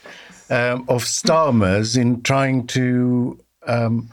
um, 0.49 0.83
of 0.89 1.03
Starmer's 1.03 1.95
in 1.95 2.23
trying 2.23 2.65
to, 2.67 3.39
um, 3.67 4.09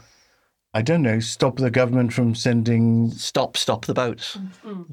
I 0.77 0.83
don't 0.83 1.01
know, 1.01 1.19
stop 1.19 1.57
the 1.57 1.71
government 1.71 2.13
from 2.13 2.35
sending 2.35 3.09
Stop, 3.09 3.57
stop 3.57 3.85
the 3.85 3.95
boats. 3.95 4.37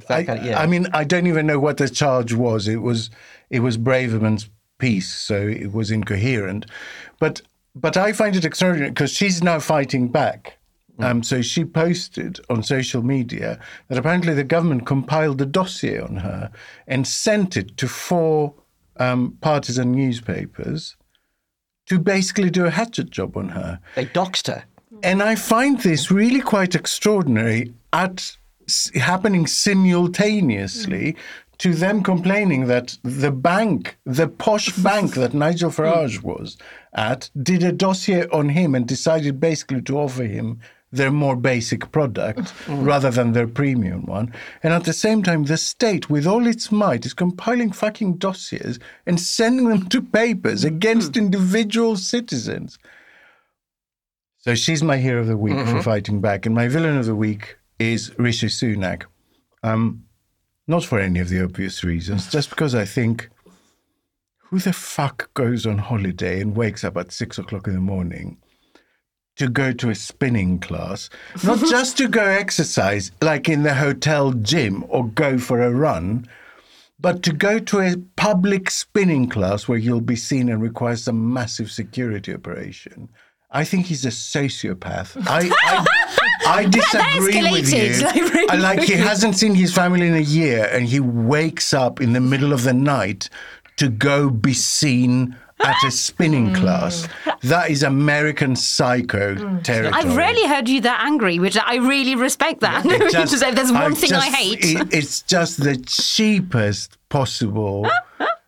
That 0.09 0.19
I, 0.21 0.25
kind 0.25 0.39
of- 0.41 0.47
yeah. 0.47 0.59
I 0.59 0.67
mean, 0.67 0.87
I 0.95 1.05
don't 1.05 1.27
even 1.27 1.47
know 1.47 1.61
what 1.61 1.77
the 1.77 1.91
charge 1.91 2.33
was. 2.33 2.69
It 2.69 2.81
was 2.81 3.11
it 3.51 3.61
was 3.61 3.77
Braverman's 3.77 4.49
piece, 4.79 5.15
so 5.15 5.37
it 5.47 5.73
was 5.75 5.91
incoherent. 5.91 6.65
But 7.21 7.43
but 7.77 7.99
I 7.99 8.13
find 8.15 8.35
it 8.35 8.47
extraordinary 8.47 8.93
because 8.93 9.13
she's 9.13 9.43
now 9.43 9.59
fighting 9.61 10.09
back. 10.09 10.57
Um, 11.01 11.23
so 11.23 11.43
she 11.43 11.65
posted 11.67 12.41
on 12.49 12.63
social 12.63 13.03
media 13.03 13.59
that 13.89 13.99
apparently 13.99 14.33
the 14.33 14.45
government 14.45 14.87
compiled 14.87 15.43
a 15.43 15.47
dossier 15.47 15.99
on 15.99 16.17
her 16.17 16.51
and 16.87 17.07
sent 17.07 17.57
it 17.59 17.77
to 17.79 17.89
four 17.89 18.55
um, 18.99 19.37
partisan 19.43 19.93
newspapers 19.93 20.97
to 21.87 21.99
basically 21.99 22.49
do 22.49 22.65
a 22.65 22.71
hatchet 22.71 23.11
job 23.11 23.37
on 23.37 23.51
her. 23.51 23.81
they 23.97 24.07
doxed 24.07 24.47
her. 24.47 24.65
And 25.05 25.23
I 25.23 25.35
find 25.35 25.79
this 25.81 26.11
really 26.11 26.41
quite 26.41 26.75
extraordinary 26.75 27.75
at 27.93 28.39
s- 28.67 28.91
happening 28.95 29.47
simultaneously 29.47 31.13
mm. 31.13 31.59
to 31.59 31.75
them 31.75 32.03
complaining 32.03 32.69
that 32.69 32.97
the 33.03 33.31
bank, 33.31 33.99
the 34.07 34.29
posh 34.29 34.71
bank 34.79 35.13
that 35.17 35.35
Nigel 35.35 35.71
mm. 35.71 35.77
Farage 35.77 36.23
was 36.23 36.57
at, 36.95 37.29
did 37.43 37.63
a 37.63 37.71
dossier 37.71 38.27
on 38.33 38.49
him 38.49 38.75
and 38.75 38.89
decided 38.89 39.39
basically 39.39 39.83
to 39.83 39.99
offer 39.99 40.25
him 40.25 40.59
their 40.91 41.11
more 41.11 41.37
basic 41.37 41.93
product 41.93 42.39
mm. 42.65 42.87
rather 42.87 43.11
than 43.11 43.33
their 43.33 43.47
premium 43.47 44.07
one. 44.07 44.33
And 44.63 44.73
at 44.73 44.85
the 44.85 44.95
same 44.95 45.23
time, 45.23 45.45
the 45.45 45.59
state, 45.59 46.09
with 46.09 46.27
all 46.27 46.47
its 46.47 46.73
might, 46.73 47.05
is 47.05 47.13
compiling 47.13 47.73
fucking 47.73 48.17
dossiers 48.17 48.79
and 49.05 49.21
sending 49.21 49.69
them 49.69 49.87
to 49.91 50.01
papers 50.01 50.65
against 50.65 51.19
individual 51.19 51.99
citizens. 51.99 52.79
So 54.45 54.55
she's 54.55 54.83
my 54.83 54.99
hero 54.99 55.23
of 55.23 55.27
the 55.27 55.39
week 55.39 55.57
for 55.67 55.81
fighting 55.81 56.21
back, 56.21 56.45
and 56.45 56.55
my 56.55 56.69
villain 56.69 56.99
of 56.99 57.07
the 57.07 57.15
week 57.15 57.57
is 57.79 58.13
Rishi 58.19 58.49
Sunak. 58.49 59.05
Um, 59.63 60.05
not 60.67 60.85
for 60.85 61.01
any 61.01 61.19
of 61.21 61.31
the 61.31 61.43
obvious 61.43 61.83
reasons, 61.83 62.31
just 62.31 62.51
because 62.51 62.75
I 62.75 62.85
think 62.85 63.31
who 64.41 64.59
the 64.59 64.75
fuck 64.75 65.33
goes 65.33 65.65
on 65.65 65.79
holiday 65.79 66.43
and 66.43 66.55
wakes 66.55 66.85
up 66.85 66.99
at 66.99 67.11
six 67.11 67.39
o'clock 67.39 67.69
in 67.69 67.73
the 67.73 67.81
morning 67.81 68.37
to 69.37 69.49
go 69.49 69.73
to 69.73 69.89
a 69.89 69.95
spinning 69.95 70.59
class, 70.59 71.09
not 71.43 71.59
just 71.71 71.97
to 71.97 72.07
go 72.07 72.27
exercise 72.27 73.13
like 73.23 73.49
in 73.49 73.63
the 73.63 73.73
hotel 73.73 74.33
gym 74.35 74.85
or 74.89 75.09
go 75.09 75.39
for 75.39 75.63
a 75.63 75.71
run, 75.71 76.29
but 77.01 77.23
to 77.23 77.33
go 77.33 77.59
to 77.59 77.81
a 77.81 77.97
public 78.17 78.71
spinning 78.71 79.27
class 79.27 79.69
where 79.69 79.79
you'll 79.79 80.03
be 80.03 80.17
seen 80.17 80.51
and 80.51 80.61
require 80.61 80.97
some 80.97 81.33
massive 81.33 81.71
security 81.71 82.35
operation. 82.35 83.09
I 83.55 83.65
think 83.65 83.87
he's 83.87 84.05
a 84.05 84.09
sociopath. 84.09 85.17
I, 85.27 85.51
I, 85.63 85.87
I 86.47 86.65
disagree 86.67 87.51
with 87.53 87.73
you. 87.73 88.03
like, 88.05 88.15
really 88.35 88.49
I 88.51 88.57
like 88.57 88.81
he 88.83 88.95
hasn't 88.95 89.37
seen 89.37 89.55
his 89.55 89.73
family 89.73 90.07
in 90.07 90.15
a 90.15 90.19
year, 90.21 90.69
and 90.73 90.87
he 90.87 91.01
wakes 91.01 91.73
up 91.73 92.01
in 92.01 92.13
the 92.13 92.21
middle 92.21 92.53
of 92.53 92.65
the 92.65 92.75
night 92.75 93.31
to 93.77 93.89
go 93.89 94.29
be 94.29 94.53
seen 94.53 95.37
at 95.65 95.77
a 95.87 95.91
spinning 95.91 96.49
Mm. 96.51 96.57
class. 96.57 97.09
That 97.45 97.71
is 97.71 97.83
American 97.85 98.57
psycho 98.57 99.37
territory. 99.61 99.93
I've 99.95 100.17
rarely 100.17 100.47
heard 100.47 100.69
you 100.69 100.81
that 100.83 101.01
angry, 101.07 101.39
which 101.39 101.57
I 101.57 101.77
really 101.77 102.17
respect 102.17 102.61
that. 102.61 102.85
It 102.85 103.13
Just 103.13 103.39
say 103.39 103.53
there's 103.53 103.73
one 103.73 103.93
I 103.93 103.95
thing 103.95 104.13
I 104.13 104.27
hate. 104.31 104.65
it- 104.65 104.93
it's 104.93 105.23
just 105.23 105.63
the 105.63 105.77
cheapest 105.77 106.99
possible. 107.09 107.89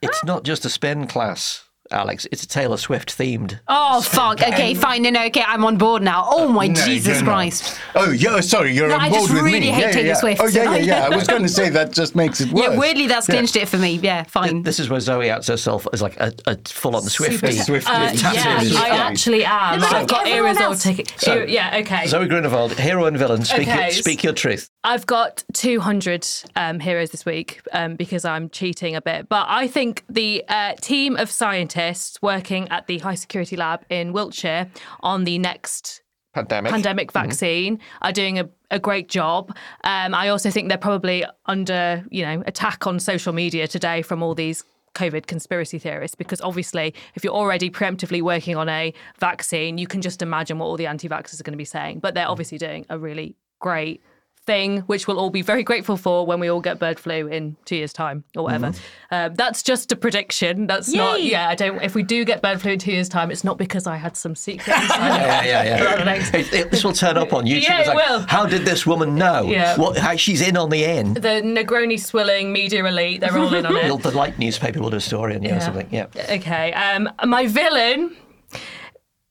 It's 0.03 0.23
not 0.25 0.43
just 0.45 0.65
a 0.65 0.69
spin 0.69 1.07
class, 1.07 1.65
Alex. 1.91 2.27
It's 2.33 2.43
a 2.43 2.49
Taylor 2.49 2.77
Swift 2.77 3.17
themed. 3.17 3.59
Oh 3.69 4.01
fuck! 4.01 4.41
Okay, 4.43 4.75
fine. 4.75 5.03
No, 5.03 5.11
no. 5.11 5.25
Okay, 5.27 5.43
I'm 5.47 5.65
on 5.65 5.77
board 5.79 6.03
now. 6.03 6.25
Oh 6.27 6.49
my 6.49 6.67
No, 6.69 6.75
Jesus 6.85 7.17
you're 7.17 7.25
not. 7.25 7.33
Christ! 7.33 7.79
Oh, 7.95 8.11
yeah. 8.11 8.41
Sorry, 8.41 8.73
you're 8.73 8.89
No, 8.89 8.95
on 8.97 9.01
I 9.01 9.09
board 9.09 9.21
just 9.23 9.33
with 9.35 9.43
really 9.43 9.61
me. 9.61 9.67
hate 9.71 9.81
yeah, 9.83 9.91
Taylor 9.93 10.07
yeah. 10.09 10.15
Swift. 10.15 10.41
Oh, 10.43 10.47
yeah, 10.47 10.77
yeah, 10.77 10.77
yeah. 10.77 11.07
I 11.07 11.17
was 11.17 11.27
going 11.29 11.43
to 11.43 11.49
say 11.49 11.69
that 11.71 11.93
just 11.93 12.15
makes 12.15 12.41
it 12.41 12.53
worse. 12.53 12.63
Yeah, 12.71 12.79
weirdly, 12.79 13.07
that's 13.07 13.29
Yeah. 13.29 13.35
clinched 13.37 13.57
it 13.57 13.69
for 13.69 13.79
me. 13.79 13.97
Yeah, 14.03 14.25
fine. 14.25 14.63
This 14.63 14.79
is 14.79 14.89
where 14.91 15.01
Zoe 15.01 15.31
outs 15.31 15.47
herself 15.49 15.87
as 15.93 16.03
like 16.03 16.17
a, 16.21 16.33
a 16.47 16.57
full-on 16.67 17.03
Swifty. 17.03 17.53
Swifty. 17.53 17.91
Uh, 17.91 18.13
yeah, 18.13 18.33
tattoos. 18.33 18.77
I 18.77 18.89
actually 18.89 19.45
am. 19.45 19.81
but 19.81 19.93
I've 19.93 20.09
got 20.09 20.27
everyone 20.27 20.51
ears 20.53 20.57
all 20.59 20.63
else- 20.73 20.83
ticket. 20.83 21.13
So- 21.19 21.45
yeah, 21.45 21.79
okay. 21.83 22.07
Zoe 22.07 22.27
Grunewald, 22.29 22.73
hero 22.79 23.05
and 23.07 23.17
villain. 23.17 23.45
Speak, 23.45 23.69
Okay. 23.69 23.83
your, 23.85 23.91
speak 23.93 24.23
your 24.25 24.33
truth. 24.33 24.69
I've 24.87 25.05
got 25.05 25.43
200 25.53 26.25
um, 26.55 26.79
heroes 26.79 27.11
this 27.11 27.27
week 27.27 27.61
um, 27.73 27.97
because 27.97 28.25
I'm 28.25 28.49
cheating 28.49 28.95
a 28.95 29.03
bit. 29.03 29.29
But 29.29 29.47
I 29.49 29.67
think 29.67 30.05
the 30.09 30.45
uh, 30.49 30.75
team 30.81 31.17
of 31.17 31.29
scientists 31.29 32.23
working 32.23 32.69
at 32.69 32.87
the 32.87 32.99
high 32.99 33.17
security 33.17 33.57
lab 33.57 33.85
in 33.91 34.13
Wiltshire 34.13 34.71
on 35.01 35.25
the 35.25 35.39
next 35.39 36.03
Pandemic. 36.35 36.71
pandemic 36.71 37.11
vaccine 37.11 37.81
are 38.01 38.13
doing 38.13 38.39
a, 38.39 38.49
a 38.71 38.79
great 38.79 39.09
job. 39.09 39.57
Um, 39.83 40.15
I 40.15 40.29
also 40.29 40.53
think 40.53 40.69
they're 40.69 40.79
probably 40.79 41.25
under, 41.47 42.05
you 42.13 42.25
know, 42.25 42.45
attack 42.47 42.87
on 42.87 43.01
social 43.01 43.33
media 43.33 43.67
today 43.67 44.03
from 44.03 44.23
all 44.23 44.37
these 44.37 44.63
COVID 44.95 45.27
conspiracy 45.27 45.81
theorists 45.81 46.15
because 46.15 46.41
obviously 46.41 46.95
if 47.17 47.25
you're 47.25 47.35
already 47.35 47.71
preemptively 47.71 48.23
working 48.23 48.55
on 48.55 48.69
a 48.69 48.95
vaccine, 49.19 49.79
you 49.79 49.89
can 49.89 50.01
just 50.01 50.23
imagine 50.23 50.61
what 50.61 50.67
all 50.67 50.77
the 50.77 50.87
anti-vaxxers 50.87 51.41
are 51.41 51.43
going 51.43 51.55
to 51.55 51.59
be 51.59 51.65
saying. 51.65 51.99
But 51.99 52.15
they're 52.15 52.31
obviously 52.31 52.59
doing 52.59 52.87
a 52.89 52.97
really 52.97 53.35
great 53.59 54.01
thing, 54.47 54.79
which 54.83 55.07
we'll 55.09 55.19
all 55.19 55.31
be 55.31 55.43
very 55.43 55.63
grateful 55.65 55.97
for 55.97 56.25
when 56.25 56.39
we 56.41 56.49
all 56.49 56.61
get 56.61 56.79
bird 56.79 56.99
flu 57.01 57.27
in 57.27 57.57
two 57.65 57.77
years' 57.77 57.93
time 57.93 58.25
or 58.37 58.45
whatever. 58.45 58.73
Um, 59.11 59.35
that's 59.35 59.63
just 59.63 59.91
a 59.93 59.97
prediction. 59.97 60.67
That's 60.67 60.89
not. 60.93 61.21
Yay. 61.21 61.31
Yeah, 61.31 61.49
I 61.49 61.55
don't. 61.55 61.83
If 61.83 61.95
we 61.95 62.03
do 62.03 62.25
get 62.25 62.43
bird 62.43 62.61
flu 62.63 62.73
in 62.73 62.79
two 62.79 62.93
years' 62.93 63.09
time, 63.09 63.31
it's 63.31 63.45
not 63.45 63.59
because 63.59 63.87
I 63.87 63.97
had 63.97 64.17
some 64.17 64.35
secret. 64.35 64.77
Yeah, 64.87 65.43
yeah, 65.45 65.63
yeah. 65.65 66.05
Thanks. 66.05 66.33
It- 66.33 66.53
it- 66.53 66.71
this 66.71 66.85
will 66.85 66.93
turn 66.93 67.17
up 67.17 67.33
on 67.33 67.45
YouTube. 67.47 67.63
Yeah, 67.63 67.81
It's 67.81 67.89
it 67.89 67.95
like, 67.95 68.09
will. 68.09 68.21
How 68.29 68.47
did 68.47 68.65
this 68.65 68.87
woman 68.87 69.15
know? 69.17 69.45
Yeah. 69.49 69.77
What? 69.77 69.97
How 69.99 70.17
she's 70.17 70.41
in 70.41 70.57
on 70.57 70.71
the 70.71 70.85
end. 70.85 71.17
the 71.17 71.41
Negroni 71.43 71.99
swilling 71.99 72.53
media 72.53 72.85
elite, 72.85 73.21
they're 73.21 73.37
all 73.37 73.53
in 73.55 73.67
on 73.67 73.77
it. 73.77 74.03
the 74.03 74.11
Light 74.13 74.39
newspaper 74.39 74.81
will 74.81 74.91
do 74.91 74.97
a 74.97 75.01
story 75.01 75.35
on 75.35 75.43
you 75.43 75.51
or 75.51 75.55
Yeah. 75.55 75.59
something. 75.59 75.89
Yeah. 75.91 76.07
Okay. 76.31 76.73
Um, 76.73 77.09
my 77.25 77.47
villain 77.47 78.17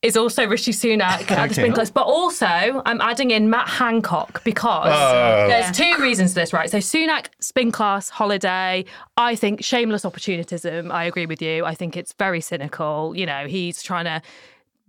is 0.06 0.16
also 0.16 0.48
Rishi 0.48 0.72
Sunak 0.72 1.30
at 1.32 1.48
the 1.50 1.54
spin 1.56 1.74
class, 1.74 1.90
but 1.90 2.04
also 2.06 2.46
I'm 2.86 3.02
adding 3.02 3.32
in 3.32 3.50
Matt 3.50 3.68
Hancock 3.68 4.44
because 4.44 4.92
Oh. 4.94 5.48
there's 5.48 5.76
two 5.76 5.96
reasons 6.02 6.32
to 6.32 6.36
this, 6.36 6.54
right? 6.54 6.70
So 6.70 6.78
Sunak 6.78 7.28
spin 7.40 7.72
class 7.72 8.10
holiday, 8.10 8.86
I 9.18 9.36
think 9.36 9.64
shameless 9.64 10.06
opportunism. 10.06 10.92
I 10.92 11.06
agree 11.06 11.26
with 11.26 11.42
you. 11.42 11.66
I 11.66 11.74
think 11.74 11.98
it's 11.98 12.14
very 12.14 12.42
cynical. 12.42 13.14
You 13.16 13.26
know, 13.26 13.48
he's 13.48 13.82
trying 13.82 14.06
to 14.06 14.22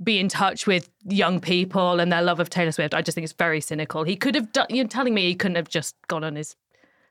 be 0.02 0.18
in 0.18 0.28
touch 0.28 0.66
with 0.66 0.90
young 1.08 1.40
people 1.40 2.00
and 2.00 2.12
their 2.12 2.20
love 2.22 2.38
of 2.38 2.50
Taylor 2.50 2.70
Swift. 2.72 2.92
I 2.92 3.00
just 3.00 3.14
think 3.14 3.24
it's 3.24 3.32
very 3.32 3.62
cynical. 3.62 4.04
He 4.04 4.14
could 4.16 4.34
have 4.34 4.52
done. 4.52 4.66
You're 4.68 4.86
telling 4.86 5.14
me 5.14 5.22
he 5.22 5.34
couldn't 5.34 5.56
have 5.56 5.70
just 5.70 5.94
gone 6.08 6.22
on 6.22 6.36
his 6.36 6.54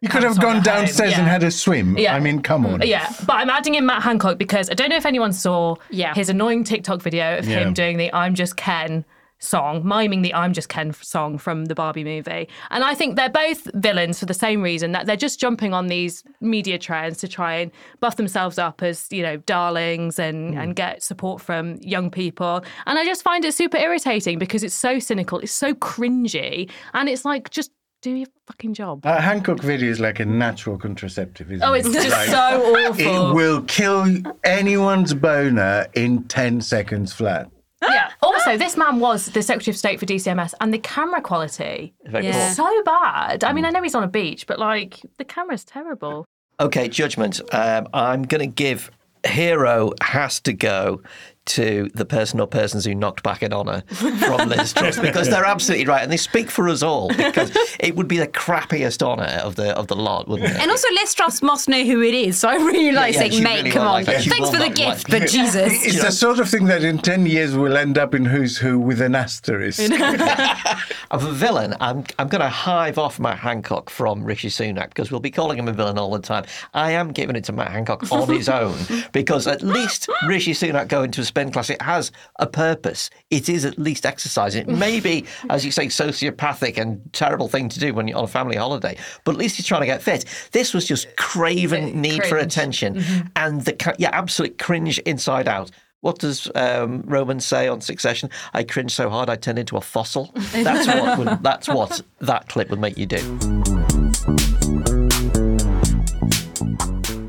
You 0.01 0.09
could 0.09 0.23
have 0.23 0.39
gone 0.39 0.57
at 0.57 0.67
home, 0.67 0.75
downstairs 0.85 1.13
and 1.13 1.27
had 1.27 1.43
a 1.43 1.49
swim. 1.51 1.97
Yeah. 1.97 2.15
I 2.15 2.19
mean, 2.19 2.41
come 2.41 2.65
on. 2.65 2.81
Yeah, 2.85 3.11
but 3.25 3.33
I'm 3.37 3.49
adding 3.49 3.75
in 3.75 3.85
Matt 3.85 4.03
Hancock 4.03 4.37
because 4.37 4.69
I 4.69 4.73
don't 4.73 4.89
know 4.89 4.97
if 4.97 5.05
anyone 5.05 5.33
saw 5.33 5.75
Yeah. 5.89 6.13
his 6.13 6.29
annoying 6.29 6.63
TikTok 6.63 7.01
video 7.01 7.37
of 7.37 7.47
Yeah. 7.47 7.59
him 7.59 7.73
doing 7.73 7.97
the 7.97 8.13
I'm 8.13 8.35
Just 8.35 8.55
Ken 8.57 9.05
song, 9.39 9.85
miming 9.85 10.21
the 10.21 10.33
I'm 10.33 10.53
Just 10.53 10.69
Ken 10.69 10.93
song 10.93 11.37
from 11.37 11.65
the 11.65 11.75
Barbie 11.75 12.03
movie. 12.05 12.47
And 12.71 12.83
I 12.83 12.93
think 12.95 13.15
they're 13.15 13.29
both 13.29 13.69
villains 13.75 14.17
for 14.19 14.25
the 14.25 14.33
same 14.33 14.61
reason 14.61 14.93
that 14.93 15.05
they're 15.07 15.17
just 15.17 15.39
jumping 15.39 15.73
on 15.73 15.87
these 15.87 16.23
media 16.39 16.77
trends 16.79 17.17
to 17.19 17.27
try 17.27 17.55
and 17.55 17.71
buff 17.99 18.15
themselves 18.15 18.57
up 18.57 18.81
as, 18.81 19.07
you 19.11 19.21
know, 19.21 19.37
darlings 19.37 20.19
and, 20.19 20.53
Hmm. 20.53 20.59
and 20.59 20.75
get 20.75 21.03
support 21.03 21.41
from 21.41 21.75
young 21.81 22.09
people. 22.09 22.63
And 22.85 22.97
I 22.97 23.05
just 23.05 23.23
find 23.23 23.43
it 23.43 23.53
super 23.53 23.77
irritating 23.77 24.39
because 24.39 24.63
it's 24.63 24.73
so 24.75 24.99
cynical, 24.99 25.39
it's 25.39 25.51
so 25.51 25.73
cringy, 25.73 26.69
and 26.93 27.09
it's 27.09 27.25
like 27.25 27.49
just 27.49 27.71
do 28.05 28.11
your 28.15 28.27
fucking 28.45 28.73
job. 28.75 29.05
Uh, 29.05 29.19
Hancock 29.19 29.59
video 29.61 29.89
is 29.89 29.99
like 29.99 30.19
a 30.19 30.25
natural 30.25 30.77
contraceptive, 30.77 31.51
isn't 31.51 31.63
it? 31.63 31.67
Oh, 31.67 31.73
it? 31.73 31.79
it's 31.85 31.93
just 31.93 32.09
Like, 32.09 32.29
so 32.29 32.75
awful. 32.87 33.31
It 33.31 33.33
will 33.33 33.63
kill 33.63 34.05
anyone's 34.43 35.13
boner 35.15 35.87
in 35.95 36.23
10 36.25 36.61
seconds 36.61 37.11
flat. 37.13 37.49
Yeah. 37.81 38.09
Also, 38.21 38.57
this 38.57 38.77
man 38.77 38.99
was 38.99 39.25
the 39.27 39.41
Secretary 39.41 39.71
of 39.73 39.77
State 39.77 39.99
for 39.99 40.05
DCMS, 40.05 40.53
and 40.61 40.71
the 40.73 40.77
camera 40.77 41.19
quality 41.21 41.93
Very 42.05 42.25
Yeah. 42.27 42.47
poor. 42.47 42.53
so 42.55 42.83
bad. 42.83 43.43
I 43.43 43.53
mean, 43.53 43.65
I 43.65 43.69
know 43.71 43.81
he's 43.81 43.95
on 43.95 44.03
a 44.03 44.07
beach, 44.07 44.45
but 44.45 44.59
like 44.59 44.99
the 45.17 45.25
camera's 45.25 45.63
terrible. 45.63 46.25
Okay, 46.59 46.87
judgment. 46.87 47.41
Um, 47.53 47.87
I'm 47.93 48.21
going 48.23 48.41
to 48.41 48.47
give 48.63 48.91
hero 49.25 49.93
has 50.01 50.39
to 50.41 50.53
go 50.53 51.01
to 51.45 51.89
the 51.93 52.05
person 52.05 52.39
or 52.39 52.47
persons 52.47 52.85
who 52.85 52.95
knocked 52.95 53.23
back 53.23 53.41
an 53.41 53.53
honour 53.53 53.83
from 53.89 54.49
Liz 54.49 54.73
Truss 54.73 54.99
because 54.99 55.29
they're 55.29 55.45
absolutely 55.45 55.85
right 55.85 56.01
and 56.01 56.11
they 56.11 56.17
speak 56.17 56.49
for 56.49 56.67
us 56.67 56.81
all 56.81 57.09
because 57.09 57.55
it 57.79 57.95
would 57.95 58.07
be 58.07 58.17
the 58.17 58.27
crappiest 58.27 59.03
honour 59.03 59.39
of 59.43 59.55
the 59.55 59.75
of 59.77 59.87
the 59.87 59.95
lot, 59.95 60.27
wouldn't 60.27 60.49
it? 60.51 60.59
And 60.59 60.71
also, 60.71 60.87
Liz 60.93 61.13
Truss 61.13 61.41
must 61.41 61.69
know 61.69 61.83
who 61.83 62.01
it 62.01 62.13
is, 62.13 62.39
so 62.39 62.49
I 62.49 62.55
really 62.55 62.91
like 62.91 63.13
yeah, 63.13 63.19
saying, 63.19 63.43
"Mate, 63.43 63.57
really 63.57 63.71
come 63.71 63.87
on, 63.87 63.93
like 63.93 64.05
that. 64.07 64.23
Thanks 64.23 64.49
for 64.49 64.57
the 64.57 64.67
not 64.67 64.75
gift, 64.75 65.09
like- 65.09 65.21
but 65.21 65.29
Jesus." 65.29 65.85
It's 65.85 66.01
the 66.01 66.11
sort 66.11 66.39
of 66.39 66.49
thing 66.49 66.65
that 66.65 66.83
in 66.83 66.97
10 66.97 67.25
years 67.25 67.55
will 67.55 67.77
end 67.77 67.97
up 67.97 68.15
in 68.15 68.25
Who's 68.25 68.57
Who 68.57 68.79
with 68.79 69.01
an 69.01 69.15
asterisk. 69.15 69.81
Of 71.11 71.23
a 71.23 71.31
villain, 71.31 71.75
I'm 71.79 72.03
I'm 72.17 72.27
going 72.27 72.41
to 72.41 72.49
hive 72.49 72.97
off 72.97 73.19
Matt 73.19 73.37
Hancock 73.37 73.89
from 73.89 74.23
Rishi 74.23 74.49
Sunak 74.49 74.89
because 74.89 75.11
we'll 75.11 75.19
be 75.19 75.31
calling 75.31 75.57
him 75.57 75.67
a 75.67 75.73
villain 75.73 75.97
all 75.97 76.11
the 76.11 76.19
time. 76.19 76.45
I 76.73 76.91
am 76.91 77.11
giving 77.11 77.35
it 77.35 77.43
to 77.45 77.53
Matt 77.53 77.71
Hancock 77.71 78.11
on 78.11 78.27
his 78.27 78.49
own 78.49 78.75
because 79.13 79.47
at 79.47 79.61
least 79.61 80.09
Rishi 80.27 80.53
Sunak 80.53 80.87
going 80.87 81.11
to 81.11 81.21
a 81.21 81.25
spin 81.35 81.51
class 81.51 81.69
it 81.69 81.81
has 81.81 82.13
a 82.39 82.47
purpose. 82.47 83.09
It 83.29 83.49
is 83.49 83.65
at 83.65 83.77
least 83.77 84.05
exercise. 84.05 84.55
It 84.55 84.69
may 84.69 85.01
be, 85.01 85.25
as 85.49 85.65
you 85.65 85.71
say, 85.71 85.87
sociopathic 85.87 86.77
and 86.77 87.01
terrible 87.11 87.49
thing 87.49 87.67
to 87.69 87.79
do 87.79 87.93
when 87.93 88.07
you're 88.07 88.17
on 88.17 88.23
a 88.23 88.27
family 88.27 88.55
holiday, 88.55 88.97
but 89.25 89.31
at 89.31 89.37
least 89.37 89.57
he's 89.57 89.65
trying 89.65 89.81
to 89.81 89.85
get 89.85 90.01
fit. 90.01 90.23
This 90.53 90.73
was 90.73 90.87
just 90.87 91.13
craven 91.17 91.99
need 91.99 92.23
for 92.23 92.37
cringe. 92.37 92.45
attention 92.45 93.03
and 93.35 93.61
the 93.65 93.95
yeah 93.99 94.11
absolute 94.13 94.57
cringe 94.57 94.97
inside 94.99 95.49
out. 95.49 95.71
What 95.99 96.19
does 96.19 96.49
um, 96.55 97.01
Roman 97.05 97.41
say 97.41 97.67
on 97.67 97.81
Succession? 97.81 98.29
I 98.53 98.63
cringe 98.63 98.93
so 98.93 99.09
hard 99.09 99.29
I 99.29 99.35
turned 99.35 99.59
into 99.59 99.75
a 99.75 99.81
fossil. 99.81 100.31
That's 100.53 100.87
what 100.87 101.17
would, 101.17 101.27
that's 101.43 101.67
what 101.67 102.01
that 102.19 102.47
clip 102.47 102.69
would 102.69 102.79
make 102.79 102.97
you 102.97 103.07
do. 103.07 103.17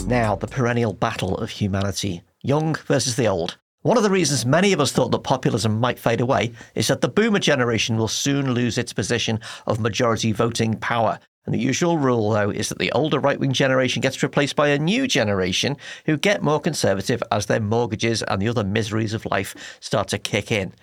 Now, 0.06 0.36
the 0.36 0.46
perennial 0.46 0.92
battle 0.92 1.36
of 1.38 1.50
humanity 1.50 2.22
young 2.42 2.76
versus 2.86 3.16
the 3.16 3.26
old. 3.26 3.56
One 3.86 3.96
of 3.96 4.02
the 4.02 4.10
reasons 4.10 4.44
many 4.44 4.72
of 4.72 4.80
us 4.80 4.90
thought 4.90 5.12
that 5.12 5.20
populism 5.20 5.78
might 5.78 6.00
fade 6.00 6.20
away 6.20 6.50
is 6.74 6.88
that 6.88 7.02
the 7.02 7.08
boomer 7.08 7.38
generation 7.38 7.96
will 7.96 8.08
soon 8.08 8.52
lose 8.52 8.78
its 8.78 8.92
position 8.92 9.38
of 9.68 9.78
majority 9.78 10.32
voting 10.32 10.74
power. 10.74 11.20
And 11.44 11.54
the 11.54 11.60
usual 11.60 11.96
rule, 11.96 12.30
though, 12.30 12.50
is 12.50 12.68
that 12.68 12.80
the 12.80 12.90
older 12.90 13.20
right 13.20 13.38
wing 13.38 13.52
generation 13.52 14.00
gets 14.00 14.24
replaced 14.24 14.56
by 14.56 14.70
a 14.70 14.78
new 14.80 15.06
generation 15.06 15.76
who 16.04 16.16
get 16.16 16.42
more 16.42 16.58
conservative 16.58 17.22
as 17.30 17.46
their 17.46 17.60
mortgages 17.60 18.24
and 18.24 18.42
the 18.42 18.48
other 18.48 18.64
miseries 18.64 19.14
of 19.14 19.24
life 19.24 19.54
start 19.78 20.08
to 20.08 20.18
kick 20.18 20.50
in. 20.50 20.74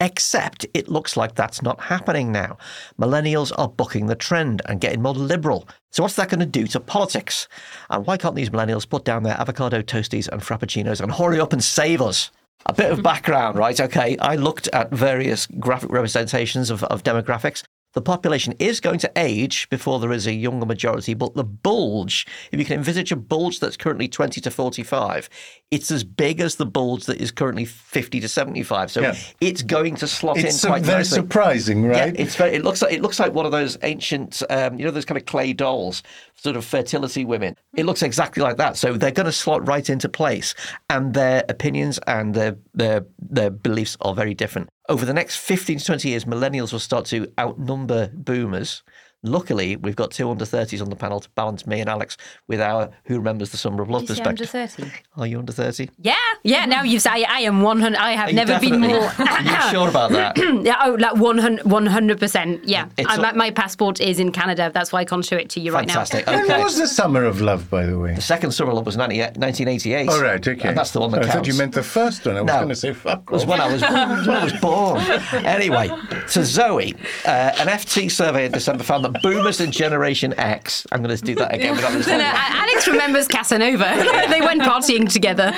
Except 0.00 0.64
it 0.72 0.88
looks 0.88 1.14
like 1.14 1.34
that's 1.34 1.60
not 1.60 1.78
happening 1.78 2.32
now. 2.32 2.56
Millennials 2.98 3.52
are 3.58 3.68
bucking 3.68 4.06
the 4.06 4.14
trend 4.14 4.62
and 4.64 4.80
getting 4.80 5.02
more 5.02 5.12
liberal. 5.12 5.68
So, 5.90 6.02
what's 6.02 6.16
that 6.16 6.30
going 6.30 6.40
to 6.40 6.46
do 6.46 6.66
to 6.68 6.80
politics? 6.80 7.48
And 7.90 8.06
why 8.06 8.16
can't 8.16 8.34
these 8.34 8.48
millennials 8.48 8.88
put 8.88 9.04
down 9.04 9.24
their 9.24 9.38
avocado 9.38 9.82
toasties 9.82 10.26
and 10.28 10.40
frappuccinos 10.40 11.02
and 11.02 11.12
hurry 11.12 11.38
up 11.38 11.52
and 11.52 11.62
save 11.62 12.00
us? 12.00 12.30
A 12.68 12.72
bit 12.72 12.90
of 12.90 13.02
background, 13.02 13.56
right? 13.56 13.80
Okay, 13.80 14.16
I 14.18 14.34
looked 14.34 14.66
at 14.68 14.90
various 14.90 15.46
graphic 15.46 15.90
representations 15.90 16.68
of, 16.68 16.82
of 16.84 17.04
demographics. 17.04 17.62
The 17.96 18.02
population 18.02 18.52
is 18.58 18.78
going 18.78 18.98
to 18.98 19.10
age 19.16 19.70
before 19.70 19.98
there 20.00 20.12
is 20.12 20.26
a 20.26 20.32
younger 20.34 20.66
majority, 20.66 21.14
but 21.14 21.32
the 21.34 21.42
bulge, 21.42 22.26
if 22.52 22.58
you 22.58 22.66
can 22.66 22.76
envisage 22.76 23.10
a 23.10 23.16
bulge 23.16 23.58
that's 23.58 23.78
currently 23.78 24.06
20 24.06 24.38
to 24.42 24.50
45, 24.50 25.30
it's 25.70 25.90
as 25.90 26.04
big 26.04 26.40
as 26.40 26.56
the 26.56 26.66
bulge 26.66 27.06
that 27.06 27.22
is 27.22 27.32
currently 27.32 27.64
50 27.64 28.20
to 28.20 28.28
75. 28.28 28.90
So 28.90 29.00
Yeah. 29.00 29.16
it's 29.40 29.62
going 29.62 29.94
to 29.96 30.06
slot 30.06 30.36
It's 30.36 30.44
in 30.44 30.52
so 30.52 30.68
quite 30.68 30.82
very 30.82 30.98
nicely. 30.98 31.16
surprising, 31.16 31.84
right? 31.86 32.14
Yeah, 32.14 32.22
it's 32.22 32.36
very. 32.36 32.54
It 32.54 32.64
looks 32.64 32.82
like 32.82 32.92
it 32.92 33.00
looks 33.00 33.18
like 33.18 33.32
one 33.32 33.46
of 33.46 33.52
those 33.52 33.78
ancient, 33.82 34.42
um, 34.50 34.78
you 34.78 34.84
know, 34.84 34.90
those 34.90 35.06
kind 35.06 35.16
of 35.16 35.24
clay 35.24 35.54
dolls, 35.54 36.02
sort 36.34 36.54
of 36.56 36.66
fertility 36.66 37.24
women. 37.24 37.56
It 37.76 37.86
looks 37.86 38.02
exactly 38.02 38.42
like 38.42 38.58
that. 38.58 38.76
So 38.76 38.92
they're 38.92 39.10
going 39.10 39.24
to 39.24 39.32
slot 39.32 39.66
right 39.66 39.88
into 39.88 40.10
place, 40.10 40.54
and 40.90 41.14
their 41.14 41.44
opinions 41.48 41.98
and 42.06 42.34
their 42.34 42.58
their 42.74 43.06
their 43.18 43.48
beliefs 43.48 43.96
are 44.02 44.14
very 44.14 44.34
different. 44.34 44.68
Over 44.88 45.04
the 45.04 45.14
next 45.14 45.36
fifteen 45.36 45.78
to 45.78 45.84
twenty 45.84 46.10
years, 46.10 46.24
millennials 46.24 46.72
will 46.72 46.78
start 46.78 47.06
to 47.06 47.32
outnumber 47.38 48.10
boomers. 48.14 48.82
Luckily, 49.22 49.74
we've 49.76 49.96
got 49.96 50.10
two 50.12 50.30
under 50.30 50.44
30s 50.44 50.80
on 50.80 50.88
the 50.90 50.94
panel 50.94 51.18
to 51.20 51.28
balance 51.30 51.66
me 51.66 51.80
and 51.80 51.88
Alex 51.90 52.16
with 52.46 52.60
our 52.60 52.90
Who 53.06 53.16
Remembers 53.16 53.50
the 53.50 53.56
Summer 53.56 53.82
of 53.82 53.90
Love 53.90 54.02
You 54.08 54.14
say 54.14 54.22
under 54.22 54.46
30. 54.46 54.84
Are 55.16 55.26
you 55.26 55.38
under 55.38 55.52
30? 55.52 55.88
Yeah, 55.98 56.14
yeah. 56.44 56.64
Now 56.66 56.82
you've 56.84 57.02
said 57.02 57.12
I, 57.12 57.22
I 57.28 57.40
am 57.40 57.62
one 57.62 57.80
hundred. 57.80 57.96
I 57.98 58.12
have 58.12 58.28
Are 58.28 58.30
you 58.30 58.36
never 58.36 58.60
been 58.60 58.80
definitely- 58.82 58.98
more. 58.98 59.28
Are 59.28 59.42
you 59.42 59.70
sure 59.72 59.88
about 59.88 60.10
that? 60.12 60.36
Yeah, 60.66 60.76
oh, 60.84 60.92
like 61.00 61.16
100 61.16 62.20
percent. 62.20 62.64
Yeah, 62.68 62.88
It's 62.96 63.08
I, 63.08 63.16
a- 63.16 63.20
my, 63.20 63.32
my 63.32 63.50
passport 63.50 64.00
is 64.00 64.20
in 64.20 64.30
Canada. 64.32 64.70
That's 64.72 64.92
why 64.92 65.00
I 65.00 65.04
can't 65.04 65.24
show 65.24 65.36
it 65.36 65.48
to 65.50 65.60
you 65.60 65.72
right 65.72 65.86
now. 65.86 65.94
Fantastic. 66.04 66.26
When 66.26 66.44
Okay. 66.44 66.62
was 66.62 66.76
the 66.78 66.86
Summer 66.86 67.24
of 67.24 67.40
Love, 67.40 67.68
by 67.70 67.86
the 67.86 67.98
way? 67.98 68.14
The 68.14 68.20
second 68.20 68.52
Summer 68.52 68.70
of 68.70 68.76
Love 68.76 68.86
was 68.86 68.96
90, 68.96 69.18
1988. 69.18 70.08
All 70.08 70.20
right, 70.22 70.46
okay. 70.46 70.68
And 70.68 70.76
that's 70.76 70.92
the 70.92 71.00
one 71.00 71.10
that 71.12 71.20
I 71.20 71.22
counts. 71.22 71.34
thought 71.36 71.46
you 71.48 71.54
meant 71.54 71.72
the 71.74 71.82
first 71.82 72.24
one. 72.26 72.36
I 72.36 72.42
was 72.42 72.46
No. 72.48 72.56
going 72.58 72.68
to 72.68 72.76
say 72.76 72.92
fuck 72.92 73.22
It 73.22 73.30
was 73.30 73.42
off. 73.42 73.48
when 73.48 73.60
I 73.60 73.72
was 73.72 73.80
when 73.82 74.36
I 74.36 74.44
was 74.44 74.52
born. 74.60 75.00
Anyway, 75.46 75.88
to 76.30 76.44
Zoe, 76.44 76.94
uh, 77.26 77.28
an 77.58 77.66
FT 77.68 78.10
survey 78.10 78.46
in 78.46 78.52
December 78.52 78.84
found 78.84 79.04
that 79.12 79.22
boomers 79.22 79.60
and 79.60 79.72
Generation 79.72 80.34
X. 80.38 80.86
I'm 80.92 81.02
going 81.02 81.16
to 81.16 81.22
do 81.22 81.34
that 81.36 81.54
again. 81.54 81.74
without 81.76 81.92
this 81.92 82.06
right 82.06 82.18
now. 82.18 82.32
No, 82.32 82.38
Alex 82.38 82.88
remembers 82.88 83.28
Casanova. 83.28 83.84
they 84.30 84.40
went 84.40 84.62
partying 84.62 85.10
together. 85.10 85.52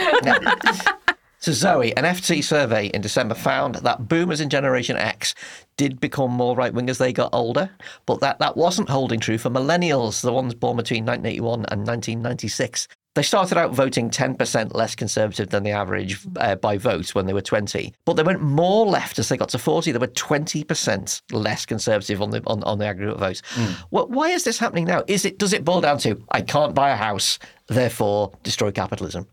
So, 1.40 1.52
Zoe, 1.52 1.96
an 1.96 2.02
FT 2.02 2.42
survey 2.42 2.86
in 2.88 3.00
December 3.00 3.36
found 3.36 3.76
that 3.76 4.08
boomers 4.08 4.40
in 4.40 4.50
Generation 4.50 4.96
X 4.96 5.36
did 5.76 6.00
become 6.00 6.32
more 6.32 6.56
right 6.56 6.74
wing 6.74 6.90
as 6.90 6.98
they 6.98 7.12
got 7.12 7.30
older, 7.32 7.70
but 8.06 8.18
that, 8.20 8.40
that 8.40 8.56
wasn't 8.56 8.88
holding 8.88 9.20
true 9.20 9.38
for 9.38 9.48
millennials, 9.48 10.20
the 10.20 10.32
ones 10.32 10.52
born 10.54 10.76
between 10.76 11.04
1981 11.06 11.66
and 11.70 11.86
1996. 11.86 12.88
They 13.14 13.22
started 13.22 13.58
out 13.58 13.72
voting 13.74 14.10
10% 14.10 14.74
less 14.74 14.94
conservative 14.94 15.48
than 15.50 15.64
the 15.64 15.72
average 15.72 16.18
uh, 16.36 16.54
by 16.54 16.78
vote 16.78 17.14
when 17.14 17.26
they 17.26 17.32
were 17.32 17.40
20, 17.40 17.92
but 18.04 18.14
they 18.14 18.22
went 18.22 18.40
more 18.42 18.86
left 18.86 19.18
as 19.18 19.28
they 19.28 19.36
got 19.36 19.48
to 19.50 19.58
40. 19.58 19.90
They 19.90 19.98
were 19.98 20.06
20% 20.06 21.22
less 21.32 21.66
conservative 21.66 22.22
on 22.22 22.30
the 22.30 22.42
on, 22.46 22.62
on 22.64 22.78
the 22.78 22.86
aggregate 22.86 23.18
vote. 23.18 23.42
Well, 23.90 24.08
why 24.08 24.28
is 24.30 24.44
this 24.44 24.58
happening 24.58 24.84
now? 24.84 25.02
Is 25.08 25.24
it 25.24 25.38
does 25.38 25.52
it 25.52 25.64
boil 25.64 25.80
down 25.80 25.98
to 25.98 26.22
I 26.30 26.42
can't 26.42 26.74
buy 26.74 26.90
a 26.90 26.96
house, 26.96 27.38
therefore 27.66 28.32
destroy 28.42 28.70
capitalism? 28.70 29.26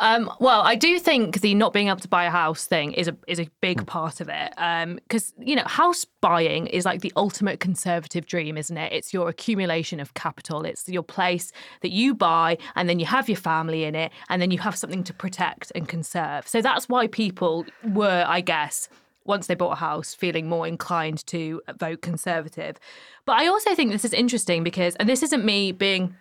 Um, 0.00 0.30
well, 0.40 0.62
I 0.62 0.76
do 0.76 0.98
think 0.98 1.42
the 1.42 1.54
not 1.54 1.74
being 1.74 1.88
able 1.88 2.00
to 2.00 2.08
buy 2.08 2.24
a 2.24 2.30
house 2.30 2.64
thing 2.64 2.92
is 2.92 3.06
a 3.06 3.16
is 3.28 3.38
a 3.38 3.48
big 3.60 3.86
part 3.86 4.22
of 4.22 4.30
it. 4.30 4.52
Because 4.96 5.34
you 5.38 5.54
know, 5.54 5.64
house 5.66 6.06
buying 6.22 6.66
is 6.68 6.86
like 6.86 7.02
the 7.02 7.12
ultimate 7.16 7.60
conservative 7.60 8.24
dream, 8.24 8.56
isn't 8.56 8.76
it? 8.76 8.92
It's 8.94 9.12
your 9.12 9.28
accumulation 9.28 10.00
of 10.00 10.14
capital. 10.14 10.64
It's 10.64 10.88
your 10.88 11.02
place 11.02 11.52
that 11.82 11.90
you 11.90 12.14
buy, 12.14 12.56
and 12.76 12.88
then 12.88 12.98
you 12.98 13.04
have 13.06 13.28
your 13.28 13.36
family 13.36 13.84
in 13.84 13.94
it, 13.94 14.10
and 14.30 14.40
then 14.40 14.50
you 14.50 14.58
have 14.58 14.74
something 14.74 15.04
to 15.04 15.12
protect 15.12 15.70
and 15.74 15.86
conserve. 15.86 16.48
So 16.48 16.62
that's 16.62 16.88
why 16.88 17.06
people 17.06 17.66
were, 17.92 18.24
I 18.26 18.40
guess. 18.40 18.88
Once 19.26 19.48
they 19.48 19.54
bought 19.54 19.72
a 19.72 19.76
house, 19.76 20.14
feeling 20.14 20.48
more 20.48 20.66
inclined 20.66 21.24
to 21.26 21.60
vote 21.78 22.00
conservative. 22.00 22.78
But 23.26 23.36
I 23.36 23.48
also 23.48 23.74
think 23.74 23.92
this 23.92 24.04
is 24.04 24.14
interesting 24.14 24.64
because, 24.64 24.96
and 24.96 25.06
this 25.06 25.22
isn't 25.22 25.44
me 25.44 25.72
being 25.72 26.16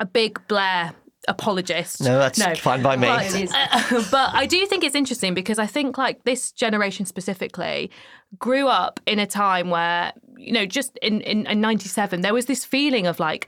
a 0.00 0.04
big 0.04 0.44
Blair 0.48 0.92
apologist. 1.28 2.00
No, 2.00 2.18
that's 2.18 2.40
fine 2.60 2.82
by 2.82 2.96
me. 2.96 3.06
But, 3.06 3.52
uh, 3.54 4.02
but 4.10 4.34
I 4.34 4.46
do 4.46 4.64
think 4.66 4.84
it's 4.84 4.94
interesting 4.94 5.34
because 5.34 5.58
I 5.58 5.66
think 5.66 5.98
like 5.98 6.24
this 6.24 6.52
generation 6.52 7.06
specifically 7.06 7.90
grew 8.38 8.68
up 8.68 9.00
in 9.06 9.18
a 9.18 9.26
time 9.26 9.70
where 9.70 10.12
you 10.36 10.52
know 10.52 10.66
just 10.66 10.98
in 11.02 11.20
in, 11.20 11.46
in 11.46 11.60
97 11.60 12.22
there 12.22 12.34
was 12.34 12.46
this 12.46 12.64
feeling 12.64 13.06
of 13.06 13.20
like 13.20 13.46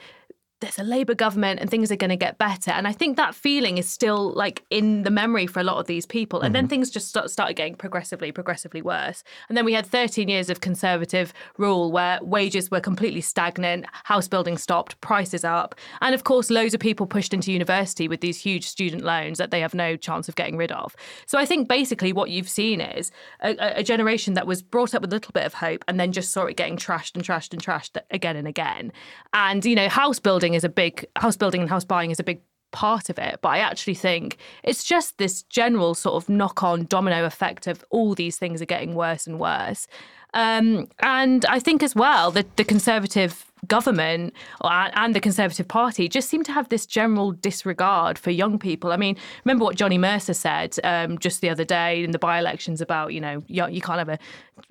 there's 0.61 0.79
a 0.79 0.85
Labour 0.85 1.15
government 1.15 1.61
and 1.61 1.71
things 1.71 1.91
are 1.93 1.97
going 1.97 2.11
to 2.11 2.17
get 2.17 2.39
better. 2.39 2.71
And 2.71 2.89
I 2.89 2.93
think 2.93 3.17
that 3.17 3.35
feeling 3.35 3.77
is 3.77 3.89
still 3.89 4.33
like 4.33 4.65
in 4.71 5.03
the 5.03 5.11
memory 5.11 5.47
for 5.47 5.61
a 5.61 5.65
lot 5.65 5.79
of 5.79 5.87
these 5.87 6.07
people. 6.07 6.41
And 6.41 6.55
then 6.55 6.65
mm-hmm. 6.65 6.71
things 6.71 6.91
just 6.91 7.09
start, 7.09 7.31
started 7.31 7.55
getting 7.55 7.75
progressively, 7.75 8.33
progressively 8.33 8.81
worse. 8.81 9.23
And 9.49 9.59
then 9.59 9.65
we 9.65 9.75
had 9.75 9.87
13 9.87 10.29
years 10.29 10.49
of 10.49 10.61
conservative 10.61 11.33
rule 11.59 11.93
where 11.93 12.19
wages 12.23 12.71
were 12.71 12.81
completely 12.81 13.21
stagnant, 13.21 13.87
house 14.05 14.29
building 14.29 14.57
stopped, 14.57 14.99
prices 15.01 15.45
up. 15.45 15.75
And 16.01 16.15
of 16.15 16.25
course, 16.25 16.51
loads 16.51 16.73
of 16.73 16.81
people 16.81 17.07
pushed 17.07 17.35
into 17.35 17.53
university 17.53 18.09
with 18.09 18.21
these 18.21 18.41
huge 18.41 18.67
student 18.67 19.05
loans 19.05 19.39
that 19.39 19.51
they 19.51 19.61
have 19.61 19.75
no 19.75 19.97
chance 19.97 20.29
of 20.29 20.37
getting 20.37 20.57
rid 20.57 20.73
of. 20.73 20.97
So 21.27 21.39
I 21.39 21.45
think 21.45 21.69
basically 21.69 22.13
what 22.13 22.31
you've 22.31 22.49
seen 22.49 22.81
is 22.81 23.11
a, 23.43 23.57
a- 23.59 23.81
a 23.81 23.83
generation 23.83 24.35
that 24.35 24.47
was 24.47 24.63
brought 24.63 24.95
up 24.95 25.03
with 25.03 25.13
a 25.13 25.17
little 25.17 25.33
bit 25.33 25.45
of 25.45 25.55
hope 25.55 25.85
and 25.89 25.99
then 25.99 26.13
just 26.13 26.33
saw 26.33 26.45
it 26.45 26.57
getting 26.57 26.77
trashed 26.77 27.15
and 27.15 27.25
trashed 27.25 27.53
and 27.53 27.63
trashed 27.63 28.01
again 28.11 28.37
and 28.37 28.49
again. 28.49 28.93
And, 29.33 29.65
you 29.65 29.75
know, 29.75 29.89
house 29.89 30.19
building 30.19 30.44
is 30.53 30.65
a 30.65 30.69
big, 30.69 31.07
house 31.17 31.37
building 31.37 31.63
and 31.63 31.71
house 31.71 31.85
buying 31.85 32.11
is 32.11 32.21
a 32.21 32.25
big 32.25 32.43
part 32.73 33.09
of 33.09 33.19
it. 33.19 33.39
But 33.41 33.51
I 33.51 33.59
actually 33.61 33.95
think 33.95 34.37
it's 34.63 34.85
just 34.85 35.17
this 35.17 35.45
general 35.45 35.95
sort 35.95 36.23
of 36.23 36.29
knock 36.29 36.63
on 36.63 36.85
domino 36.85 37.25
effect 37.25 37.67
of 37.67 37.83
all 37.89 38.15
these 38.15 38.37
things 38.37 38.61
are 38.61 38.67
getting 38.67 38.95
worse 38.95 39.27
and 39.27 39.39
worse. 39.39 39.87
Um, 40.35 40.89
and 41.01 41.45
I 41.47 41.59
think 41.61 41.83
as 41.83 41.95
well 41.95 42.31
that 42.33 42.57
the 42.57 42.65
Conservative 42.65 43.47
government 43.67 44.35
and 44.63 45.15
the 45.15 45.21
Conservative 45.21 45.67
Party 45.67 46.09
just 46.09 46.29
seem 46.29 46.43
to 46.45 46.53
have 46.53 46.69
this 46.69 46.87
general 46.87 47.33
disregard 47.33 48.19
for 48.19 48.31
young 48.31 48.59
people. 48.59 48.93
I 48.93 48.97
mean, 48.97 49.17
remember 49.45 49.65
what 49.65 49.77
Johnny 49.77 49.99
Mercer 49.99 50.35
said 50.35 50.77
um, 50.85 51.19
just 51.19 51.41
the 51.41 51.51
other 51.51 51.65
day 51.65 52.05
in 52.05 52.11
the 52.11 52.19
by 52.19 52.39
elections 52.39 52.81
about, 52.81 53.13
you 53.13 53.21
know, 53.21 53.43
you, 53.47 53.67
you 53.69 53.81
can't 53.81 53.99
have 53.99 54.09
a. 54.09 54.19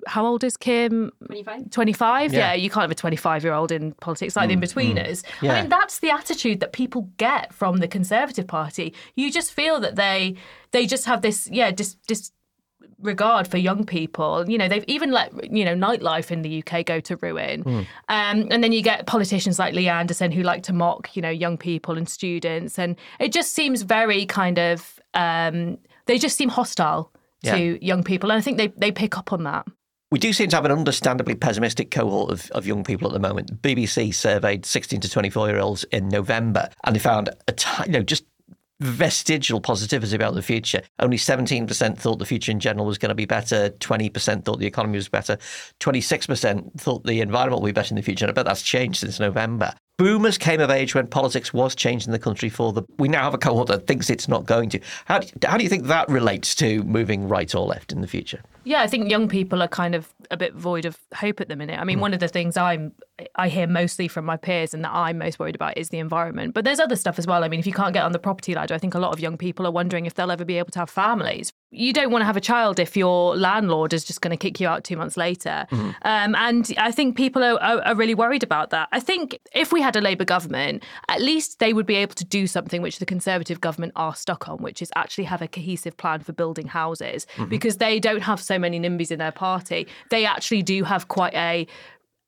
How 0.06 0.24
old 0.24 0.44
is 0.44 0.56
Kim? 0.56 1.10
25. 1.26 1.70
25? 1.70 2.32
Yeah. 2.32 2.38
Yeah. 2.38 2.54
you 2.54 2.70
can't 2.70 2.82
have 2.82 2.90
a 2.90 2.94
25 2.94 3.44
year 3.44 3.52
old 3.52 3.72
in 3.72 3.92
politics, 3.94 4.36
like 4.36 4.48
the 4.48 4.54
in 4.54 4.60
betweeners. 4.60 5.24
Yeah. 5.42 5.54
I 5.54 5.60
mean, 5.60 5.70
that's 5.70 5.98
the 5.98 6.10
attitude 6.10 6.60
that 6.60 6.72
people 6.72 7.10
get 7.16 7.52
from 7.52 7.78
the 7.78 7.88
Conservative 7.88 8.46
Party. 8.46 8.94
You 9.14 9.30
just 9.30 9.52
feel 9.52 9.80
that 9.80 9.96
they 9.96 10.36
they 10.70 10.86
just 10.86 11.04
have 11.04 11.22
this, 11.22 11.48
yeah, 11.52 11.70
dis, 11.70 11.94
dis, 12.06 12.32
regard 13.00 13.46
for 13.48 13.58
young 13.58 13.84
people. 13.84 14.48
You 14.48 14.58
know, 14.58 14.68
they've 14.68 14.84
even 14.88 15.10
let 15.12 15.52
you 15.52 15.64
know 15.64 15.74
nightlife 15.74 16.30
in 16.30 16.42
the 16.42 16.62
UK 16.66 16.84
go 16.86 17.00
to 17.00 17.16
ruin. 17.16 17.62
Um, 18.08 18.48
and 18.50 18.62
then 18.62 18.72
you 18.72 18.82
get 18.82 19.06
politicians 19.06 19.58
like 19.58 19.74
Lee 19.74 19.88
Anderson 19.88 20.30
who 20.32 20.42
like 20.42 20.62
to 20.64 20.72
mock, 20.72 21.14
you 21.16 21.22
know, 21.22 21.30
young 21.30 21.56
people 21.58 21.96
and 21.98 22.08
students, 22.08 22.78
and 22.78 22.96
it 23.18 23.32
just 23.32 23.52
seems 23.52 23.82
very 23.82 24.26
kind 24.26 24.58
of 24.58 24.98
um, 25.14 25.78
they 26.06 26.18
just 26.18 26.36
seem 26.36 26.48
hostile 26.48 27.10
Yeah. 27.42 27.56
to 27.56 27.84
young 27.84 28.02
people, 28.04 28.30
and 28.30 28.38
I 28.38 28.40
think 28.40 28.56
they 28.58 28.68
they 28.76 28.90
pick 28.92 29.16
up 29.18 29.32
on 29.32 29.44
that. 29.44 29.66
We 30.10 30.18
do 30.20 30.32
seem 30.32 30.48
to 30.50 30.56
have 30.56 30.64
an 30.64 30.70
understandably 30.70 31.34
pessimistic 31.34 31.90
cohort 31.90 32.30
of, 32.30 32.48
of 32.52 32.66
young 32.66 32.84
people 32.84 33.08
at 33.08 33.12
the 33.14 33.18
moment. 33.28 33.60
BBC 33.62 34.14
surveyed 34.14 34.64
16 34.64 35.00
to 35.00 35.08
24 35.10 35.48
year 35.48 35.58
olds 35.58 35.82
in 35.90 36.08
November, 36.08 36.68
and 36.84 36.94
they 36.94 37.00
found 37.00 37.30
a 37.48 37.52
ti- 37.52 37.84
you 37.86 37.92
know 37.92 38.02
just 38.02 38.24
vestigial 38.80 39.60
positivity 39.60 40.16
about 40.16 40.34
the 40.34 40.42
future. 40.42 40.82
Only 40.98 41.16
17% 41.16 41.98
thought 41.98 42.18
the 42.18 42.26
future 42.26 42.52
in 42.52 42.60
general 42.60 42.86
was 42.86 42.98
going 42.98 43.10
to 43.10 43.14
be 43.14 43.26
better. 43.26 43.70
20% 43.70 44.44
thought 44.44 44.58
the 44.58 44.66
economy 44.66 44.96
was 44.96 45.08
better. 45.08 45.38
26% 45.80 46.80
thought 46.80 47.04
the 47.04 47.20
environment 47.20 47.62
would 47.62 47.68
be 47.68 47.72
better 47.72 47.92
in 47.92 47.96
the 47.96 48.02
future. 48.02 48.24
And 48.24 48.30
I 48.30 48.34
bet 48.34 48.46
that's 48.46 48.62
changed 48.62 49.00
since 49.00 49.20
November. 49.20 49.74
Boomers 49.96 50.38
came 50.38 50.60
of 50.60 50.70
age 50.70 50.94
when 50.94 51.06
politics 51.06 51.54
was 51.54 51.74
changed 51.74 52.06
in 52.06 52.12
the 52.12 52.18
country 52.18 52.48
for 52.48 52.72
the. 52.72 52.82
We 52.98 53.06
now 53.06 53.22
have 53.22 53.34
a 53.34 53.38
cohort 53.38 53.68
that 53.68 53.86
thinks 53.86 54.10
it's 54.10 54.26
not 54.26 54.44
going 54.44 54.68
to. 54.70 54.80
How 55.04 55.20
do, 55.20 55.28
how 55.46 55.56
do 55.56 55.62
you 55.62 55.70
think 55.70 55.84
that 55.84 56.08
relates 56.08 56.56
to 56.56 56.82
moving 56.82 57.28
right 57.28 57.54
or 57.54 57.64
left 57.64 57.92
in 57.92 58.00
the 58.00 58.08
future? 58.08 58.42
Yeah, 58.64 58.82
I 58.82 58.88
think 58.88 59.08
young 59.08 59.28
people 59.28 59.62
are 59.62 59.68
kind 59.68 59.94
of 59.94 60.12
a 60.32 60.36
bit 60.36 60.54
void 60.54 60.84
of 60.84 60.98
hope 61.14 61.40
at 61.40 61.48
the 61.48 61.54
minute. 61.54 61.78
I 61.78 61.84
mean, 61.84 61.98
mm. 61.98 62.02
one 62.02 62.14
of 62.14 62.18
the 62.18 62.26
things 62.26 62.56
I'm 62.56 62.92
I 63.36 63.48
hear 63.48 63.68
mostly 63.68 64.08
from 64.08 64.24
my 64.24 64.36
peers 64.36 64.74
and 64.74 64.84
that 64.84 64.92
I'm 64.92 65.18
most 65.18 65.38
worried 65.38 65.54
about 65.54 65.78
is 65.78 65.90
the 65.90 65.98
environment. 65.98 66.54
But 66.54 66.64
there's 66.64 66.80
other 66.80 66.96
stuff 66.96 67.18
as 67.18 67.26
well. 67.26 67.44
I 67.44 67.48
mean, 67.48 67.60
if 67.60 67.66
you 67.66 67.72
can't 67.72 67.94
get 67.94 68.02
on 68.02 68.10
the 68.10 68.18
property 68.18 68.54
ladder, 68.54 68.74
I 68.74 68.78
think 68.78 68.94
a 68.94 68.98
lot 68.98 69.12
of 69.12 69.20
young 69.20 69.36
people 69.36 69.66
are 69.66 69.70
wondering 69.70 70.06
if 70.06 70.14
they'll 70.14 70.32
ever 70.32 70.44
be 70.44 70.58
able 70.58 70.70
to 70.70 70.80
have 70.80 70.90
families. 70.90 71.52
You 71.74 71.92
don't 71.92 72.10
want 72.10 72.22
to 72.22 72.26
have 72.26 72.36
a 72.36 72.40
child 72.40 72.78
if 72.78 72.96
your 72.96 73.36
landlord 73.36 73.92
is 73.92 74.04
just 74.04 74.20
going 74.20 74.30
to 74.30 74.36
kick 74.36 74.60
you 74.60 74.68
out 74.68 74.84
two 74.84 74.96
months 74.96 75.16
later. 75.16 75.66
Um, 76.02 76.34
and 76.34 76.72
I 76.78 76.92
think 76.92 77.16
people 77.16 77.42
are, 77.42 77.60
are, 77.60 77.82
are 77.82 77.94
really 77.94 78.14
worried 78.14 78.42
about 78.42 78.70
that. 78.70 78.88
I 78.92 79.00
think 79.00 79.38
if 79.54 79.72
we 79.72 79.80
had 79.80 79.96
a 79.96 80.00
Labour 80.00 80.24
government, 80.24 80.82
at 81.08 81.20
least 81.20 81.58
they 81.58 81.72
would 81.72 81.86
be 81.86 81.96
able 81.96 82.14
to 82.14 82.24
do 82.24 82.46
something 82.46 82.82
which 82.82 82.98
the 82.98 83.06
Conservative 83.06 83.60
government 83.60 83.92
are 83.96 84.14
stuck 84.14 84.48
on, 84.48 84.58
which 84.58 84.80
is 84.80 84.90
actually 84.94 85.24
have 85.24 85.42
a 85.42 85.48
cohesive 85.48 85.96
plan 85.96 86.20
for 86.20 86.32
building 86.32 86.66
houses 86.68 87.26
because 87.48 87.78
they 87.78 87.98
don't 88.00 88.22
have 88.22 88.40
so 88.40 88.58
many 88.58 88.78
NIMBYs 88.78 89.10
in 89.10 89.18
their 89.18 89.32
party. 89.32 89.86
They 90.10 90.24
actually 90.24 90.62
do 90.62 90.84
have 90.84 91.08
quite 91.08 91.34
a 91.34 91.66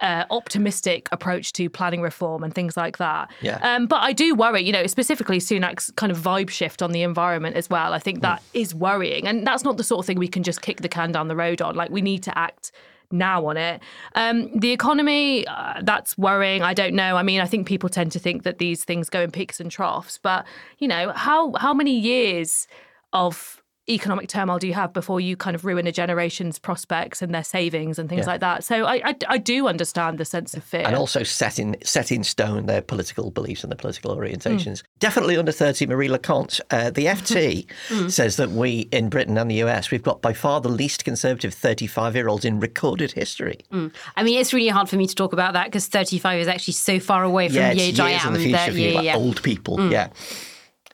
uh, 0.01 0.25
optimistic 0.31 1.09
approach 1.13 1.53
to 1.55 1.71
planning 1.71 2.03
reform 2.03 2.45
and 2.45 2.55
things 2.55 2.77
like 2.77 2.99
that. 2.99 3.31
Yeah. 3.41 3.59
Um, 3.63 3.87
but 3.87 4.03
I 4.03 4.13
do 4.13 4.35
worry, 4.35 4.63
you 4.63 4.73
know, 4.73 4.87
specifically 4.87 5.39
Sunak's 5.39 5.91
kind 5.93 6.13
of 6.13 6.19
vibe 6.19 6.51
shift 6.51 6.83
on 6.83 6.93
the 6.93 7.03
environment 7.03 7.57
as 7.57 7.71
well. 7.71 7.93
I 7.93 7.99
think 7.99 8.21
that 8.21 8.43
is 8.53 8.75
worrying, 8.75 9.27
and 9.27 9.47
that's 9.47 9.65
not 9.65 9.77
the 9.77 9.85
sort 9.85 10.01
of 10.01 10.07
thing 10.07 10.19
we 10.19 10.29
can 10.29 10.43
just 10.43 10.63
kick 10.63 10.83
the 10.83 10.89
can 10.89 11.13
down 11.13 11.29
the 11.29 11.37
road 11.37 11.63
on. 11.63 11.75
Like 11.75 11.91
we 11.91 12.03
need 12.03 12.23
to 12.25 12.39
act 12.39 12.73
now 13.11 13.47
on 13.47 13.57
it. 13.57 13.81
Um, 14.15 14.51
the 14.59 14.73
economy, 14.73 15.47
uh, 15.47 15.81
that's 15.83 16.19
worrying. 16.19 16.63
I 16.63 16.75
don't 16.75 16.95
know. 16.95 17.17
I 17.17 17.23
mean, 17.23 17.41
I 17.41 17.47
think 17.47 17.67
people 17.67 17.89
tend 17.89 18.13
to 18.13 18.19
think 18.19 18.43
that 18.43 18.59
these 18.59 18.85
things 18.85 19.09
go 19.09 19.23
in 19.23 19.31
peaks 19.31 19.61
and 19.61 19.71
troughs, 19.71 20.19
but 20.19 20.45
you 20.79 20.89
know, 20.89 21.13
how 21.13 21.53
how 21.55 21.73
many 21.73 21.99
years 21.99 22.67
of 23.13 23.63
economic 23.89 24.29
turmoil 24.29 24.59
do 24.59 24.67
you 24.67 24.75
have 24.75 24.93
before 24.93 25.21
you 25.21 25.37
kind 25.37 25.55
of 25.55 25.65
ruin 25.65 25.87
a 25.87 25.93
generation's 25.93 26.59
prospects 26.59 27.23
and 27.23 27.35
their 27.35 27.45
savings 27.45 27.99
and 27.99 28.09
things 28.09 28.27
Yeah. 28.27 28.33
like 28.33 28.41
that? 28.41 28.65
So 28.65 28.85
I, 28.85 29.11
I 29.11 29.17
I 29.29 29.39
do 29.39 29.69
understand 29.69 30.19
the 30.19 30.25
sense 30.25 30.55
of 30.55 30.65
fear. 30.65 30.83
and 30.85 30.97
also 30.97 31.23
set 31.23 31.59
in 31.59 31.77
set 31.83 32.11
in 32.11 32.25
stone 32.25 32.67
their 32.67 32.83
political 32.83 33.31
beliefs 33.31 33.63
and 33.63 33.71
their 33.71 33.77
political 33.77 34.17
orientations. 34.17 34.79
Mm. 34.79 34.83
Definitely 34.99 35.37
under 35.37 35.53
thirty, 35.53 35.87
Marie 35.87 36.09
Le 36.09 36.19
Conte. 36.19 36.61
Uh, 36.71 36.91
the 36.91 37.07
FT 37.07 37.67
mm. 37.89 38.11
says 38.11 38.37
that 38.37 38.51
we 38.51 38.89
in 38.93 39.09
Britain 39.09 39.39
and 39.39 39.51
the 39.51 39.63
US 39.65 39.91
we've 39.91 40.03
got 40.03 40.21
by 40.23 40.33
far 40.33 40.61
the 40.61 40.69
least 40.69 41.05
conservative 41.05 41.55
thirty-five-year-olds 41.55 42.45
in 42.45 42.61
recorded 42.61 43.13
history. 43.13 43.59
Mm. 43.73 43.93
I 44.17 44.23
mean, 44.23 44.41
it's 44.41 44.53
really 44.53 44.69
hard 44.69 44.89
for 44.89 44.97
me 44.97 45.07
to 45.07 45.15
talk 45.15 45.33
about 45.33 45.53
that 45.53 45.67
because 45.67 45.87
35 45.87 46.41
is 46.41 46.49
actually 46.49 46.75
so 46.75 46.99
far 46.99 47.23
away 47.25 47.49
from 47.49 47.57
yeah, 47.57 47.75
the 47.75 47.81
it's 47.81 47.83
age 47.83 48.01
I 48.01 48.11
years 48.11 48.23
in 48.23 48.29
am. 48.29 48.33
the 48.35 48.39
future 48.41 48.53
that, 48.57 48.71
for 48.73 48.79
you, 48.79 48.89
yeah, 48.89 48.95
like 48.95 49.05
yeah. 49.05 49.17
old 49.17 49.43
people. 49.43 49.91
Yeah. 49.91 50.09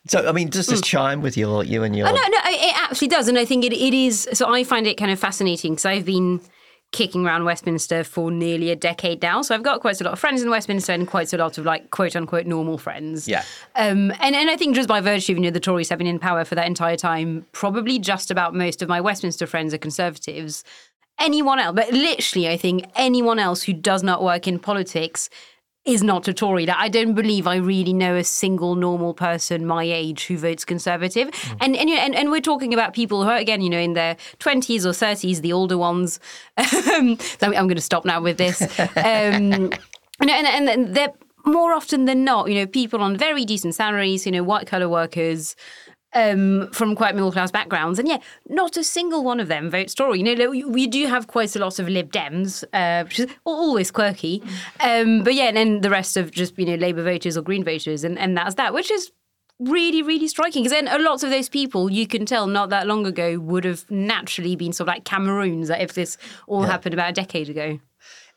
So 0.06 0.28
I 0.28 0.32
mean, 0.32 0.48
does 0.48 0.66
this 0.66 0.80
chime 0.80 1.20
with 1.20 1.36
your 1.36 1.62
you 1.64 1.84
and 1.84 1.94
your? 1.94 2.08
Oh, 2.08 2.12
no, 2.12 2.20
no, 2.20 2.38
it 2.46 2.60
it 2.60 2.76
actually 2.76 3.08
does. 3.08 3.28
And 3.28 3.38
I 3.38 3.44
think 3.44 3.64
it, 3.64 3.72
it 3.72 3.94
is. 3.94 4.28
So 4.32 4.52
I 4.52 4.64
find 4.64 4.86
it 4.86 4.96
kind 4.96 5.10
of 5.10 5.18
fascinating 5.18 5.72
because 5.72 5.86
I've 5.86 6.04
been 6.04 6.40
kicking 6.92 7.24
around 7.24 7.44
Westminster 7.44 8.04
for 8.04 8.30
nearly 8.30 8.70
a 8.70 8.76
decade 8.76 9.22
now. 9.22 9.42
So 9.42 9.54
I've 9.54 9.62
got 9.62 9.80
quite 9.80 10.00
a 10.00 10.04
lot 10.04 10.12
of 10.12 10.18
friends 10.18 10.42
in 10.42 10.50
Westminster 10.50 10.92
and 10.92 11.08
quite 11.08 11.32
a 11.32 11.38
lot 11.38 11.56
of 11.56 11.64
like 11.64 11.90
quote 11.90 12.14
unquote 12.14 12.46
normal 12.46 12.78
friends. 12.78 13.26
Yeah. 13.26 13.44
Um, 13.74 14.12
and, 14.20 14.36
and 14.36 14.50
I 14.50 14.56
think 14.56 14.74
just 14.74 14.88
by 14.88 15.00
virtue 15.00 15.32
of 15.32 15.38
you 15.38 15.44
know 15.44 15.50
the 15.50 15.60
Tories 15.60 15.88
have 15.88 15.98
been 15.98 16.06
in 16.06 16.18
power 16.18 16.44
for 16.44 16.54
that 16.54 16.66
entire 16.66 16.96
time, 16.96 17.46
probably 17.52 17.98
just 17.98 18.30
about 18.30 18.54
most 18.54 18.82
of 18.82 18.88
my 18.88 19.00
Westminster 19.00 19.46
friends 19.46 19.72
are 19.72 19.78
Conservatives. 19.78 20.64
Anyone 21.20 21.58
else, 21.58 21.74
but 21.76 21.92
literally, 21.92 22.48
I 22.48 22.56
think 22.56 22.84
anyone 22.96 23.38
else 23.38 23.62
who 23.62 23.72
does 23.72 24.02
not 24.02 24.22
work 24.22 24.48
in 24.48 24.58
politics 24.58 25.28
is 25.84 26.02
not 26.02 26.28
a 26.28 26.32
Tory. 26.32 26.66
Like, 26.66 26.76
I 26.76 26.88
don't 26.88 27.14
believe 27.14 27.46
I 27.46 27.56
really 27.56 27.92
know 27.92 28.14
a 28.14 28.24
single 28.24 28.76
normal 28.76 29.14
person 29.14 29.66
my 29.66 29.84
age 29.84 30.26
who 30.26 30.38
votes 30.38 30.64
Conservative. 30.64 31.28
And 31.60 31.76
and, 31.76 31.90
you 31.90 31.96
know, 31.96 32.02
and 32.02 32.14
and 32.14 32.30
we're 32.30 32.40
talking 32.40 32.72
about 32.72 32.94
people 32.94 33.24
who 33.24 33.30
are 33.30 33.36
again, 33.36 33.60
you 33.60 33.70
know, 33.70 33.78
in 33.78 33.94
their 33.94 34.16
twenties 34.38 34.86
or 34.86 34.92
thirties, 34.92 35.40
the 35.40 35.52
older 35.52 35.78
ones. 35.78 36.20
Um, 36.92 37.18
so 37.18 37.46
I'm 37.46 37.66
going 37.68 37.76
to 37.76 37.80
stop 37.80 38.04
now 38.04 38.20
with 38.20 38.38
this. 38.38 38.60
Um, 38.80 39.72
and, 40.20 40.30
and 40.30 40.68
and 40.68 40.94
they're 40.94 41.12
more 41.44 41.72
often 41.72 42.04
than 42.04 42.24
not, 42.24 42.48
you 42.48 42.54
know, 42.54 42.66
people 42.66 43.00
on 43.00 43.16
very 43.16 43.44
decent 43.44 43.74
salaries, 43.74 44.26
you 44.26 44.32
know, 44.32 44.42
white 44.42 44.66
collar 44.66 44.88
workers. 44.88 45.56
Um, 46.14 46.68
from 46.72 46.94
quite 46.94 47.14
middle 47.14 47.32
class 47.32 47.50
backgrounds, 47.50 47.98
and 47.98 48.06
yeah, 48.06 48.18
not 48.46 48.76
a 48.76 48.84
single 48.84 49.24
one 49.24 49.40
of 49.40 49.48
them 49.48 49.70
votes 49.70 49.94
Tory. 49.94 50.18
You 50.18 50.36
know, 50.36 50.50
we, 50.50 50.86
do 50.86 51.06
have 51.06 51.26
quite 51.26 51.56
a 51.56 51.58
lot 51.58 51.78
of 51.78 51.88
Lib 51.88 52.12
Dems, 52.12 52.64
uh, 52.74 53.04
which 53.04 53.20
is 53.20 53.28
always 53.44 53.90
quirky, 53.90 54.42
um, 54.80 55.24
but 55.24 55.32
yeah, 55.32 55.44
and 55.44 55.56
then 55.56 55.80
the 55.80 55.88
rest 55.88 56.18
of 56.18 56.30
just 56.30 56.58
you 56.58 56.66
know 56.66 56.74
Labour 56.74 57.02
voters 57.02 57.38
or 57.38 57.40
Green 57.40 57.64
voters, 57.64 58.04
and, 58.04 58.18
and 58.18 58.36
that's 58.36 58.56
that, 58.56 58.74
which 58.74 58.90
is 58.90 59.10
really 59.58 60.02
really 60.02 60.26
striking 60.26 60.62
because 60.62 60.72
then 60.72 60.88
a 60.88 60.98
lot 60.98 61.22
of 61.22 61.30
those 61.30 61.48
people 61.48 61.90
you 61.90 62.06
can 62.06 62.26
tell 62.26 62.46
not 62.46 62.70
that 62.70 62.86
long 62.86 63.06
ago 63.06 63.38
would 63.38 63.64
have 63.64 63.88
naturally 63.90 64.56
been 64.56 64.72
sort 64.72 64.88
of 64.88 64.94
like 64.94 65.04
Cameroons 65.04 65.70
if 65.70 65.94
this 65.94 66.18
all 66.46 66.62
happened 66.62 66.94
about 66.94 67.10
a 67.10 67.12
decade 67.12 67.48
ago. 67.48 67.78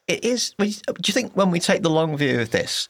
It 0.07 0.23
is. 0.23 0.53
Do 0.57 0.65
you 0.67 1.13
think 1.13 1.35
when 1.35 1.49
we 1.49 1.59
take 1.59 1.81
the 1.81 1.89
long 1.89 2.15
view 2.15 2.39
of 2.39 2.51
this, 2.51 2.87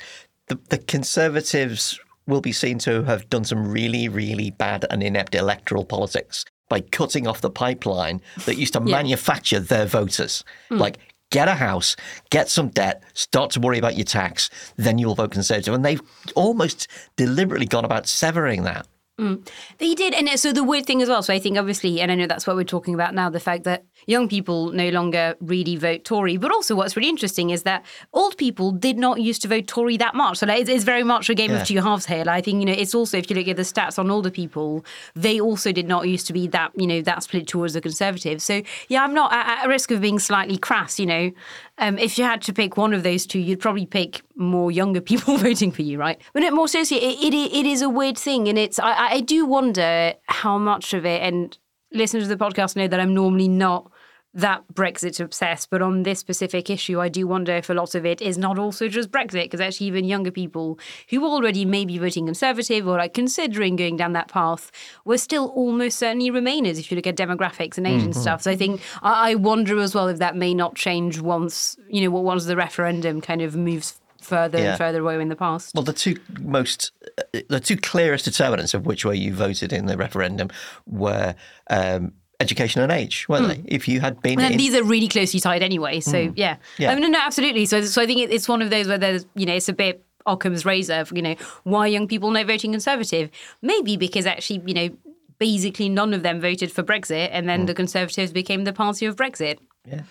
the, 0.47 0.59
the 0.69 0.77
Conservatives 0.77 1.99
will 2.27 2.41
be 2.41 2.51
seen 2.51 2.79
to 2.79 3.03
have 3.03 3.29
done 3.29 3.43
some 3.43 3.67
really, 3.67 4.09
really 4.09 4.51
bad 4.51 4.85
and 4.89 5.03
inept 5.03 5.35
electoral 5.35 5.85
politics 5.85 6.45
by 6.69 6.81
cutting 6.81 7.27
off 7.27 7.41
the 7.41 7.49
pipeline 7.49 8.21
that 8.45 8.57
used 8.57 8.73
to 8.73 8.79
manufacture 8.79 9.59
their 9.59 9.85
voters? 9.85 10.43
Hmm. 10.69 10.77
Like, 10.77 10.97
get 11.31 11.47
a 11.47 11.55
house, 11.55 11.95
get 12.29 12.49
some 12.49 12.69
debt, 12.69 13.03
start 13.13 13.51
to 13.51 13.59
worry 13.59 13.77
about 13.77 13.95
your 13.95 14.05
tax, 14.05 14.49
then 14.77 14.97
you'll 14.97 15.15
vote 15.15 15.31
Conservative. 15.31 15.73
And 15.73 15.85
they've 15.85 16.01
almost 16.35 16.87
deliberately 17.15 17.67
gone 17.67 17.85
about 17.85 18.07
severing 18.07 18.63
that. 18.63 18.87
Hmm. 19.17 19.35
They 19.77 19.95
did, 19.95 20.13
and 20.13 20.29
so 20.37 20.51
the 20.51 20.63
weird 20.63 20.85
thing 20.85 21.01
as 21.01 21.07
well. 21.07 21.23
So 21.23 21.33
I 21.33 21.39
think 21.39 21.57
obviously, 21.57 22.01
and 22.01 22.11
I 22.11 22.15
know 22.15 22.27
that's 22.27 22.45
what 22.45 22.57
we're 22.57 22.65
talking 22.65 22.93
about 22.93 23.13
now, 23.13 23.29
the 23.29 23.39
fact 23.39 23.63
that 23.63 23.85
young 24.07 24.27
people 24.27 24.71
no 24.71 24.89
longer 24.89 25.35
really 25.41 25.75
vote 25.75 26.03
Tory. 26.03 26.37
But 26.37 26.51
also, 26.51 26.75
what's 26.75 26.95
really 26.95 27.09
interesting 27.09 27.49
is 27.49 27.63
that 27.63 27.83
old 28.13 28.37
people 28.37 28.71
did 28.71 28.97
not 28.97 29.21
used 29.21 29.41
to 29.43 29.47
vote 29.47 29.67
Tory 29.67 29.97
that 29.97 30.15
much. 30.15 30.37
So 30.39 30.45
like, 30.45 30.61
it's, 30.61 30.69
it's 30.69 30.83
very 30.83 31.03
much 31.03 31.29
a 31.29 31.35
game 31.35 31.51
Yeah. 31.51 31.61
of 31.61 31.67
two 31.67 31.81
halves 31.81 32.05
here. 32.05 32.23
Like, 32.25 32.37
I 32.37 32.41
think 32.41 32.59
you 32.59 32.65
know, 32.65 32.73
it's 32.73 32.93
also 32.95 33.17
if 33.17 33.29
you 33.29 33.35
look 33.35 33.47
at 33.47 33.55
the 33.57 33.63
stats 33.63 33.97
on 33.99 34.09
older 34.11 34.29
people, 34.31 34.85
they 35.15 35.39
also 35.39 35.71
did 35.71 35.87
not 35.87 36.07
used 36.07 36.27
to 36.27 36.33
be 36.33 36.47
that 36.47 36.71
you 36.75 36.87
know 36.87 37.01
that 37.01 37.23
split 37.23 37.47
towards 37.47 37.73
the 37.73 37.81
Conservatives. 37.81 38.43
So 38.43 38.61
yeah, 38.87 39.03
I'm 39.03 39.13
not 39.13 39.33
at, 39.33 39.63
at 39.63 39.67
risk 39.67 39.91
of 39.91 40.01
being 40.01 40.19
slightly 40.19 40.57
crass. 40.57 40.99
You 40.99 41.05
know, 41.05 41.31
um, 41.77 41.97
if 41.97 42.17
you 42.17 42.23
had 42.23 42.41
to 42.43 42.53
pick 42.53 42.77
one 42.77 42.93
of 42.93 43.03
those 43.03 43.25
two, 43.25 43.39
you'd 43.39 43.59
probably 43.59 43.85
pick 43.85 44.21
more 44.35 44.71
younger 44.71 45.01
people 45.11 45.37
voting 45.37 45.71
for 45.71 45.81
you, 45.81 45.97
right? 45.97 46.19
But 46.33 46.41
no, 46.41 46.51
more 46.51 46.67
seriously, 46.67 46.97
it, 46.97 47.33
it, 47.33 47.33
it 47.33 47.65
is 47.65 47.81
a 47.81 47.89
weird 47.89 48.17
thing, 48.17 48.47
and 48.47 48.57
it's 48.57 48.79
I, 48.79 49.07
I 49.07 49.19
do 49.21 49.45
wonder 49.45 50.13
how 50.27 50.57
much 50.57 50.93
of 50.93 51.05
it. 51.05 51.21
And 51.21 51.57
listeners 51.91 52.23
to 52.23 52.35
the 52.35 52.43
podcast 52.43 52.75
know 52.75 52.87
that 52.87 52.99
I'm 52.99 53.13
normally 53.13 53.47
not 53.47 53.89
that 54.35 54.63
Brexit 54.73 55.19
obsessed, 55.19 55.69
but 55.69 55.81
on 55.81 56.03
this 56.03 56.19
specific 56.19 56.69
issue, 56.69 56.99
I 56.99 57.07
do 57.09 57.25
wonder 57.25 57.53
if 57.55 57.69
a 57.69 57.73
lot 57.73 57.95
of 57.95 58.05
it 58.05 58.21
is 58.21 58.37
not 58.37 58.59
also 58.59 58.87
just 58.89 59.09
Brexit, 59.09 59.43
because 59.45 59.61
actually 59.61 59.87
even 59.87 60.03
younger 60.05 60.29
people 60.29 60.77
who 61.09 61.25
already 61.25 61.63
may 61.65 61.85
be 61.85 61.97
voting 61.97 62.25
Conservative 62.25 62.87
or 62.87 62.97
like 62.97 63.13
considering 63.13 63.75
going 63.77 63.95
down 63.95 64.11
that 64.13 64.27
path 64.27 64.71
were 65.05 65.17
still 65.17 65.47
almost 65.55 65.97
certainly 65.97 66.29
Remainers 66.29 66.77
if 66.79 66.91
you 66.91 66.95
look 66.95 67.07
at 67.07 67.15
demographics 67.15 67.77
and 67.77 67.87
age 67.87 68.03
and 68.03 68.15
stuff. 68.15 68.41
So 68.41 68.51
I 68.51 68.55
think 68.57 68.81
I, 69.01 69.31
I 69.31 69.35
wonder 69.35 69.79
as 69.79 69.95
well 69.95 70.09
if 70.09 70.19
that 70.19 70.35
may 70.35 70.53
not 70.53 70.75
change 70.75 71.19
once 71.21 71.77
you 71.89 72.01
know 72.03 72.09
once 72.19 72.45
the 72.45 72.57
referendum 72.57 73.21
kind 73.21 73.41
of 73.41 73.55
moves 73.55 73.99
further 74.21 74.57
Yeah. 74.57 74.69
and 74.71 74.77
further 74.77 75.01
away 75.01 75.21
in 75.21 75.29
the 75.29 75.35
past. 75.35 75.73
Well, 75.75 75.83
the 75.83 75.93
two 75.93 76.17
most, 76.41 76.91
uh, 77.17 77.39
the 77.47 77.59
two 77.59 77.77
clearest 77.77 78.25
determinants 78.25 78.73
of 78.73 78.85
which 78.85 79.05
way 79.05 79.15
you 79.15 79.33
voted 79.33 79.71
in 79.71 79.85
the 79.85 79.95
referendum 79.97 80.49
were 80.87 81.35
um, 81.69 82.13
education 82.39 82.81
and 82.81 82.91
age, 82.91 83.27
weren't 83.29 83.43
hmm. 83.43 83.63
they? 83.63 83.63
If 83.67 83.87
you 83.87 84.01
had 84.01 84.21
been 84.21 84.39
in, 84.39 84.57
these 84.57 84.75
are 84.75 84.83
really 84.83 85.07
closely 85.07 85.39
tied 85.39 85.63
anyway. 85.63 85.99
So 85.99 86.27
hmm. 86.27 86.33
yeah, 86.35 86.57
Yeah. 86.77 86.89
Oh, 86.89 86.93
I 86.93 86.99
mean, 86.99 87.11
no, 87.11 87.19
absolutely. 87.19 87.65
So 87.65 87.81
so 87.81 88.01
I 88.01 88.05
think 88.05 88.29
it's 88.31 88.47
one 88.47 88.61
of 88.61 88.69
those 88.69 88.87
where 88.87 88.97
there's 88.97 89.25
you 89.35 89.45
know 89.45 89.55
it's 89.55 89.69
a 89.69 89.73
bit 89.73 90.03
Occam's 90.25 90.65
razor. 90.65 91.05
You 91.13 91.21
know, 91.21 91.35
why 91.63 91.87
young 91.87 92.07
people 92.07 92.31
not 92.31 92.45
voting 92.47 92.71
Conservative? 92.71 93.29
Maybe 93.61 93.97
because 93.97 94.25
actually 94.25 94.63
you 94.65 94.73
know 94.73 94.89
basically 95.37 95.89
none 95.89 96.13
of 96.13 96.23
them 96.23 96.39
voted 96.39 96.71
for 96.71 96.83
Brexit, 96.83 97.29
and 97.31 97.47
then 97.47 97.61
hmm. 97.61 97.65
the 97.67 97.73
Conservatives 97.73 98.31
became 98.31 98.63
the 98.63 98.73
party 98.73 99.05
of 99.05 99.15
Brexit. 99.15 99.59
Yeah. 99.85 100.01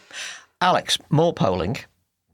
Alex, 0.61 0.99
more 1.11 1.33
polling. 1.33 1.77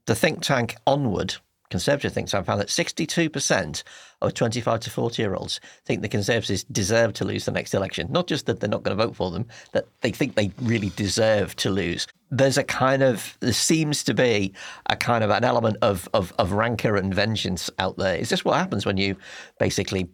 The 0.07 0.15
think 0.15 0.43
tank 0.43 0.77
Onward, 0.87 1.37
Conservative 1.71 2.13
think 2.13 2.29
tank, 2.29 2.47
found 2.47 2.61
that 2.61 2.69
62% 2.69 3.83
of 4.21 4.35
25 4.35 4.81
to 4.81 4.91
40 4.91 5.23
year 5.23 5.35
olds 5.35 5.61
think 5.85 6.03
the 6.03 6.09
Conservatives 6.09 6.65
deserve 6.65 7.13
to 7.15 7.25
lose 7.25 7.45
the 7.45 7.53
next 7.53 7.75
election. 7.75 8.09
Not 8.11 8.27
just 8.27 8.47
that 8.47 8.59
they're 8.59 8.69
not 8.69 8.83
going 8.83 8.97
to 8.97 9.07
vote 9.07 9.15
for 9.15 9.31
them, 9.31 9.47
that 9.73 9.87
they 10.01 10.11
think 10.11 10.35
they 10.35 10.51
really 10.61 10.91
deserve 10.97 11.55
to 11.57 11.71
lose. 11.71 12.07
There's 12.31 12.59
a 12.59 12.65
kind 12.65 13.03
of, 13.03 13.37
there 13.41 13.53
seems 13.53 14.03
to 14.05 14.15
be 14.15 14.53
a 14.87 14.97
kind 14.97 15.23
of 15.23 15.31
an 15.31 15.45
element 15.45 15.77
of, 15.81 16.09
of, 16.13 16.33
of 16.39 16.53
rancor 16.53 16.97
and 16.97 17.15
vengeance 17.15 17.71
out 17.79 17.97
there. 17.97 18.17
Is 18.17 18.31
this 18.31 18.45
what 18.45 18.59
happens 18.59 18.85
when 18.85 18.97
you 18.97 19.17
basically, 19.61 20.09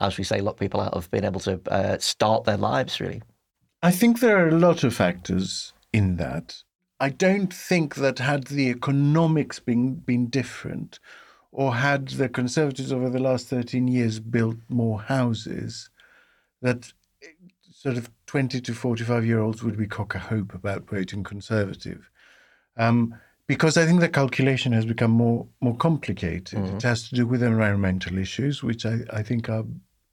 as 0.00 0.18
we 0.18 0.24
say, 0.24 0.40
lock 0.40 0.58
people 0.58 0.80
out 0.80 0.92
of 0.92 1.10
being 1.10 1.24
able 1.24 1.40
to 1.40 1.60
uh, 1.70 1.98
start 1.98 2.44
their 2.44 2.58
lives, 2.58 3.00
really? 3.00 3.22
I 3.82 3.92
think 3.92 4.20
there 4.20 4.44
are 4.44 4.48
a 4.48 4.58
lot 4.58 4.84
of 4.84 4.94
factors 4.94 5.72
in 5.92 6.16
that. 6.16 6.62
I 7.00 7.10
don't 7.10 7.52
think 7.52 7.94
that 7.96 8.18
had 8.18 8.48
the 8.48 8.68
economics 8.70 9.58
been 9.60 9.94
been 9.96 10.26
different, 10.28 10.98
or 11.52 11.74
had 11.76 12.08
the 12.08 12.28
Conservatives 12.28 12.92
over 12.92 13.08
the 13.08 13.20
last 13.20 13.46
thirteen 13.48 13.88
years 13.88 14.18
built 14.20 14.56
more 14.68 15.00
houses, 15.00 15.90
that 16.62 16.92
eh, 17.22 17.26
sort 17.70 17.96
of 17.96 18.10
twenty 18.26 18.60
to 18.60 18.74
forty 18.74 19.04
five 19.04 19.24
year 19.24 19.38
olds 19.40 19.62
would 19.62 19.76
be 19.78 19.86
cock 19.86 20.14
a 20.14 20.18
hope 20.18 20.54
about 20.54 20.88
voting 20.90 21.22
Conservative, 21.22 22.10
um, 22.76 23.14
because 23.46 23.76
I 23.76 23.86
think 23.86 24.00
the 24.00 24.08
calculation 24.08 24.72
has 24.72 24.84
become 24.84 25.12
more 25.12 25.46
more 25.60 25.76
complicated. 25.76 26.58
It 26.76 26.82
has 26.82 27.08
to 27.08 27.14
do 27.14 27.26
with 27.26 27.42
environmental 27.42 28.18
issues, 28.18 28.62
which 28.62 28.84
I, 28.84 29.00
I 29.12 29.22
think 29.22 29.48
are 29.48 29.64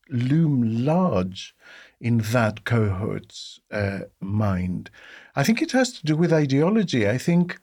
loom 0.10 0.86
large 0.86 1.56
in 2.06 2.20
that 2.20 2.66
cohort's 2.66 3.60
uh, 3.72 4.02
mind. 4.22 4.92
I 5.36 5.44
think 5.44 5.60
it 5.60 5.72
has 5.72 5.92
to 5.94 6.06
do 6.06 6.16
with 6.16 6.32
ideology. 6.32 7.10
I 7.10 7.18
think 7.18 7.60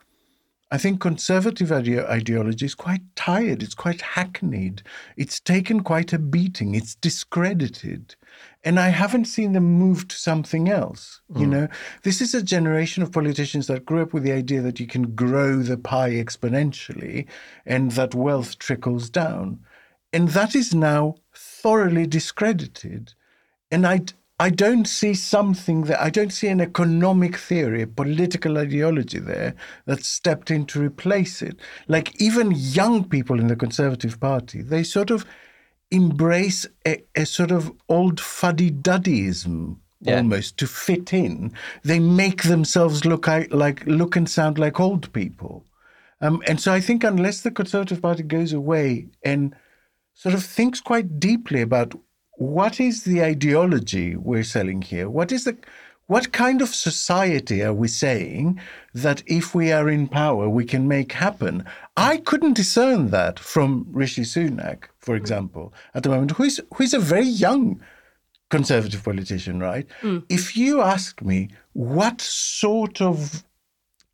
I 0.72 0.78
think 0.78 1.00
conservative 1.00 1.70
ide- 1.70 2.10
ideology 2.18 2.66
is 2.66 2.74
quite 2.74 3.02
tired. 3.14 3.62
It's 3.62 3.74
quite 3.74 4.00
hackneyed. 4.00 4.82
It's 5.16 5.38
taken 5.38 5.82
quite 5.82 6.12
a 6.12 6.18
beating. 6.18 6.74
It's 6.74 6.96
discredited. 6.96 8.16
And 8.64 8.80
I 8.80 8.88
haven't 8.88 9.26
seen 9.26 9.52
them 9.52 9.78
move 9.84 10.08
to 10.08 10.16
something 10.16 10.68
else. 10.68 11.20
You 11.38 11.46
know, 11.46 11.68
this 12.02 12.20
is 12.20 12.34
a 12.34 12.42
generation 12.42 13.02
of 13.02 13.12
politicians 13.12 13.68
that 13.68 13.86
grew 13.86 14.02
up 14.02 14.12
with 14.12 14.24
the 14.24 14.32
idea 14.32 14.60
that 14.62 14.80
you 14.80 14.88
can 14.88 15.14
grow 15.14 15.62
the 15.62 15.76
pie 15.76 16.12
exponentially 16.12 17.26
and 17.64 17.92
that 17.92 18.14
wealth 18.14 18.58
trickles 18.58 19.08
down. 19.08 19.60
And 20.12 20.30
that 20.30 20.56
is 20.56 20.74
now 20.74 21.16
thoroughly 21.32 22.06
discredited. 22.06 23.14
And 23.70 23.86
I, 23.86 24.00
I 24.42 24.50
don't 24.50 24.88
see 24.88 25.14
something 25.14 25.82
that 25.84 26.00
I 26.00 26.10
don't 26.10 26.32
see 26.32 26.48
an 26.48 26.60
economic 26.60 27.36
theory, 27.36 27.82
a 27.82 27.86
political 27.86 28.58
ideology 28.58 29.20
there 29.20 29.54
that 29.86 30.04
stepped 30.04 30.50
in 30.50 30.66
to 30.66 30.80
replace 30.80 31.42
it. 31.42 31.56
Like 31.86 32.20
even 32.20 32.50
young 32.52 33.04
people 33.08 33.38
in 33.38 33.46
the 33.48 33.56
Conservative 33.56 34.18
Party, 34.18 34.62
they 34.62 34.82
sort 34.82 35.10
of 35.10 35.24
embrace 35.90 36.66
a, 36.86 37.02
a 37.14 37.24
sort 37.24 37.52
of 37.52 37.72
old 37.88 38.18
fuddy 38.20 38.70
duddyism 38.70 39.76
Yeah. 40.00 40.16
almost 40.16 40.56
to 40.58 40.66
fit 40.66 41.12
in. 41.12 41.52
They 41.84 42.00
make 42.00 42.42
themselves 42.42 43.04
look 43.04 43.28
like, 43.28 43.52
like 43.54 43.86
look 43.86 44.16
and 44.16 44.28
sound 44.28 44.58
like 44.58 44.80
old 44.80 45.12
people. 45.12 45.64
Um, 46.20 46.42
and 46.48 46.60
so 46.60 46.72
I 46.72 46.80
think 46.80 47.04
unless 47.04 47.42
the 47.42 47.52
Conservative 47.52 48.02
Party 48.02 48.24
goes 48.24 48.52
away 48.52 49.06
and 49.22 49.54
sort 50.14 50.34
of 50.34 50.44
thinks 50.44 50.80
quite 50.80 51.20
deeply 51.20 51.60
about 51.62 51.94
what 52.36 52.80
is 52.80 53.04
the 53.04 53.22
ideology 53.22 54.16
we're 54.16 54.44
selling 54.44 54.82
here, 54.82 55.08
what 55.08 55.32
is 55.32 55.44
the 55.44 55.56
what 56.06 56.32
kind 56.32 56.60
of 56.60 56.74
society 56.74 57.62
are 57.62 57.72
we 57.72 57.88
saying 57.88 58.60
that 58.92 59.22
if 59.26 59.54
we 59.54 59.72
are 59.72 59.88
in 59.88 60.08
power 60.08 60.48
we 60.48 60.64
can 60.64 60.86
make 60.86 61.12
happen? 61.12 61.64
I 61.96 62.18
couldn't 62.18 62.54
discern 62.54 63.10
that 63.10 63.38
from 63.38 63.86
Rishi 63.88 64.22
Sunak, 64.22 64.84
for 64.98 65.14
mm. 65.14 65.18
example, 65.18 65.72
at 65.94 66.02
the 66.02 66.10
moment, 66.10 66.32
who 66.32 66.42
is 66.44 66.60
who 66.74 66.84
is 66.84 66.92
a 66.92 66.98
very 66.98 67.26
young 67.26 67.80
conservative 68.50 69.02
politician, 69.02 69.60
right? 69.60 69.86
Mm. 70.02 70.24
If 70.28 70.56
you 70.56 70.82
ask 70.82 71.22
me 71.22 71.48
what 71.72 72.20
sort 72.20 73.00
of 73.00 73.44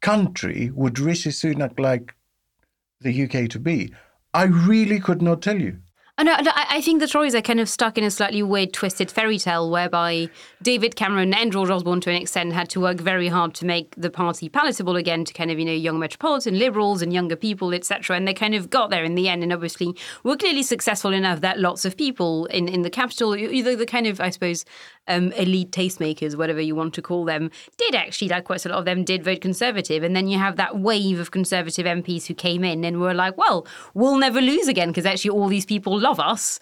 country 0.00 0.70
would 0.74 1.00
Rishi 1.00 1.30
Sunak 1.30 1.80
like 1.80 2.14
the 3.00 3.24
UK 3.24 3.48
to 3.50 3.58
be, 3.58 3.92
I 4.34 4.44
really 4.44 5.00
could 5.00 5.22
not 5.22 5.42
tell 5.42 5.60
you. 5.60 5.78
Oh, 6.18 6.22
I 6.22 6.24
know. 6.24 6.50
I 6.52 6.66
I 6.78 6.80
think 6.80 7.00
the 7.00 7.06
Tories 7.06 7.34
are 7.34 7.40
kind 7.40 7.60
of 7.60 7.68
stuck 7.68 7.96
in 7.96 8.02
a 8.04 8.10
slightly 8.10 8.42
weird, 8.42 8.72
twisted 8.72 9.10
fairy 9.10 9.38
tale 9.38 9.70
whereby 9.70 10.28
David 10.62 10.96
Cameron 10.96 11.32
and 11.32 11.52
George 11.52 11.70
Osborne, 11.70 12.00
to 12.02 12.10
an 12.10 12.16
extent, 12.16 12.52
had 12.52 12.68
to 12.70 12.80
work 12.80 12.98
very 12.98 13.28
hard 13.28 13.54
to 13.54 13.64
make 13.64 13.94
the 13.96 14.10
party 14.10 14.48
palatable 14.48 14.96
again 14.96 15.24
to 15.24 15.32
kind 15.32 15.50
of, 15.50 15.58
you 15.60 15.64
know, 15.64 15.72
young 15.72 15.98
metropolitan 15.98 16.58
liberals 16.58 17.02
and 17.02 17.12
younger 17.12 17.36
people, 17.36 17.72
etc. 17.72 18.16
And 18.16 18.26
they 18.26 18.34
kind 18.34 18.54
of 18.54 18.68
got 18.68 18.90
there 18.90 19.04
in 19.04 19.14
the 19.14 19.28
end, 19.28 19.42
and 19.44 19.52
obviously 19.52 19.94
were 20.24 20.36
clearly 20.36 20.64
successful 20.64 21.12
enough 21.12 21.40
that 21.40 21.60
lots 21.60 21.84
of 21.84 21.96
people 21.96 22.46
in, 22.46 22.68
in 22.68 22.82
the 22.82 22.90
capital, 22.90 23.36
either 23.36 23.76
the 23.76 23.86
kind 23.86 24.06
of, 24.08 24.20
I 24.20 24.30
suppose, 24.30 24.64
um, 25.09 25.32
elite 25.32 25.70
tastemakers, 25.72 26.36
whatever 26.36 26.61
you 26.61 26.74
want 26.74 26.94
to 26.94 27.02
call 27.02 27.24
them, 27.24 27.50
did 27.76 27.94
actually, 27.94 28.28
like 28.28 28.44
quite 28.44 28.64
a 28.64 28.68
lot 28.68 28.78
of 28.78 28.84
them, 28.84 29.04
did 29.04 29.24
vote 29.24 29.40
Conservative. 29.40 30.02
And 30.02 30.14
then 30.14 30.28
you 30.28 30.38
have 30.38 30.56
that 30.56 30.78
wave 30.78 31.18
of 31.18 31.30
Conservative 31.30 31.86
MPs 31.86 32.26
who 32.26 32.34
came 32.34 32.62
in 32.64 32.84
and 32.84 33.00
were 33.00 33.14
like, 33.14 33.36
well, 33.36 33.66
we'll 33.94 34.18
never 34.18 34.40
lose 34.40 34.68
again 34.68 34.88
because 34.88 35.06
actually 35.06 35.30
all 35.30 35.48
these 35.48 35.66
people 35.66 35.98
love 35.98 36.20
us. 36.20 36.61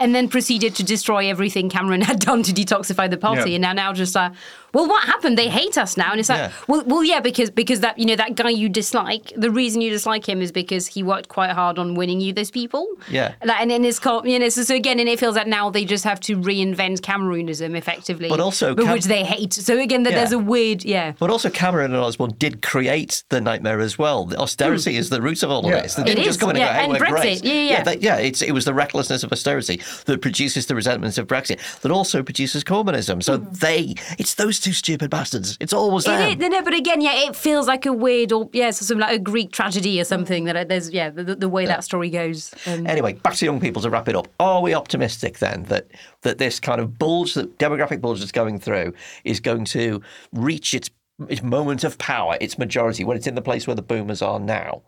And 0.00 0.14
then 0.14 0.28
proceeded 0.28 0.76
to 0.76 0.84
destroy 0.84 1.28
everything 1.28 1.68
Cameron 1.68 2.02
had 2.02 2.20
done 2.28 2.44
to 2.44 2.52
detoxify 2.52 3.10
the 3.10 3.16
party, 3.16 3.50
Yeah. 3.50 3.56
and 3.56 3.62
now 3.62 3.72
now 3.72 3.92
just 3.92 4.14
like, 4.14 4.32
well, 4.74 4.86
what 4.86 5.04
happened? 5.04 5.38
They 5.38 5.48
hate 5.48 5.78
us 5.78 5.96
now, 5.96 6.10
and 6.10 6.20
it's 6.20 6.28
like, 6.28 6.38
Yeah. 6.38 6.52
well, 6.66 6.82
well, 6.86 7.04
yeah, 7.04 7.20
because 7.20 7.50
because 7.50 7.80
that 7.80 7.98
you 7.98 8.06
know 8.06 8.16
that 8.16 8.34
guy 8.34 8.50
you 8.50 8.68
dislike, 8.68 9.32
the 9.36 9.50
reason 9.50 9.80
you 9.80 9.90
dislike 9.90 10.28
him 10.28 10.42
is 10.42 10.52
because 10.52 10.86
he 10.86 11.02
worked 11.02 11.28
quite 11.28 11.50
hard 11.50 11.78
on 11.78 11.94
winning 11.94 12.20
you 12.20 12.32
those 12.32 12.50
people. 12.50 12.86
Yeah. 13.10 13.34
like, 13.44 13.60
and 13.60 13.72
in 13.72 13.82
his 13.84 13.98
co- 13.98 14.24
you 14.24 14.38
know, 14.38 14.48
so, 14.48 14.62
so 14.62 14.74
again, 14.74 14.98
and 15.00 15.08
it 15.08 15.18
feels 15.18 15.36
like 15.36 15.46
now 15.46 15.70
they 15.70 15.84
just 15.84 16.04
have 16.04 16.20
to 16.20 16.36
reinvent 16.36 17.00
Cameronism 17.00 17.76
effectively, 17.76 18.28
But 18.28 18.40
also 18.40 18.74
but 18.74 18.84
Cam- 18.84 18.92
which 18.94 19.04
they 19.04 19.24
hate. 19.24 19.52
So 19.52 19.78
again, 19.78 20.02
that 20.02 20.12
Yeah. 20.12 20.18
there's 20.18 20.32
a 20.32 20.38
weird, 20.38 20.84
yeah. 20.84 21.12
But 21.18 21.30
also, 21.30 21.48
Cameron 21.50 21.94
and 21.94 22.02
Osborne 22.02 22.34
did 22.38 22.62
create 22.62 23.22
the 23.30 23.40
nightmare 23.40 23.80
as 23.80 23.98
well. 23.98 24.24
The 24.26 24.36
austerity 24.38 24.92
hmm. 24.92 24.98
is 24.98 25.10
the 25.10 25.22
root 25.22 25.42
of 25.42 25.50
all 25.50 25.64
of 25.64 25.70
this. 25.70 25.94
They 25.94 26.02
It 26.02 26.06
didn't 26.06 26.20
is, 26.20 26.26
just 26.26 26.40
come 26.40 26.50
in 26.50 26.56
and 26.56 26.60
yeah, 26.64 26.72
go, 26.72 26.78
"Hey, 26.78 26.84
and 26.84 26.92
we're 26.92 26.98
Brexit, 26.98 27.20
great." 27.20 27.44
yeah, 27.44 27.52
yeah, 27.52 27.70
yeah. 27.70 27.82
they- 27.82 27.98
yeah, 27.98 28.16
it's, 28.16 28.42
it 28.42 28.52
was 28.52 28.64
the 28.64 28.74
recklessness 28.74 29.22
of 29.22 29.32
austerity 29.32 29.80
that 30.06 30.20
produces 30.20 30.66
the 30.66 30.74
resentments 30.74 31.18
of 31.18 31.26
Brexit, 31.26 31.58
that 31.80 31.90
also 31.90 32.22
produces 32.22 32.64
Corbynism. 32.64 33.22
So 33.22 33.38
hmm. 33.38 33.52
they, 33.54 33.94
it's 34.18 34.34
those 34.34 34.58
two 34.60 34.67
stupid 34.72 35.10
bastards. 35.10 35.56
It's 35.60 35.72
always 35.72 36.06
Hmm. 36.06 36.12
It 36.12 36.38
no, 36.38 36.62
but 36.62 36.74
again, 36.74 37.00
yeah, 37.00 37.28
it 37.28 37.36
feels 37.36 37.66
like 37.66 37.86
a 37.86 37.92
weird, 37.92 38.32
or 38.32 38.48
yeah, 38.52 38.70
so 38.70 38.84
some 38.84 38.98
like 38.98 39.14
a 39.14 39.18
Greek 39.18 39.52
tragedy 39.52 40.00
or 40.00 40.04
something. 40.04 40.44
That 40.44 40.56
uh, 40.56 40.64
there's, 40.64 40.90
yeah, 40.90 41.10
the, 41.10 41.34
the 41.34 41.48
way 41.48 41.66
that 41.66 41.84
story 41.84 42.10
goes. 42.10 42.54
Um, 42.66 42.86
Anyway, 42.86 43.14
back 43.14 43.34
to 43.34 43.44
young 43.44 43.60
people 43.60 43.82
to 43.82 43.90
wrap 43.90 44.08
it 44.08 44.16
up. 44.16 44.28
Are 44.40 44.62
we 44.62 44.74
optimistic 44.74 45.38
then 45.38 45.64
that 45.64 45.86
that 46.22 46.38
this 46.38 46.60
kind 46.60 46.80
of 46.80 46.98
bulge, 46.98 47.34
that 47.34 47.58
demographic 47.58 48.00
bulge 48.00 48.20
that's 48.20 48.32
going 48.32 48.58
through, 48.58 48.94
is 49.24 49.40
going 49.40 49.64
to 49.66 50.02
reach 50.32 50.74
its 50.74 50.90
its 51.28 51.42
moment 51.42 51.84
of 51.84 51.98
power, 51.98 52.36
its 52.40 52.58
majority, 52.58 53.04
when 53.04 53.16
it's 53.16 53.26
in 53.26 53.34
the 53.34 53.42
place 53.42 53.66
where 53.66 53.76
the 53.76 53.82
boomers 53.82 54.22
are 54.22 54.38
now, 54.38 54.82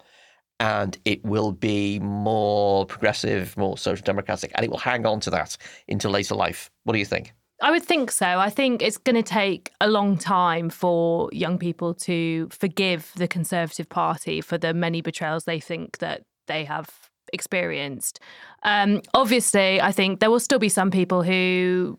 and 0.60 0.98
it 1.04 1.24
will 1.24 1.52
be 1.52 1.98
more 1.98 2.86
progressive, 2.86 3.56
more 3.56 3.76
social 3.76 4.04
democratic, 4.04 4.52
and 4.54 4.64
it 4.64 4.70
will 4.70 4.78
hang 4.78 5.06
on 5.06 5.20
to 5.20 5.30
that 5.30 5.56
into 5.88 6.08
later 6.08 6.34
life? 6.34 6.70
What 6.84 6.92
do 6.92 6.98
you 6.98 7.04
think? 7.04 7.34
I 7.62 7.70
would 7.70 7.82
think 7.82 8.10
so. 8.10 8.26
I 8.26 8.48
think 8.48 8.82
it's 8.82 8.96
going 8.96 9.16
to 9.16 9.22
take 9.22 9.70
a 9.80 9.88
long 9.88 10.16
time 10.16 10.70
for 10.70 11.28
young 11.32 11.58
people 11.58 11.94
to 11.94 12.48
forgive 12.50 13.12
the 13.16 13.28
Conservative 13.28 13.88
Party 13.88 14.40
for 14.40 14.56
the 14.56 14.72
many 14.72 15.02
betrayals 15.02 15.44
they 15.44 15.60
think 15.60 15.98
that 15.98 16.22
they 16.46 16.64
have 16.64 16.90
experienced. 17.32 18.18
Um, 18.62 19.02
obviously, 19.14 19.80
I 19.80 19.92
think 19.92 20.20
there 20.20 20.30
will 20.30 20.40
still 20.40 20.58
be 20.58 20.68
some 20.68 20.90
people 20.90 21.22
who 21.22 21.98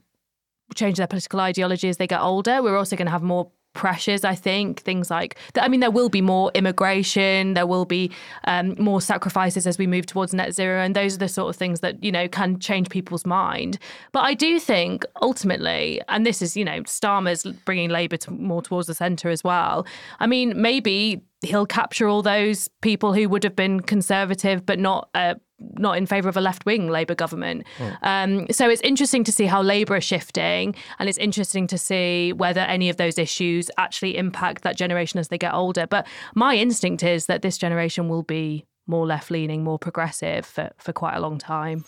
change 0.74 0.98
their 0.98 1.08
political 1.08 1.40
ideology 1.40 1.90
as 1.90 1.98
they 1.98 2.08
get 2.08 2.22
older. 2.22 2.64
We're 2.64 2.78
also 2.78 2.96
going 2.96 3.08
to 3.08 3.12
have 3.12 3.24
more 3.24 3.52
pressures 3.74 4.24
i 4.24 4.36
think 4.36 4.82
things 4.82 5.10
like 5.10 5.38
i 5.60 5.68
mean 5.68 5.80
there 5.80 5.92
will 5.92 6.10
be 6.10 6.22
more 6.22 6.52
immigration 6.56 7.54
there 7.54 7.68
will 7.68 7.86
be 7.86 8.12
um, 8.46 8.76
more 8.78 9.02
sacrifices 9.02 9.66
as 9.66 9.78
we 9.78 9.88
move 9.88 10.06
towards 10.06 10.34
net 10.34 10.54
zero 10.54 10.82
and 10.82 10.96
those 10.96 11.16
are 11.16 11.20
the 11.20 11.30
sort 11.30 11.50
of 11.50 11.56
things 11.56 11.80
that 11.80 12.04
you 12.04 12.12
know 12.12 12.28
can 12.28 12.60
change 12.60 12.90
people's 12.90 13.26
mind. 13.26 13.78
But 14.12 14.22
i 14.22 14.34
do 14.34 14.60
think 14.60 15.06
ultimately 15.22 16.02
and 16.10 16.26
this 16.26 16.42
is 16.42 16.58
you 16.58 16.66
know 16.66 16.82
starmer's 16.82 17.44
bringing 17.66 17.90
labour 17.90 18.18
to, 18.18 18.32
more 18.32 18.62
towards 18.62 18.88
the 18.88 18.94
centre 18.94 19.30
as 19.30 19.44
well 19.44 19.86
i 20.20 20.28
mean 20.28 20.60
maybe 20.62 21.22
he'll 21.42 21.66
capture 21.66 22.08
all 22.08 22.22
those 22.22 22.68
people 22.82 23.14
who 23.14 23.28
would 23.28 23.44
have 23.44 23.56
been 23.56 23.80
conservative 23.80 24.66
but 24.66 24.80
not 24.80 25.10
uh, 25.16 25.36
not 25.78 25.98
in 25.98 26.06
favour 26.06 26.30
of 26.30 26.38
a 26.38 26.42
left 26.42 26.66
wing 26.66 26.90
Labour 26.90 27.16
government. 27.16 27.66
Um, 28.02 28.48
so 28.52 28.70
it's 28.70 28.82
interesting 28.82 29.24
to 29.26 29.32
see 29.32 29.46
how 29.46 29.62
Labour 29.62 29.96
are 29.96 30.02
shifting, 30.02 30.76
and 31.00 31.10
it's 31.10 31.18
interesting 31.18 31.68
to 31.68 31.78
see 31.78 32.34
whether 32.34 32.62
any 32.62 32.90
of 32.90 32.98
those 32.98 33.18
issues 33.18 33.70
actually 33.78 34.18
impact 34.18 34.64
that 34.64 34.78
generation 34.78 35.20
as 35.20 35.28
they 35.30 35.38
get 35.38 35.54
older. 35.54 35.88
But 35.88 36.08
my 36.36 36.56
instinct 36.56 37.04
is 37.04 37.26
that 37.28 37.42
this 37.42 37.58
generation 37.58 38.10
will 38.10 38.24
be 38.24 38.66
more 38.88 39.06
left 39.06 39.32
leaning, 39.32 39.64
more 39.64 39.80
progressive 39.80 40.46
for, 40.46 40.72
for 40.78 40.94
quite 40.94 41.16
a 41.16 41.20
long 41.20 41.38
time. 41.38 41.86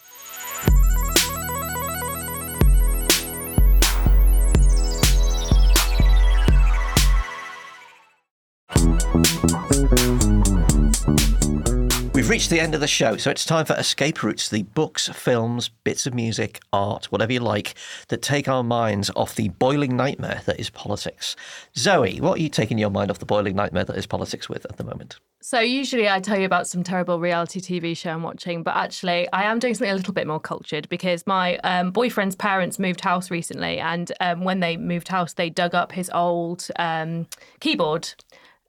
We've 12.24 12.30
reached 12.30 12.52
the 12.52 12.62
end 12.62 12.74
of 12.74 12.80
the 12.80 12.88
show, 12.88 13.18
so 13.18 13.32
it's 13.32 13.44
time 13.44 13.66
for 13.66 13.74
Escape 13.74 14.24
Routes, 14.24 14.48
the 14.48 14.64
books, 14.64 15.10
films, 15.10 15.68
bits 15.84 16.08
of 16.08 16.14
music, 16.14 16.62
art, 16.72 17.12
whatever 17.12 17.34
you 17.34 17.42
like, 17.42 17.76
that 18.08 18.22
take 18.22 18.48
our 18.48 18.64
minds 18.64 19.12
off 19.14 19.36
the 19.36 19.50
boiling 19.50 19.98
nightmare 19.98 20.42
that 20.46 20.58
is 20.58 20.70
politics. 20.70 21.36
Zoe, 21.76 22.22
what 22.22 22.40
are 22.40 22.42
you 22.42 22.48
taking 22.48 22.78
your 22.78 22.92
mind 22.92 23.12
off 23.12 23.20
the 23.20 23.26
boiling 23.26 23.58
nightmare 23.58 23.84
that 23.84 23.98
is 23.98 24.06
politics 24.06 24.48
with 24.48 24.66
at 24.70 24.78
the 24.78 24.86
moment? 24.86 25.20
So 25.42 25.60
usually 25.60 26.08
I 26.08 26.22
tell 26.22 26.40
you 26.40 26.46
about 26.46 26.66
some 26.66 26.82
terrible 26.82 27.20
reality 27.20 27.60
TV 27.60 27.96
show 27.96 28.12
I'm 28.12 28.24
watching, 28.24 28.64
but 28.64 28.78
actually 28.78 29.28
I 29.34 29.44
am 29.44 29.60
doing 29.60 29.74
something 29.74 29.92
a 29.92 29.96
little 29.96 30.14
bit 30.14 30.26
more 30.26 30.40
cultured 30.40 30.88
because 30.88 31.28
my 31.28 31.58
um, 31.58 31.92
boyfriend's 31.92 32.38
parents 32.38 32.80
moved 32.80 33.02
house 33.02 33.32
recently, 33.32 33.80
and 33.80 34.10
um, 34.22 34.46
when 34.46 34.62
they 34.62 34.78
moved 34.78 35.10
house, 35.10 35.34
they 35.34 35.50
dug 35.50 35.76
up 35.76 35.92
his 35.92 36.10
old 36.14 36.70
um, 36.78 37.28
keyboard. 37.60 38.14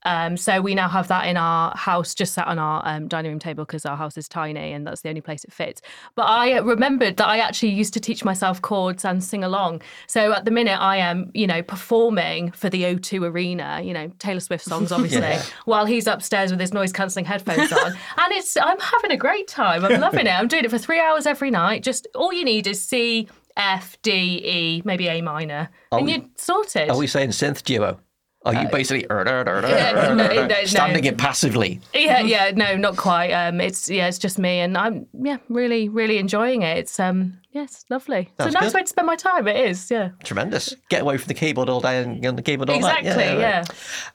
Um, 0.05 0.37
so 0.37 0.61
we 0.61 0.75
now 0.75 0.89
have 0.89 1.09
that 1.09 1.27
in 1.27 1.37
our 1.37 1.75
house, 1.77 2.15
just 2.15 2.35
sat 2.35 2.47
on 2.47 2.59
our 2.59 2.83
um, 2.85 3.09
dining 3.09 3.31
room 3.33 3.39
table 3.39 3.65
because 3.65 3.87
our 3.87 3.97
house 3.97 4.17
is 4.17 4.29
tiny 4.29 4.73
and 4.73 4.87
that's 4.87 5.01
the 5.01 5.09
only 5.09 5.21
place 5.21 5.45
it 5.45 5.53
fits. 5.53 5.81
But 6.15 6.25
I 6.25 6.59
remembered 6.59 7.17
that 7.17 7.27
I 7.27 7.39
actually 7.39 7.71
used 7.71 7.95
to 7.95 8.01
teach 8.01 8.25
myself 8.25 8.61
chords 8.61 9.05
and 9.05 9.25
sing 9.25 9.43
along. 9.43 9.83
So 10.07 10.33
at 10.33 10.45
the 10.45 10.51
minute, 10.51 10.79
I 10.81 10.99
am, 10.99 11.31
you 11.35 11.47
know, 11.47 11.63
performing 11.63 12.51
for 12.53 12.69
the 12.69 12.83
O2 12.83 13.23
Arena, 13.31 13.81
you 13.83 13.93
know, 13.95 14.11
Taylor 14.19 14.41
Swift 14.41 14.65
songs, 14.65 14.93
obviously, 14.93 15.37
while 15.65 15.87
he's 15.87 16.07
upstairs 16.07 16.51
with 16.51 16.61
his 16.61 16.73
noise 16.75 16.93
cancelling 16.93 17.25
headphones 17.25 17.73
on. 17.73 17.87
and 18.17 18.33
it's, 18.33 18.57
I'm 18.57 18.79
having 18.81 19.11
a 19.11 19.17
great 19.17 19.49
time. 19.49 19.85
I'm 19.85 20.01
loving 20.01 20.27
it. 20.27 20.31
I'm 20.39 20.49
doing 20.49 20.65
it 20.65 20.71
for 20.71 20.79
three 20.79 21.01
hours 21.01 21.27
every 21.27 21.51
night. 21.51 21.83
Just 21.83 22.07
all 22.15 22.33
you 22.33 22.45
need 22.45 22.67
is 22.67 22.83
C, 22.83 23.29
F, 23.57 23.97
D, 24.03 24.11
E, 24.45 24.83
maybe 24.85 25.07
A 25.09 25.21
minor, 25.23 25.71
and 25.93 26.05
we- 26.07 26.13
you're 26.13 26.25
sorted. 26.37 26.91
Are 26.91 26.97
we 26.99 27.07
saying 27.07 27.31
synth 27.31 27.63
duo? 27.63 28.01
Are 28.45 28.55
you 28.55 28.69
basically 28.69 29.07
er, 29.11 29.21
er, 29.21 29.45
er, 29.47 29.65
er, 29.65 29.69
Yeah, 29.69 30.15
no, 30.15 30.47
no, 30.47 30.65
standing 30.65 31.05
no. 31.05 31.09
it 31.11 31.19
passively? 31.19 31.81
Yeah, 31.95 32.21
yeah, 32.21 32.51
no, 32.55 32.77
not 32.77 32.97
quite. 32.97 33.33
Um, 33.33 33.61
it's 33.61 33.89
yeah, 33.89 34.07
it's 34.07 34.19
just 34.19 34.39
me, 34.39 34.61
and 34.61 34.77
I'm 34.77 35.07
yeah, 35.15 35.39
really, 35.49 35.89
really 35.89 36.19
enjoying 36.19 36.63
it. 36.63 36.77
It's 36.77 37.01
um, 37.01 37.39
yes, 37.53 37.87
lovely. 37.89 38.31
That's 38.37 38.49
it's 38.49 38.57
a 38.57 38.61
nice 38.61 38.73
good. 38.73 38.77
way 38.79 38.83
to 38.83 38.89
spend 38.89 39.07
my 39.07 39.17
time. 39.17 39.49
It 39.49 39.57
is, 39.57 39.91
yeah. 39.91 40.11
Tremendous. 40.25 40.75
Get 40.91 41.01
away 41.03 41.17
from 41.17 41.29
the 41.29 41.35
keyboard 41.35 41.71
all 41.71 41.81
day 41.81 42.03
and 42.03 42.21
get 42.21 42.29
on 42.29 42.37
the 42.37 42.43
keyboard 42.43 42.69
all 42.69 42.77
Exactly, 42.77 43.11
night. 43.11 43.39
yeah. 43.39 43.65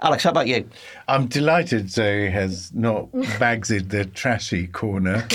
Alex, 0.01 0.23
how 0.23 0.29
about 0.29 0.47
you? 0.47 0.69
I'm 1.07 1.25
delighted 1.25 1.89
Zoe 1.89 2.29
has 2.29 2.71
not 2.73 3.11
bagged 3.39 3.89
the 3.89 4.05
trashy 4.05 4.67
corner 4.67 5.27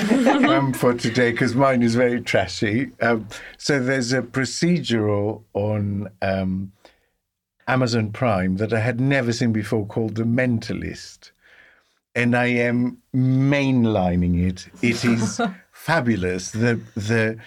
um, 0.48 0.72
for 0.72 0.94
today 0.94 1.32
because 1.32 1.56
mine 1.56 1.82
is 1.82 1.96
very 1.96 2.20
trashy. 2.20 2.90
Um, 3.00 3.28
so 3.58 3.80
there's 3.80 4.12
a 4.12 4.22
procedural 4.22 5.42
on 5.54 6.10
um, 6.22 6.70
Amazon 7.66 8.12
Prime 8.12 8.56
that 8.56 8.72
I 8.72 8.80
had 8.80 9.00
never 9.00 9.32
seen 9.32 9.52
before 9.52 9.86
called 9.86 10.16
The 10.16 10.24
Mentalist. 10.24 11.30
And 12.14 12.36
I 12.36 12.46
am 12.46 12.98
mainlining 13.14 14.46
it. 14.46 14.68
It 14.82 15.04
is 15.04 15.40
fabulous. 15.72 16.52
The 16.52 16.80
the 16.94 17.38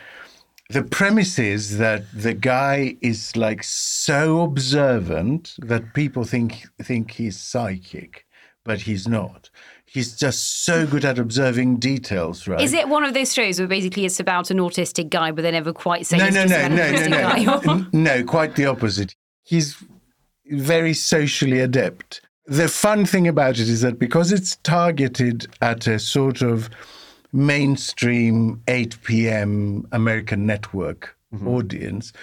the 0.70 0.84
premise 0.84 1.40
is 1.40 1.78
that 1.78 2.04
the 2.14 2.34
guy 2.34 2.98
is 3.02 3.38
like 3.38 3.64
so 3.64 4.42
observant 4.42 5.56
that 5.60 5.94
people 5.94 6.26
think 6.26 6.68
think 6.82 7.12
he's 7.12 7.40
psychic, 7.40 8.26
but 8.66 8.82
he's 8.82 9.08
not. 9.08 9.50
He's 9.86 10.18
just 10.18 10.66
so 10.66 10.86
good 10.86 11.06
at 11.06 11.18
observing 11.18 11.78
details, 11.78 12.46
right? 12.46 12.60
Is 12.60 12.74
it 12.74 12.90
one 12.90 13.06
of 13.06 13.14
those 13.14 13.34
shows 13.34 13.58
where 13.58 13.70
basically 13.70 14.04
it's 14.06 14.20
about 14.20 14.52
an 14.52 14.58
autistic 14.58 15.10
guy, 15.10 15.32
but 15.32 15.44
they 15.44 15.52
never 15.52 15.72
quite 15.72 16.06
say 16.06 16.18
no, 16.18 16.30
no, 16.30 16.44
no, 16.44 16.68
no, 16.68 16.92
no, 16.92 17.08
no, 17.08 17.62
guy? 17.62 17.86
No. 17.94 18.24
Quite 18.26 18.56
the 18.56 18.66
opposite. 18.66 19.16
He's 19.44 19.82
very 20.52 20.94
socially 20.94 21.60
adept. 21.60 22.22
The 22.46 22.68
fun 22.68 23.06
thing 23.06 23.28
about 23.28 23.60
it 23.60 23.68
is 23.68 23.82
that 23.82 24.00
because 24.00 24.32
it's 24.32 24.56
targeted 24.58 25.48
at 25.62 25.86
a 25.88 26.00
sort 26.00 26.42
of 26.42 26.70
mainstream 27.34 28.62
8 28.68 28.98
p.m. 29.04 29.88
American 29.92 30.46
network 30.46 31.18
mm-hmm. 31.34 31.48
audience, 31.48 32.14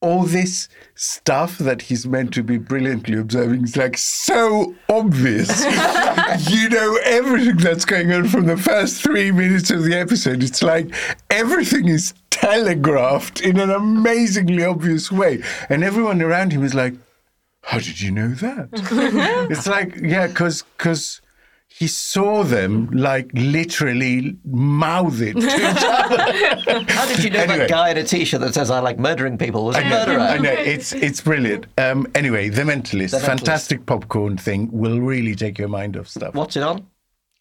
all 0.00 0.24
this 0.24 0.68
stuff 0.96 1.58
that 1.58 1.82
he's 1.82 2.06
meant 2.06 2.34
to 2.34 2.42
be 2.42 2.58
brilliantly 2.58 3.16
observing 3.16 3.62
is 3.62 3.76
like 3.76 3.96
so 3.96 4.74
obvious. 4.88 5.64
you 6.50 6.68
know 6.68 6.98
everything 7.04 7.56
that's 7.56 7.84
going 7.84 8.12
on 8.12 8.28
from 8.28 8.46
the 8.46 8.56
first 8.56 9.02
three 9.02 9.30
minutes 9.30 9.70
of 9.70 9.84
the 9.84 9.94
episode. 9.94 10.42
It's 10.42 10.62
like 10.62 10.92
everything 11.30 11.88
is 11.88 12.14
telegraphed 12.30 13.40
in 13.40 13.60
an 13.60 13.70
amazingly 13.70 14.64
obvious 14.64 15.12
way. 15.12 15.42
And 15.68 15.84
everyone 15.84 16.20
around 16.20 16.52
him 16.52 16.64
is 16.64 16.74
like, 16.74 16.94
how 17.62 17.78
did 17.78 18.00
you 18.00 18.10
know 18.10 18.28
that? 18.34 18.68
it's 19.50 19.66
like, 19.66 19.96
yeah, 19.96 20.26
because 20.26 20.62
because 20.76 21.20
he 21.68 21.86
saw 21.86 22.42
them 22.44 22.90
like 22.90 23.30
literally 23.32 24.36
mouth 24.44 25.20
it 25.22 25.32
to 25.32 25.46
each 25.46 25.84
other. 25.86 26.84
How 26.92 27.06
did 27.06 27.24
you 27.24 27.30
know 27.30 27.38
Anyway. 27.40 27.58
that 27.60 27.70
guy 27.70 27.88
in 27.90 27.96
a 27.96 28.04
t-shirt 28.04 28.42
that 28.42 28.52
says 28.52 28.70
"I 28.70 28.80
like 28.80 28.98
murdering 28.98 29.38
people" 29.38 29.64
was 29.64 29.76
a 29.76 29.78
I 29.78 29.82
know, 29.88 29.96
murderer? 30.06 30.20
I 30.20 30.36
know, 30.38 30.52
it's 30.52 30.92
it's 30.92 31.22
brilliant. 31.22 31.64
Um, 31.78 32.06
anyway, 32.14 32.50
The 32.50 32.62
Mentalist, 32.62 33.12
The 33.12 33.16
Mentalist. 33.18 33.24
fantastic 33.26 33.86
popcorn 33.86 34.36
thing, 34.36 34.68
will 34.70 35.00
really 35.00 35.34
take 35.34 35.58
your 35.58 35.68
mind 35.68 35.96
off 35.96 36.08
stuff. 36.08 36.34
What's 36.34 36.56
it 36.56 36.62
on? 36.62 36.86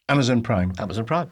Amazon 0.08 0.42
Prime. 0.42 0.72
Amazon 0.80 1.06
Prime. 1.06 1.30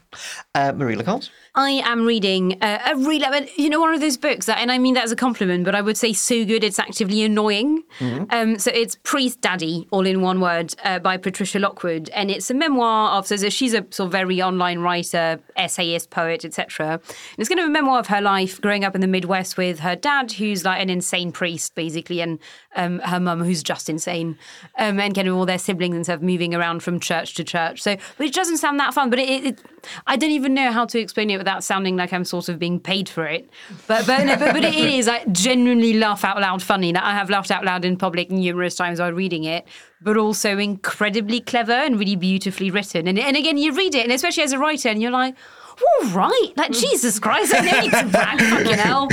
Uh, 0.56 0.74
Marie 0.74 0.96
Le 0.98 1.04
Conte. 1.04 1.30
I 1.60 1.82
am 1.84 2.06
reading 2.06 2.58
uh, 2.62 2.80
a 2.86 2.96
really, 2.96 3.52
you 3.58 3.70
know, 3.70 3.82
one 3.82 3.94
of 3.94 4.00
those 4.00 4.16
books 4.16 4.46
that, 4.46 4.60
and 4.60 4.72
I 4.72 4.78
mean 4.78 4.94
that 4.94 5.04
as 5.04 5.12
a 5.12 5.16
compliment, 5.18 5.66
but 5.66 5.76
I 5.76 5.82
would 5.82 5.98
say 5.98 6.14
so 6.14 6.46
good 6.46 6.64
it's 6.64 6.80
actively 6.80 7.22
annoying. 7.22 7.84
Um, 8.30 8.58
so 8.58 8.72
it's 8.74 8.96
Priestdaddy, 9.04 9.86
all 9.92 10.06
in 10.06 10.22
one 10.22 10.40
word, 10.40 10.74
uh, 10.86 11.00
by 11.00 11.18
Patricia 11.18 11.60
Lockwood, 11.60 12.10
and 12.12 12.32
it's 12.32 12.50
a 12.50 12.54
memoir 12.54 13.12
of. 13.12 13.28
So 13.28 13.36
she's 13.50 13.74
a 13.74 13.86
sort 13.90 14.08
of 14.08 14.12
very 14.14 14.42
online 14.42 14.80
writer, 14.80 15.42
essayist, 15.58 16.12
poet, 16.12 16.46
etc. 16.46 16.92
And 16.94 17.02
it's 17.38 17.50
kind 17.50 17.60
of 17.60 17.66
a 17.66 17.70
memoir 17.70 18.00
of 18.00 18.08
her 18.08 18.22
life 18.22 18.62
growing 18.62 18.86
up 18.86 18.96
in 18.96 19.02
the 19.02 19.08
Midwest 19.08 19.58
with 19.58 19.80
her 19.80 19.98
dad, 19.98 20.32
who's 20.32 20.64
like 20.64 20.82
an 20.82 20.90
insane 20.90 21.34
priest, 21.34 21.76
basically, 21.76 22.22
and 22.22 22.40
um, 22.78 23.00
her 23.00 23.20
mum, 23.20 23.44
who's 23.44 23.64
just 23.64 23.90
insane, 23.90 24.38
um, 24.78 24.98
and 24.98 25.14
kind 25.14 25.28
of 25.28 25.36
all 25.36 25.46
their 25.46 25.60
siblings 25.60 25.94
and 25.94 26.06
stuff 26.06 26.22
moving 26.22 26.56
around 26.56 26.84
from 26.84 27.02
church 27.02 27.34
to 27.34 27.44
church. 27.44 27.82
So, 27.82 27.98
which 28.16 28.34
doesn't 28.34 28.58
sound 28.60 28.80
that 28.80 28.94
fun, 28.94 29.10
but 29.10 29.20
it, 29.20 29.44
it, 29.44 29.60
I 30.08 30.16
don't 30.16 30.32
even 30.32 30.54
know 30.54 30.72
how 30.72 30.86
to 30.86 31.00
explain 31.00 31.30
it 31.30 31.38
without 31.38 31.64
sounding 31.64 31.98
like 31.98 32.14
I'm 32.14 32.26
sort 32.26 32.50
of 32.50 32.60
being 32.60 32.80
paid 32.80 33.10
for 33.10 33.26
it. 33.26 33.50
But 33.88 34.06
but 34.06 34.24
no, 34.26 34.36
but, 34.38 34.54
but 34.54 34.64
it 34.64 34.76
is. 34.76 35.08
I 35.08 35.26
genuinely 35.26 35.94
laugh 35.94 36.24
out 36.24 36.40
loud 36.40 36.62
funny. 36.62 36.94
Like, 36.94 37.04
I 37.04 37.14
have 37.14 37.30
laughed 37.30 37.52
out 37.52 37.66
loud 37.66 37.86
in 37.86 37.98
public 37.98 38.32
numerous 38.32 38.76
times 38.76 39.00
while 39.00 39.12
reading 39.12 39.44
it, 39.44 39.68
but 40.02 40.18
also 40.18 40.58
incredibly 40.58 41.42
clever 41.42 41.74
and 41.74 42.00
really 42.00 42.16
beautifully 42.16 42.72
written. 42.72 43.08
And 43.08 43.20
and 43.20 43.38
again, 43.38 43.58
you 43.58 43.74
read 43.74 43.96
it, 43.96 44.04
and 44.04 44.12
especially 44.12 44.44
as 44.44 44.54
a 44.54 44.60
writer, 44.60 44.90
and 44.90 45.02
you're 45.02 45.12
like. 45.12 45.36
All 45.82 46.10
right, 46.10 46.52
like 46.56 46.72
Jesus 46.72 47.20
Christ, 47.20 47.54
I 47.56 47.82
need 47.82 47.92
to 47.92 48.06
brag, 48.08 48.40
fucking 48.50 48.78
hell. 48.78 49.04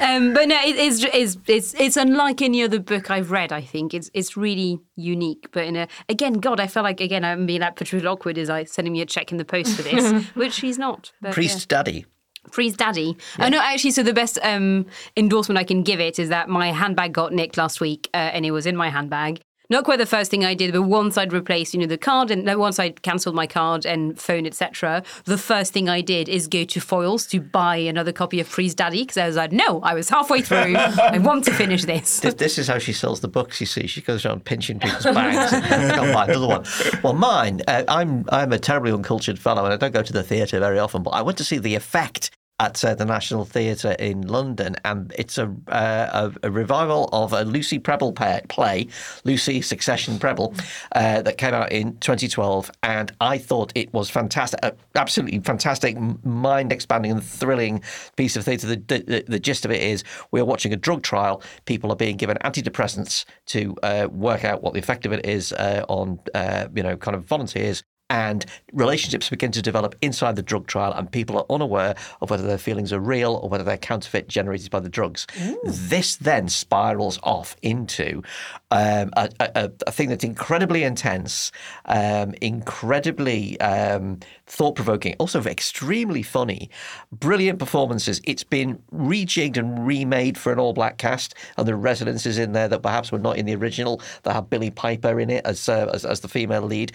Um, 0.00 0.32
but 0.34 0.48
no, 0.48 0.60
it, 0.60 0.76
it's, 0.76 1.04
it's 1.04 1.38
it's 1.46 1.74
it's 1.74 1.96
unlike 1.96 2.42
any 2.42 2.62
other 2.62 2.78
book 2.80 3.10
I've 3.10 3.30
read. 3.30 3.52
I 3.52 3.60
think 3.60 3.94
it's 3.94 4.10
it's 4.14 4.36
really 4.36 4.80
unique. 4.96 5.48
But 5.52 5.66
in 5.66 5.76
a 5.76 5.88
again, 6.08 6.34
God, 6.34 6.60
I 6.60 6.66
felt 6.66 6.84
like 6.84 7.00
again 7.00 7.24
I'm 7.24 7.46
being 7.46 7.60
like 7.60 7.76
Patricia 7.76 8.04
Lockwood 8.04 8.38
is 8.38 8.48
like 8.48 8.68
sending 8.68 8.92
me 8.92 9.00
a 9.00 9.06
check 9.06 9.30
in 9.30 9.38
the 9.38 9.44
post 9.44 9.76
for 9.76 9.82
this, 9.82 10.24
which 10.34 10.52
she's 10.54 10.78
not. 10.78 11.12
But, 11.20 11.34
Priestdaddy. 11.34 12.04
Freeze 12.50 12.74
Daddy. 12.74 13.16
Oh, 13.38 13.48
no, 13.48 13.60
actually, 13.60 13.90
so 13.90 14.02
the 14.02 14.14
best 14.14 14.38
um, 14.42 14.86
endorsement 15.16 15.58
I 15.58 15.64
can 15.64 15.82
give 15.82 16.00
it 16.00 16.18
is 16.18 16.30
that 16.30 16.48
my 16.48 16.72
handbag 16.72 17.12
got 17.12 17.32
nicked 17.32 17.58
last 17.58 17.80
week 17.80 18.08
uh, 18.14 18.16
and 18.16 18.46
it 18.46 18.50
was 18.50 18.66
in 18.66 18.76
my 18.76 18.88
handbag. 18.88 19.42
Not 19.70 19.84
quite 19.84 19.98
the 19.98 20.06
first 20.06 20.32
thing 20.32 20.44
I 20.44 20.54
did, 20.54 20.72
but 20.72 20.82
once 20.82 21.16
I'd 21.16 21.32
replaced, 21.32 21.74
you 21.74 21.80
know, 21.80 21.86
the 21.86 21.96
card 21.96 22.32
and 22.32 22.58
once 22.58 22.80
I'd 22.80 23.02
cancelled 23.02 23.36
my 23.36 23.46
card 23.46 23.86
and 23.86 24.20
phone, 24.20 24.44
etc., 24.44 25.04
the 25.24 25.38
first 25.38 25.72
thing 25.72 25.88
I 25.88 26.00
did 26.00 26.28
is 26.28 26.48
go 26.48 26.64
to 26.64 26.80
Foyles 26.80 27.30
to 27.30 27.40
buy 27.40 27.76
another 27.76 28.12
copy 28.12 28.40
of 28.40 28.48
Freeze 28.48 28.74
Daddy 28.74 29.02
because 29.02 29.16
I 29.16 29.28
was 29.28 29.36
like, 29.36 29.52
no, 29.52 29.80
I 29.82 29.94
was 29.94 30.10
halfway 30.10 30.42
through. 30.42 30.74
I 30.76 31.18
want 31.18 31.44
to 31.44 31.52
finish 31.52 31.84
this. 31.84 32.18
This, 32.20 32.58
is 32.58 32.66
how 32.66 32.78
she 32.78 32.92
sells 32.92 33.20
the 33.20 33.28
books. 33.28 33.60
You 33.60 33.66
see, 33.66 33.86
she 33.86 34.00
goes 34.00 34.26
around 34.26 34.44
pinching 34.44 34.80
people's 34.80 35.04
bags 35.04 35.52
and 35.52 35.62
can't 35.94 36.12
buy 36.12 36.24
another 36.24 36.48
one. 36.48 36.64
Well, 37.04 37.14
mine, 37.14 37.62
uh, 37.68 37.84
I'm 37.86 38.24
I'm 38.30 38.52
a 38.52 38.58
terribly 38.58 38.90
uncultured 38.90 39.38
fellow, 39.38 39.64
and 39.64 39.72
I 39.72 39.76
don't 39.76 39.92
go 39.92 40.02
to 40.02 40.12
the 40.12 40.24
theatre 40.24 40.58
very 40.58 40.80
often. 40.80 41.04
But 41.04 41.10
I 41.10 41.22
went 41.22 41.38
to 41.38 41.44
see 41.44 41.58
The 41.58 41.76
Effect 41.76 42.30
at 42.60 42.84
uh, 42.84 42.94
the 42.94 43.06
National 43.06 43.46
Theatre 43.46 43.92
in 43.92 44.28
London, 44.28 44.76
and 44.84 45.12
it's 45.18 45.38
a, 45.38 45.52
uh, 45.68 46.30
a 46.42 46.48
a 46.48 46.50
revival 46.50 47.08
of 47.12 47.32
a 47.32 47.42
Lucy 47.42 47.78
Prebble 47.78 48.12
play, 48.12 48.86
Lucy 49.24 49.62
Succession 49.62 50.18
Prebble, 50.18 50.54
uh, 50.92 51.22
that 51.22 51.38
came 51.38 51.54
out 51.54 51.72
in 51.72 51.96
2012, 51.98 52.70
and 52.82 53.12
I 53.20 53.38
thought 53.38 53.72
it 53.74 53.92
was 53.94 54.10
fantastic, 54.10 54.60
uh, 54.62 54.72
absolutely 54.94 55.40
fantastic, 55.40 55.98
mind 56.24 56.70
expanding 56.70 57.10
and 57.12 57.24
thrilling 57.24 57.82
piece 58.16 58.36
of 58.36 58.44
theatre. 58.44 58.66
The, 58.66 58.76
the, 58.76 59.24
the 59.26 59.40
gist 59.40 59.64
of 59.64 59.70
it 59.70 59.82
is 59.82 60.04
we 60.30 60.38
are 60.38 60.44
watching 60.44 60.72
a 60.74 60.76
drug 60.76 61.02
trial. 61.02 61.42
People 61.64 61.90
are 61.90 61.96
being 61.96 62.18
given 62.18 62.36
antidepressants 62.44 63.24
to 63.46 63.74
uh, 63.82 64.08
work 64.12 64.44
out 64.44 64.62
what 64.62 64.74
the 64.74 64.80
effect 64.80 65.06
of 65.06 65.12
it 65.12 65.24
is 65.24 65.52
uh, 65.54 65.84
on, 65.88 66.20
you 66.74 66.82
know, 66.82 66.96
kind 66.98 67.16
of 67.16 67.24
volunteers 67.24 67.82
and 68.10 68.44
relationships 68.72 69.30
begin 69.30 69.52
to 69.52 69.62
develop 69.62 69.94
inside 70.02 70.36
the 70.36 70.42
drug 70.42 70.66
trial, 70.66 70.92
and 70.92 71.10
people 71.10 71.38
are 71.38 71.46
unaware 71.48 71.94
of 72.20 72.28
whether 72.28 72.46
their 72.46 72.58
feelings 72.58 72.92
are 72.92 73.00
real 73.00 73.36
or 73.36 73.48
whether 73.48 73.64
they're 73.64 73.78
counterfeit 73.78 74.28
generated 74.28 74.70
by 74.70 74.80
the 74.80 74.88
drugs. 74.88 75.26
Mm. 75.36 75.56
This 75.64 76.16
then 76.16 76.48
spirals 76.48 77.18
off 77.22 77.56
into 77.62 78.22
um, 78.70 79.10
a, 79.16 79.28
a, 79.40 79.70
a 79.86 79.92
thing 79.92 80.08
that's 80.08 80.24
incredibly 80.24 80.82
intense, 80.84 81.52
um, 81.86 82.34
incredibly 82.40 83.60
um, 83.60 84.20
thought 84.46 84.74
provoking, 84.74 85.14
also 85.18 85.42
extremely 85.42 86.22
funny, 86.22 86.70
brilliant 87.12 87.58
performances. 87.58 88.20
It's 88.24 88.44
been 88.44 88.80
rejigged 88.92 89.56
and 89.56 89.86
remade 89.86 90.38
for 90.38 90.52
an 90.52 90.58
all 90.58 90.72
black 90.72 90.98
cast, 90.98 91.34
and 91.56 91.66
there 91.66 91.74
are 91.74 91.78
residences 91.78 92.38
in 92.38 92.52
there 92.52 92.68
that 92.68 92.82
perhaps 92.82 93.10
were 93.10 93.18
not 93.18 93.36
in 93.36 93.46
the 93.46 93.54
original 93.54 94.00
that 94.22 94.32
have 94.32 94.50
Billie 94.50 94.70
Piper 94.70 95.18
in 95.18 95.30
it 95.30 95.44
as, 95.44 95.68
uh, 95.68 95.90
as, 95.92 96.04
as 96.04 96.20
the 96.20 96.28
female 96.28 96.62
lead. 96.62 96.92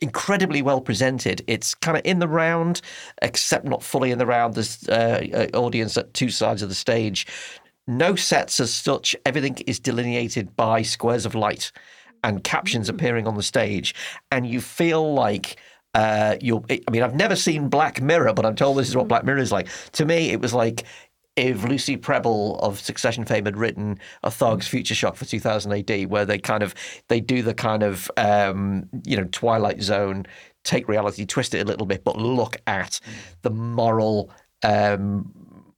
Incredibly 0.00 0.62
well 0.62 0.80
presented. 0.80 1.42
It's 1.46 1.74
kind 1.74 1.96
of 1.96 2.04
in 2.04 2.18
the 2.18 2.28
round, 2.28 2.82
except 3.22 3.64
not 3.64 3.82
fully 3.82 4.10
in 4.10 4.18
the 4.18 4.26
round. 4.26 4.54
There's 4.54 4.88
uh, 4.88 5.48
audience 5.54 5.96
at 5.96 6.14
two 6.14 6.28
sides 6.28 6.62
of 6.62 6.68
the 6.68 6.74
stage. 6.74 7.26
No 7.86 8.16
sets 8.16 8.60
as 8.60 8.72
such. 8.74 9.14
Everything 9.24 9.56
is 9.66 9.78
delineated 9.78 10.56
by 10.56 10.82
squares 10.82 11.26
of 11.26 11.34
light 11.34 11.70
and 12.24 12.42
captions 12.42 12.88
appearing 12.88 13.26
on 13.26 13.36
the 13.36 13.42
stage, 13.42 13.94
and 14.30 14.46
you 14.46 14.60
feel 14.60 15.14
like. 15.14 15.56
Uh, 15.94 16.36
you're, 16.42 16.62
I 16.68 16.90
mean, 16.90 17.02
I've 17.02 17.14
never 17.14 17.34
seen 17.34 17.70
Black 17.70 18.02
Mirror, 18.02 18.34
but 18.34 18.44
I'm 18.44 18.54
told 18.54 18.76
this 18.76 18.86
is 18.86 18.94
what 18.94 19.08
Black 19.08 19.24
Mirror 19.24 19.38
is 19.38 19.50
like. 19.50 19.66
To 19.92 20.04
me, 20.04 20.28
it 20.28 20.42
was 20.42 20.52
like 20.52 20.84
if 21.36 21.64
Lucy 21.64 21.96
Prebble 21.96 22.58
of 22.60 22.80
Succession 22.80 23.24
fame 23.24 23.44
had 23.44 23.56
written 23.56 23.98
a 24.22 24.30
Tharg's 24.30 24.66
Future 24.66 24.94
Shock 24.94 25.16
for 25.16 25.26
2000 25.26 25.72
AD, 25.72 26.10
where 26.10 26.24
they 26.24 26.38
kind 26.38 26.62
of 26.62 26.74
they 27.08 27.20
do 27.20 27.42
the 27.42 27.54
kind 27.54 27.82
of 27.82 28.10
um, 28.16 28.88
you 29.04 29.16
know 29.16 29.28
Twilight 29.30 29.82
Zone, 29.82 30.26
take 30.64 30.88
reality, 30.88 31.26
twist 31.26 31.54
it 31.54 31.60
a 31.60 31.64
little 31.64 31.86
bit, 31.86 32.04
but 32.04 32.16
look 32.16 32.56
at 32.66 33.00
the 33.42 33.50
moral. 33.50 34.30
Um, 34.62 35.32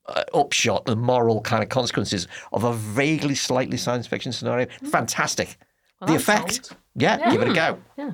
uh, 0.08 0.24
upshot, 0.34 0.84
the 0.86 0.96
moral 0.96 1.40
kind 1.40 1.62
of 1.62 1.68
consequences 1.68 2.26
of 2.52 2.64
a 2.64 2.72
vaguely, 2.72 3.34
slightly 3.34 3.76
science 3.76 4.06
fiction 4.06 4.32
scenario. 4.32 4.66
Fantastic, 4.90 5.56
Well, 6.00 6.08
the 6.10 6.16
effect. 6.16 6.66
sold. 6.66 6.78
Yeah, 6.96 7.30
give 7.30 7.42
it 7.42 7.48
a 7.50 7.54
go. 7.54 7.78
Yeah. 7.96 8.10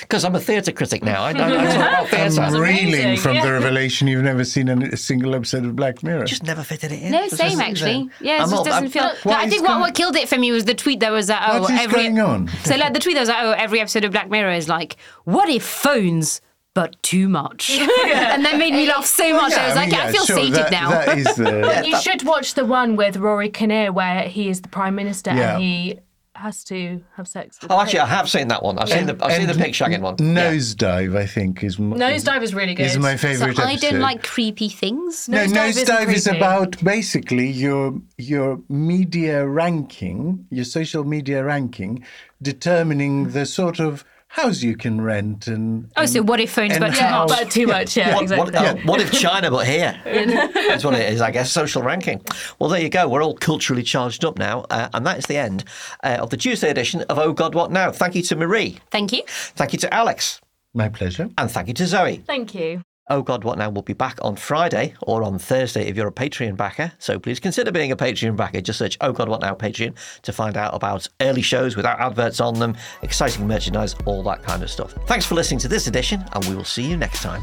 Because 0.00 0.24
I'm 0.24 0.34
a 0.34 0.40
theatre 0.40 0.72
critic 0.72 1.02
now. 1.02 1.24
I, 1.24 1.30
I, 1.30 1.32
I 1.32 1.34
talk 1.34 1.48
about 1.74 2.08
theatre. 2.08 2.40
I'm 2.40 2.54
reeling 2.54 3.16
from 3.18 3.34
yeah. 3.34 3.44
the 3.44 3.52
revelation 3.52 4.06
you've 4.08 4.22
never 4.22 4.44
seen 4.44 4.68
a, 4.68 4.76
a 4.92 4.96
single 4.96 5.34
episode 5.34 5.64
of 5.66 5.76
Black 5.76 6.02
Mirror. 6.02 6.24
just 6.24 6.44
never 6.44 6.62
fitted 6.62 6.92
it 6.92 7.02
in. 7.02 7.10
No, 7.10 7.22
Just 7.24 7.36
same 7.36 7.50
doesn't- 7.58 7.64
actually. 7.64 8.08
Yeah, 8.20 8.36
it 8.36 8.42
I'm 8.42 8.50
just 8.50 8.54
old. 8.54 8.66
doesn't 8.66 8.82
I'm- 8.84 8.90
feel. 8.90 9.02
What 9.02 9.26
No, 9.26 9.32
I 9.32 9.48
think 9.48 9.62
what, 9.62 9.68
going- 9.70 9.80
what 9.80 9.94
killed 9.94 10.16
it 10.16 10.28
for 10.28 10.38
me 10.38 10.52
was 10.52 10.64
the 10.64 10.74
tweet 10.74 11.00
that 11.00 11.10
was 11.12 11.26
that 11.26 11.46
oh 11.52 11.62
What 11.62 11.72
is 11.74 11.80
every 11.80 12.02
going 12.04 12.20
on? 12.20 12.48
so 12.64 12.76
like 12.76 12.94
the 12.94 13.00
tweet 13.00 13.14
that 13.16 13.20
was 13.20 13.28
like, 13.28 13.42
oh 13.42 13.50
every 13.50 13.80
episode 13.80 14.04
of 14.04 14.12
Black 14.12 14.30
Mirror 14.30 14.52
is 14.52 14.68
like 14.68 14.96
what 15.24 15.48
if 15.50 15.64
phones 15.66 16.40
but 16.74 17.00
too 17.02 17.28
much 17.28 17.70
and 17.78 18.44
that 18.44 18.56
made 18.58 18.72
me 18.74 18.86
laugh 18.86 19.06
so 19.06 19.32
much 19.32 19.52
I 19.52 19.66
was 19.68 19.76
like 19.76 19.90
mean, 19.90 20.00
I 20.00 20.04
yeah, 20.06 20.12
feel 20.12 20.24
sure, 20.26 20.36
sated 20.36 20.54
that, 20.54 20.70
now. 20.72 20.90
That 20.90 21.18
is 21.18 21.36
the. 21.36 21.82
You 21.86 22.00
should 22.00 22.22
watch 22.24 22.54
the 22.54 22.64
one 22.64 22.96
with 22.96 23.16
Rory 23.16 23.48
Kinnear 23.48 23.92
where 23.92 24.22
he 24.22 24.48
is 24.48 24.60
the 24.60 24.68
prime 24.68 24.94
minister 24.94 25.32
Yeah. 25.32 25.54
and 25.54 25.62
he 25.62 25.98
has 26.36 26.64
to 26.64 27.00
have 27.16 27.28
sex 27.28 27.60
with 27.62 27.70
Oh, 27.70 27.80
actually, 27.80 28.00
I 28.00 28.06
have 28.06 28.28
seen 28.28 28.48
that 28.48 28.60
one. 28.64 28.76
I've 28.76 28.88
seen 28.88 29.06
the 29.06 29.16
I've 29.24 29.34
seen 29.34 29.46
the 29.46 29.54
pig 29.54 29.72
shagging 29.72 30.00
one. 30.00 30.16
Yeah. 30.18 30.50
Nosedive, 30.50 31.16
I 31.16 31.26
think, 31.26 31.62
is 31.62 31.78
m- 31.78 31.92
Nosedive 31.94 32.42
is 32.42 32.52
really 32.52 32.74
good. 32.74 32.86
Is 32.86 32.98
my 32.98 33.14
so 33.14 33.28
favourite 33.28 33.58
I 33.60 33.76
don't 33.76 34.00
like 34.00 34.24
creepy 34.24 34.68
things. 34.68 35.28
No, 35.28 35.38
Nosedive 35.38 35.68
isn't 35.68 35.86
nosedive 35.88 36.12
is 36.12 36.26
about 36.26 36.82
basically 36.82 37.48
your 37.48 38.00
your 38.18 38.60
media 38.68 39.46
ranking, 39.46 40.44
your 40.50 40.64
social 40.64 41.04
media 41.04 41.44
ranking, 41.44 42.04
determining 42.42 43.30
the 43.30 43.46
sort 43.46 43.78
of 43.78 44.04
house 44.34 44.62
you 44.62 44.76
can 44.76 45.00
rent 45.00 45.46
and. 45.46 45.90
Oh, 45.96 46.06
so 46.06 46.22
what 46.22 46.40
if 46.40 46.52
phones 46.52 46.78
but 46.78 46.92
too 46.94 47.00
how- 47.00 47.26
much? 47.26 47.28
but 47.38 47.50
too 47.50 47.66
much, 47.66 47.96
yeah, 47.96 48.14
What, 48.14 48.22
exactly. 48.22 48.52
what, 48.52 48.54
uh, 48.66 48.76
what 48.84 49.00
if 49.00 49.12
China 49.12 49.50
but 49.50 49.66
here? 49.66 49.98
That's 50.04 50.84
what 50.84 50.94
it 50.94 51.12
is, 51.12 51.20
I 51.20 51.30
guess. 51.30 51.50
Social 51.52 51.82
ranking. 51.82 52.20
Well, 52.58 52.68
there 52.68 52.80
you 52.80 52.88
go. 52.88 53.08
We're 53.08 53.22
all 53.22 53.34
culturally 53.34 53.82
charged 53.82 54.24
up 54.24 54.38
now, 54.38 54.66
uh, 54.70 54.88
and 54.92 55.06
that 55.06 55.18
is 55.18 55.26
the 55.26 55.36
end 55.36 55.64
uh, 56.02 56.18
of 56.20 56.30
the 56.30 56.36
Tuesday 56.36 56.70
edition 56.70 57.02
of 57.02 57.18
Oh 57.18 57.32
God, 57.32 57.54
What 57.54 57.70
Now? 57.70 57.90
Thank 57.92 58.14
you 58.16 58.22
to 58.22 58.36
Marie, 58.36 58.78
Thank 58.90 59.12
you. 59.12 59.22
thank 59.26 59.72
you 59.72 59.78
to 59.80 59.94
Alex, 59.94 60.40
My 60.74 60.88
pleasure. 60.88 61.30
and 61.38 61.50
thank 61.50 61.68
you 61.68 61.74
to 61.74 61.86
Zoe. 61.86 62.16
Thank 62.26 62.54
you. 62.54 62.82
Oh 63.08 63.20
God, 63.20 63.44
What 63.44 63.58
Now 63.58 63.68
we 63.68 63.74
will 63.74 63.82
be 63.82 63.92
back 63.92 64.18
on 64.22 64.34
Friday 64.34 64.94
or 65.02 65.22
on 65.24 65.38
Thursday 65.38 65.86
if 65.86 65.94
you're 65.94 66.08
a 66.08 66.12
Patreon 66.12 66.56
backer. 66.56 66.90
So 66.98 67.18
please 67.18 67.38
consider 67.38 67.70
being 67.70 67.92
a 67.92 67.96
Patreon 67.96 68.34
backer. 68.34 68.62
Just 68.62 68.78
search 68.78 68.96
Oh 69.02 69.12
God, 69.12 69.28
What 69.28 69.42
Now 69.42 69.54
Patreon 69.54 69.94
to 70.22 70.32
find 70.32 70.56
out 70.56 70.74
about 70.74 71.06
early 71.20 71.42
shows 71.42 71.76
without 71.76 72.00
adverts 72.00 72.40
on 72.40 72.58
them, 72.58 72.74
exciting 73.02 73.46
merchandise, 73.46 73.94
all 74.06 74.22
that 74.22 74.42
kind 74.42 74.62
of 74.62 74.70
stuff. 74.70 74.94
Thanks 75.06 75.26
for 75.26 75.34
listening 75.34 75.60
to 75.60 75.68
this 75.68 75.86
edition, 75.86 76.24
and 76.32 76.42
we 76.46 76.56
will 76.56 76.64
see 76.64 76.82
you 76.82 76.96
next 76.96 77.20
time. 77.20 77.42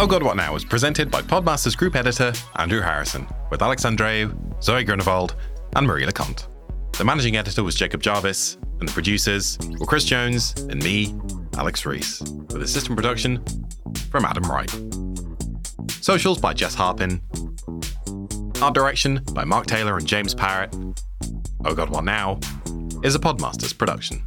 Oh 0.00 0.08
God, 0.08 0.24
What 0.24 0.36
Now 0.36 0.52
was 0.52 0.64
presented 0.64 1.08
by 1.08 1.22
Podmasters 1.22 1.76
Group 1.76 1.94
Editor 1.94 2.32
Andrew 2.56 2.80
Harrison, 2.80 3.28
with 3.48 3.62
Alex 3.62 3.84
Andreou, 3.84 4.36
Zoe 4.60 4.82
Grunewald, 4.82 5.36
and 5.76 5.86
Marie 5.86 6.04
Le 6.04 6.12
Conte. 6.12 6.46
The 6.98 7.04
managing 7.04 7.36
editor 7.36 7.62
was 7.62 7.76
Jacob 7.76 8.02
Jarvis, 8.02 8.58
and 8.82 8.88
the 8.88 8.92
producers 8.94 9.56
were 9.78 9.86
Chris 9.86 10.04
Jones 10.04 10.54
and 10.58 10.82
me, 10.82 11.14
Alex 11.56 11.86
Rees, 11.86 12.20
with 12.20 12.62
assistant 12.62 12.96
production 12.96 13.40
from 14.10 14.24
Adam 14.24 14.42
Wright. 14.42 14.68
Socials 16.00 16.40
by 16.40 16.52
Jess 16.52 16.74
Harpin. 16.74 17.20
Art 18.60 18.74
direction 18.74 19.22
by 19.34 19.44
Mark 19.44 19.66
Taylor 19.66 19.96
and 19.98 20.04
James 20.04 20.34
Parrott. 20.34 20.74
Oh 21.64 21.76
God, 21.76 21.90
What 21.90 22.02
Now 22.02 22.40
is 23.04 23.14
a 23.14 23.20
Podmasters 23.20 23.78
production. 23.78 24.24